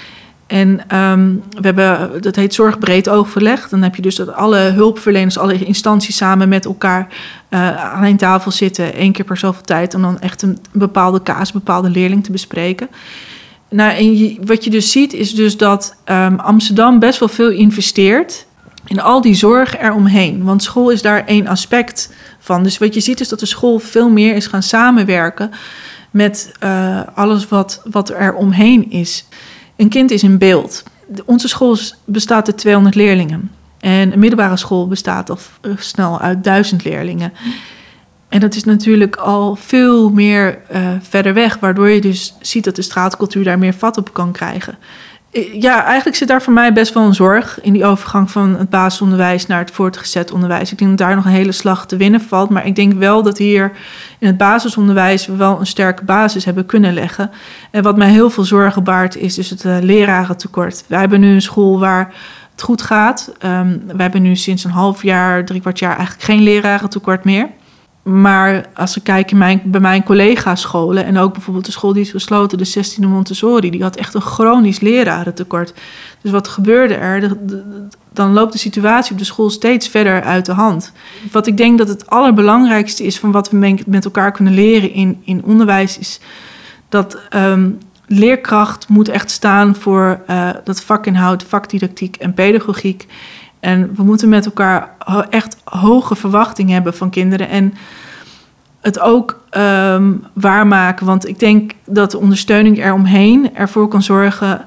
En 0.46 0.96
um, 0.96 1.42
we 1.50 1.60
hebben, 1.60 2.22
dat 2.22 2.36
heet 2.36 2.54
zorgbreed 2.54 3.08
overleg. 3.08 3.68
Dan 3.68 3.82
heb 3.82 3.94
je 3.94 4.02
dus 4.02 4.16
dat 4.16 4.32
alle 4.32 4.58
hulpverleners, 4.58 5.38
alle 5.38 5.64
instanties 5.64 6.16
samen 6.16 6.48
met 6.48 6.64
elkaar 6.64 7.08
uh, 7.50 7.76
aan 7.84 8.04
een 8.04 8.16
tafel 8.16 8.50
zitten, 8.50 8.94
één 8.94 9.12
keer 9.12 9.24
per 9.24 9.36
zoveel 9.36 9.62
tijd, 9.62 9.94
om 9.94 10.02
dan 10.02 10.20
echt 10.20 10.42
een 10.42 10.58
bepaalde 10.72 11.22
kaas, 11.22 11.48
een 11.48 11.60
bepaalde 11.64 11.90
leerling 11.90 12.24
te 12.24 12.32
bespreken. 12.32 12.88
Nou, 13.70 13.96
en 13.96 14.38
wat 14.46 14.64
je 14.64 14.70
dus 14.70 14.90
ziet, 14.90 15.12
is 15.12 15.34
dus 15.34 15.56
dat 15.56 15.96
um, 16.04 16.38
Amsterdam 16.38 16.98
best 16.98 17.18
wel 17.18 17.28
veel 17.28 17.50
investeert 17.50 18.46
in 18.86 19.00
al 19.00 19.20
die 19.20 19.34
zorg 19.34 19.78
eromheen. 19.78 20.44
Want 20.44 20.62
school 20.62 20.90
is 20.90 21.02
daar 21.02 21.24
één 21.26 21.46
aspect 21.46 22.12
van. 22.38 22.62
Dus 22.62 22.78
wat 22.78 22.94
je 22.94 23.00
ziet 23.00 23.20
is 23.20 23.28
dat 23.28 23.40
de 23.40 23.46
school 23.46 23.78
veel 23.78 24.10
meer 24.10 24.34
is 24.34 24.46
gaan 24.46 24.62
samenwerken 24.62 25.50
met 26.10 26.52
uh, 26.64 27.00
alles 27.14 27.48
wat, 27.48 27.82
wat 27.90 28.10
er 28.10 28.34
omheen 28.34 28.90
is. 28.90 29.24
Een 29.76 29.88
kind 29.88 30.10
is 30.10 30.22
in 30.22 30.38
beeld. 30.38 30.82
Onze 31.24 31.48
school 31.48 31.76
bestaat 32.04 32.46
uit 32.46 32.58
200 32.58 32.94
leerlingen. 32.94 33.50
En 33.80 34.12
een 34.12 34.18
middelbare 34.18 34.56
school 34.56 34.88
bestaat 34.88 35.30
al 35.30 35.38
snel 35.76 36.20
uit 36.20 36.44
1000 36.44 36.84
leerlingen. 36.84 37.32
En 38.30 38.40
dat 38.40 38.54
is 38.54 38.64
natuurlijk 38.64 39.16
al 39.16 39.56
veel 39.56 40.10
meer 40.10 40.58
uh, 40.72 40.88
verder 41.00 41.34
weg, 41.34 41.58
waardoor 41.58 41.88
je 41.88 42.00
dus 42.00 42.34
ziet 42.40 42.64
dat 42.64 42.76
de 42.76 42.82
straatcultuur 42.82 43.44
daar 43.44 43.58
meer 43.58 43.74
vat 43.74 43.96
op 43.96 44.12
kan 44.12 44.32
krijgen. 44.32 44.78
Ja, 45.52 45.84
eigenlijk 45.84 46.16
zit 46.16 46.28
daar 46.28 46.42
voor 46.42 46.52
mij 46.52 46.72
best 46.72 46.94
wel 46.94 47.02
een 47.02 47.14
zorg 47.14 47.58
in 47.62 47.72
die 47.72 47.84
overgang 47.84 48.30
van 48.30 48.56
het 48.56 48.70
basisonderwijs 48.70 49.46
naar 49.46 49.58
het 49.58 49.70
voortgezet 49.70 50.32
onderwijs. 50.32 50.72
Ik 50.72 50.78
denk 50.78 50.90
dat 50.90 51.06
daar 51.06 51.16
nog 51.16 51.24
een 51.24 51.30
hele 51.30 51.52
slag 51.52 51.86
te 51.86 51.96
winnen 51.96 52.20
valt. 52.20 52.50
Maar 52.50 52.66
ik 52.66 52.76
denk 52.76 52.92
wel 52.92 53.22
dat 53.22 53.38
hier 53.38 53.72
in 54.18 54.26
het 54.26 54.36
basisonderwijs 54.36 55.26
we 55.26 55.36
wel 55.36 55.60
een 55.60 55.66
sterke 55.66 56.04
basis 56.04 56.44
hebben 56.44 56.66
kunnen 56.66 56.94
leggen. 56.94 57.30
En 57.70 57.82
wat 57.82 57.96
mij 57.96 58.10
heel 58.10 58.30
veel 58.30 58.44
zorgen 58.44 58.84
baart 58.84 59.16
is 59.16 59.34
dus 59.34 59.50
het 59.50 59.64
uh, 59.64 59.76
lerarentekort. 59.80 60.84
Wij 60.86 61.00
hebben 61.00 61.20
nu 61.20 61.34
een 61.34 61.42
school 61.42 61.78
waar 61.78 62.12
het 62.50 62.62
goed 62.62 62.82
gaat. 62.82 63.32
Um, 63.44 63.82
we 63.86 64.02
hebben 64.02 64.22
nu 64.22 64.36
sinds 64.36 64.64
een 64.64 64.70
half 64.70 65.02
jaar, 65.02 65.44
drie 65.44 65.60
kwart 65.60 65.78
jaar 65.78 65.96
eigenlijk 65.96 66.24
geen 66.24 66.42
lerarentekort 66.42 67.24
meer. 67.24 67.48
Maar 68.02 68.66
als 68.74 68.94
we 68.94 69.00
kijken 69.00 69.38
mijn, 69.38 69.62
bij 69.64 69.80
mijn 69.80 70.02
collega-scholen 70.02 71.04
en 71.04 71.18
ook 71.18 71.32
bijvoorbeeld 71.32 71.64
de 71.64 71.72
school 71.72 71.92
die 71.92 72.02
is 72.02 72.10
gesloten, 72.10 72.58
de 72.58 72.68
16e 72.68 73.08
Montessori, 73.08 73.70
die 73.70 73.82
had 73.82 73.96
echt 73.96 74.14
een 74.14 74.20
chronisch 74.20 74.80
lerarentekort. 74.80 75.74
Dus 76.20 76.30
wat 76.30 76.48
gebeurde 76.48 76.94
er? 76.94 77.36
dan 78.12 78.32
loopt 78.32 78.52
de 78.52 78.58
situatie 78.58 79.12
op 79.12 79.18
de 79.18 79.24
school 79.24 79.50
steeds 79.50 79.88
verder 79.88 80.22
uit 80.22 80.46
de 80.46 80.52
hand. 80.52 80.92
Wat 81.32 81.46
ik 81.46 81.56
denk 81.56 81.78
dat 81.78 81.88
het 81.88 82.10
allerbelangrijkste 82.10 83.04
is 83.04 83.18
van 83.18 83.32
wat 83.32 83.50
we 83.50 83.82
met 83.86 84.04
elkaar 84.04 84.32
kunnen 84.32 84.54
leren 84.54 84.92
in, 84.92 85.22
in 85.24 85.44
onderwijs, 85.44 85.98
is 85.98 86.20
dat 86.88 87.18
um, 87.34 87.78
leerkracht 88.06 88.88
moet 88.88 89.08
echt 89.08 89.30
staan 89.30 89.76
voor 89.76 90.20
uh, 90.30 90.50
dat 90.64 90.82
vakinhoud, 90.82 91.42
vakdidactiek 91.42 92.16
en 92.16 92.34
pedagogiek. 92.34 93.06
En 93.60 93.94
we 93.94 94.02
moeten 94.02 94.28
met 94.28 94.44
elkaar 94.44 94.94
echt 95.30 95.56
hoge 95.64 96.14
verwachtingen 96.14 96.72
hebben 96.72 96.94
van 96.94 97.10
kinderen. 97.10 97.48
En 97.48 97.74
het 98.80 99.00
ook 99.00 99.40
um, 99.56 100.24
waarmaken. 100.32 101.06
Want 101.06 101.28
ik 101.28 101.38
denk 101.38 101.72
dat 101.86 102.10
de 102.10 102.18
ondersteuning 102.18 102.84
eromheen 102.84 103.56
ervoor 103.56 103.88
kan 103.88 104.02
zorgen 104.02 104.64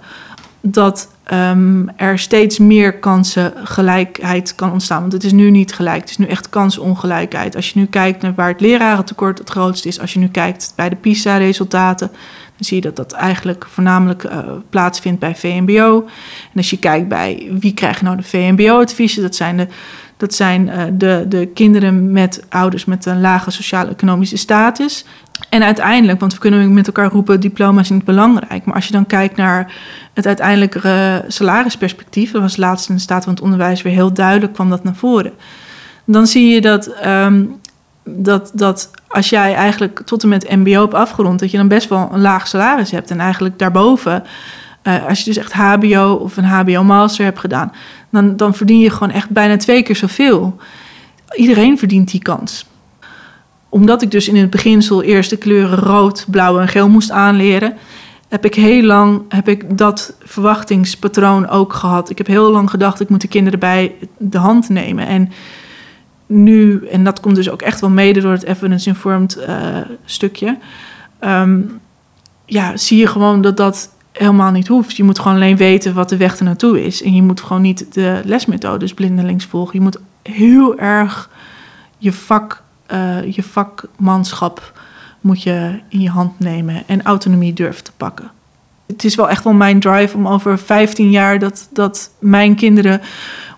dat 0.62 1.10
um, 1.34 1.90
er 1.96 2.20
steeds 2.20 2.60
meer 2.60 3.00
kansengelijkheid 3.00 4.56
kan 4.56 4.72
ontstaan. 4.72 5.02
Want 5.02 5.14
het 5.14 5.24
is 5.24 5.32
nu 5.32 5.52
niet 5.52 5.74
gelijk, 5.74 6.02
het 6.02 6.10
is 6.10 6.18
nu 6.18 6.26
echt 6.26 6.50
kansenongelijkheid. 6.50 7.56
Als 7.56 7.70
je 7.70 7.80
nu 7.80 7.86
kijkt 7.86 8.22
naar 8.22 8.34
waar 8.36 8.48
het 8.48 8.62
lerarentekort 8.62 9.38
het 9.38 9.50
grootst 9.50 9.86
is, 9.86 10.00
als 10.00 10.14
je 10.14 10.20
nu 10.20 10.28
kijkt 10.28 10.74
bij 10.76 10.90
de 10.90 10.96
PISA-resultaten, 10.96 12.12
zie 12.64 12.76
je 12.76 12.82
dat 12.82 12.96
dat 12.96 13.12
eigenlijk 13.12 13.66
voornamelijk 13.70 14.24
uh, 14.24 14.38
plaatsvindt 14.70 15.20
bij 15.20 15.36
VMBO. 15.36 16.06
En 16.52 16.58
als 16.58 16.70
je 16.70 16.80
kijkt 16.80 17.08
bij 17.08 17.48
wie 17.60 17.74
krijgt 17.74 18.02
nou 18.02 18.18
de 18.18 18.24
VMBO-adviezen, 18.24 19.22
dat 19.22 19.36
zijn 19.36 19.58
de 19.58 19.68
dat 20.18 20.34
zijn 20.34 20.68
uh, 20.68 20.84
de, 20.94 21.26
de 21.28 21.46
kinderen 21.54 22.12
met 22.12 22.44
ouders 22.50 22.86
met 22.86 23.06
een 23.06 23.22
lage 23.22 23.52
sociaal-economische 23.52 24.38
status. 24.38 25.06
En 25.50 25.64
uiteindelijk, 25.64 26.20
want 26.20 26.34
we 26.34 26.40
kunnen 26.40 26.74
met 26.74 26.88
elkaar 26.88 27.12
roepen, 27.12 27.40
diploma's 27.40 27.88
zijn 27.88 27.98
niet 27.98 28.08
belangrijk. 28.08 28.66
Maar 28.66 28.76
als 28.76 28.86
je 28.86 28.92
dan 28.92 29.06
kijkt 29.06 29.36
naar 29.36 29.74
het 30.14 30.28
uiteindelijke 30.28 31.26
salarisperspectief, 31.28 32.32
dat 32.32 32.42
was 32.42 32.58
laatst 32.58 32.90
in 32.90 32.96
de 32.96 33.02
staat 33.02 33.24
van 33.24 33.34
het 33.34 33.44
onderwijs 33.44 33.82
weer 33.82 33.94
heel 33.94 34.14
duidelijk, 34.14 34.54
kwam 34.54 34.70
dat 34.70 34.84
naar 34.84 34.96
voren. 34.96 35.34
Dan 36.06 36.28
zie 36.28 36.54
je 36.54 36.62
dat, 36.62 37.06
um, 37.06 37.60
dat, 38.04 38.52
dat 38.54 38.90
als 39.08 39.30
jij 39.30 39.56
eigenlijk 39.56 40.02
tot 40.06 40.24
en 40.24 40.30
met 40.30 40.50
MBO 40.50 40.82
hebt 40.82 40.94
afgerond, 40.94 41.40
dat 41.40 41.52
je 41.52 41.58
dan 41.58 41.68
best 41.68 41.90
wel 41.90 42.10
een 42.12 42.22
laag 42.22 42.48
salaris 42.48 42.92
hebt. 42.92 43.12
En 43.12 43.20
eigenlijk 43.20 43.60
daarboven, 43.60 44.24
uh, 44.84 45.06
als 45.08 45.20
je 45.20 45.26
dus 45.26 45.38
echt 45.38 45.54
HBO 45.54 46.14
of 46.14 46.38
een 46.38 46.46
HBO-master 46.46 47.26
hebt 47.26 47.40
gedaan, 47.40 47.72
dan, 48.10 48.38
dan 48.38 48.54
verdien 48.56 48.80
je 48.80 48.90
gewoon 48.90 49.14
echt 49.14 49.30
bijna 49.30 49.58
twee 49.58 49.84
keer 49.84 49.96
zoveel. 49.96 50.58
Iedereen 51.36 51.78
verdient 51.78 52.12
die 52.12 52.22
kans 52.22 52.66
omdat 53.74 54.02
ik 54.02 54.12
dus 54.12 54.28
in 54.28 54.36
het 54.36 54.50
beginsel 54.50 55.04
eerst 55.04 55.30
de 55.30 55.38
kleuren 55.38 55.78
rood, 55.78 56.26
blauw 56.30 56.60
en 56.60 56.68
geel 56.68 56.90
moest 56.90 57.12
aanleren, 57.12 57.74
heb 58.30 58.46
ik 58.46 58.56
heel 58.56 58.84
lang 58.84 59.22
heb 59.30 59.48
ik 59.48 59.78
dat 59.78 60.16
verwachtingspatroon 60.24 61.50
ook 61.50 61.74
gehad. 61.74 62.10
Ik 62.10 62.18
heb 62.18 62.28
heel 62.28 62.52
lang 62.52 62.70
gedacht, 62.70 63.00
ik 63.00 63.10
moet 63.10 63.22
de 63.22 63.28
kinderen 63.28 63.60
bij 63.60 63.96
de 64.18 64.38
hand 64.38 64.70
nemen. 64.70 65.08
En 65.08 65.32
nu, 66.34 66.88
en 66.88 67.04
dat 67.04 67.20
komt 67.20 67.36
dus 67.36 67.50
ook 67.50 67.62
echt 67.62 67.82
wel 67.82 67.90
mede 67.90 68.22
door 68.22 68.32
het 68.32 68.44
evidence-informed 68.44 69.38
uh, 69.38 69.78
stukje, 70.06 70.58
um, 71.22 71.80
ja, 72.46 72.78
zie 72.78 72.98
je 72.98 73.08
gewoon 73.08 73.42
dat 73.42 73.58
dat 73.58 73.90
helemaal 74.12 74.52
niet 74.52 74.68
hoeft. 74.68 74.96
Je 74.96 75.04
moet 75.04 75.20
gewoon 75.20 75.38
alleen 75.38 75.58
weten 75.58 75.94
wat 75.94 76.10
de 76.10 76.18
weg 76.18 76.38
er 76.38 76.46
naartoe 76.46 76.86
is. 76.86 77.04
En 77.04 77.16
je 77.16 77.24
moet 77.24 77.42
gewoon 77.42 77.62
niet 77.62 77.94
de 77.94 78.22
lesmethodes 78.26 78.94
blindelings 78.94 79.46
volgen. 79.46 79.74
Je 79.74 79.82
moet 79.82 80.00
heel 80.22 80.80
erg 80.80 81.30
je 81.98 82.14
vak 82.14 82.64
uh, 82.94 83.32
je 83.32 83.44
vakmanschap 83.44 84.74
moet 85.22 85.44
je 85.44 85.80
in 85.90 86.02
je 86.02 86.10
hand 86.10 86.40
nemen 86.40 86.84
en 86.88 87.04
autonomie 87.04 87.54
durven 87.54 87.84
te 87.84 87.92
pakken. 87.98 88.32
Het 88.88 89.04
is 89.04 89.16
wel 89.16 89.30
echt 89.30 89.44
wel 89.44 89.54
mijn 89.54 89.80
drive 89.80 90.18
om 90.18 90.28
over 90.28 90.60
15 90.60 91.10
jaar 91.10 91.40
dat, 91.40 91.70
dat 91.72 92.12
mijn 92.20 92.56
kinderen 92.56 93.02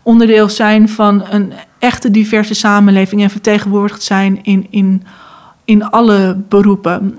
onderdeel 0.03 0.49
zijn 0.49 0.89
van 0.89 1.25
een 1.29 1.53
echte 1.79 2.11
diverse 2.11 2.53
samenleving 2.53 3.21
en 3.21 3.29
vertegenwoordigd 3.29 4.03
zijn 4.03 4.43
in, 4.43 4.67
in, 4.69 5.03
in 5.65 5.89
alle 5.89 6.35
beroepen. 6.49 7.17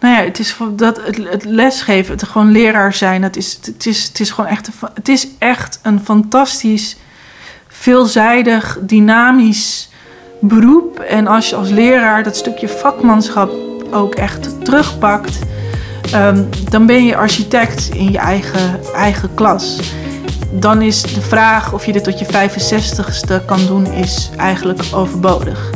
Nou 0.00 0.14
ja, 0.14 0.22
het 0.22 0.38
is 0.38 0.56
dat 0.72 1.00
het, 1.04 1.44
lesgeven, 1.44 2.12
het 2.12 2.22
gewoon 2.22 2.50
leraar 2.50 2.94
zijn, 2.94 3.22
het 3.22 3.36
is, 3.36 3.58
het 3.62 3.86
is, 3.86 4.04
het 4.04 4.20
is 4.20 4.30
gewoon 4.30 4.50
echt, 4.50 4.66
een, 4.66 4.88
het 4.94 5.08
is 5.08 5.28
echt 5.38 5.80
een 5.82 6.00
fantastisch, 6.00 6.96
veelzijdig, 7.68 8.78
dynamisch 8.80 9.88
beroep. 10.40 10.98
En 10.98 11.26
als 11.26 11.48
je 11.48 11.56
als 11.56 11.70
leraar 11.70 12.22
dat 12.22 12.36
stukje 12.36 12.68
vakmanschap 12.68 13.50
ook 13.90 14.14
echt 14.14 14.64
terugpakt, 14.64 15.38
um, 16.14 16.48
dan 16.70 16.86
ben 16.86 17.04
je 17.04 17.16
architect 17.16 17.88
in 17.88 18.10
je 18.12 18.18
eigen, 18.18 18.80
eigen 18.94 19.34
klas. 19.34 19.80
Dan 20.50 20.82
is 20.82 21.02
de 21.02 21.20
vraag 21.20 21.72
of 21.72 21.86
je 21.86 21.92
dit 21.92 22.04
tot 22.04 22.18
je 22.18 22.26
65ste 22.26 23.44
kan 23.44 23.66
doen, 23.66 23.92
is 23.92 24.30
eigenlijk 24.36 24.80
overbodig. 24.92 25.70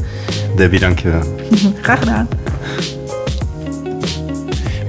Debbie, 0.56 0.80
dankjewel. 0.80 1.22
Graag 1.82 1.98
gedaan. 1.98 2.28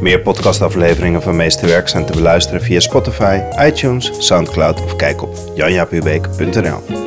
Meer 0.02 0.20
podcastafleveringen 0.20 1.22
van 1.22 1.36
Meesterwerk 1.36 1.88
zijn 1.90 2.06
te 2.06 2.14
beluisteren 2.14 2.62
via 2.62 2.80
Spotify, 2.80 3.40
iTunes, 3.60 4.12
Soundcloud 4.18 4.84
of 4.84 4.96
kijk 4.96 5.22
op 5.22 5.36
janjapubeek.nl. 5.56 7.02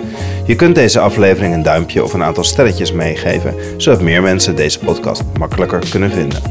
Je 0.47 0.57
kunt 0.57 0.75
deze 0.75 1.01
aflevering 1.01 1.55
een 1.55 1.63
duimpje 1.63 2.05
of 2.05 2.13
een 2.13 2.23
aantal 2.23 2.45
sterretjes 2.45 2.93
meegeven, 2.93 3.55
zodat 3.77 4.01
meer 4.01 4.23
mensen 4.23 4.57
deze 4.57 4.79
podcast 4.79 5.23
makkelijker 5.39 5.83
kunnen 5.91 6.11
vinden. 6.11 6.43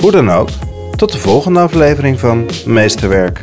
Hoe 0.00 0.10
dan 0.10 0.30
ook, 0.30 0.48
tot 0.96 1.12
de 1.12 1.18
volgende 1.18 1.60
aflevering 1.60 2.20
van 2.20 2.46
Meesterwerk. 2.64 3.40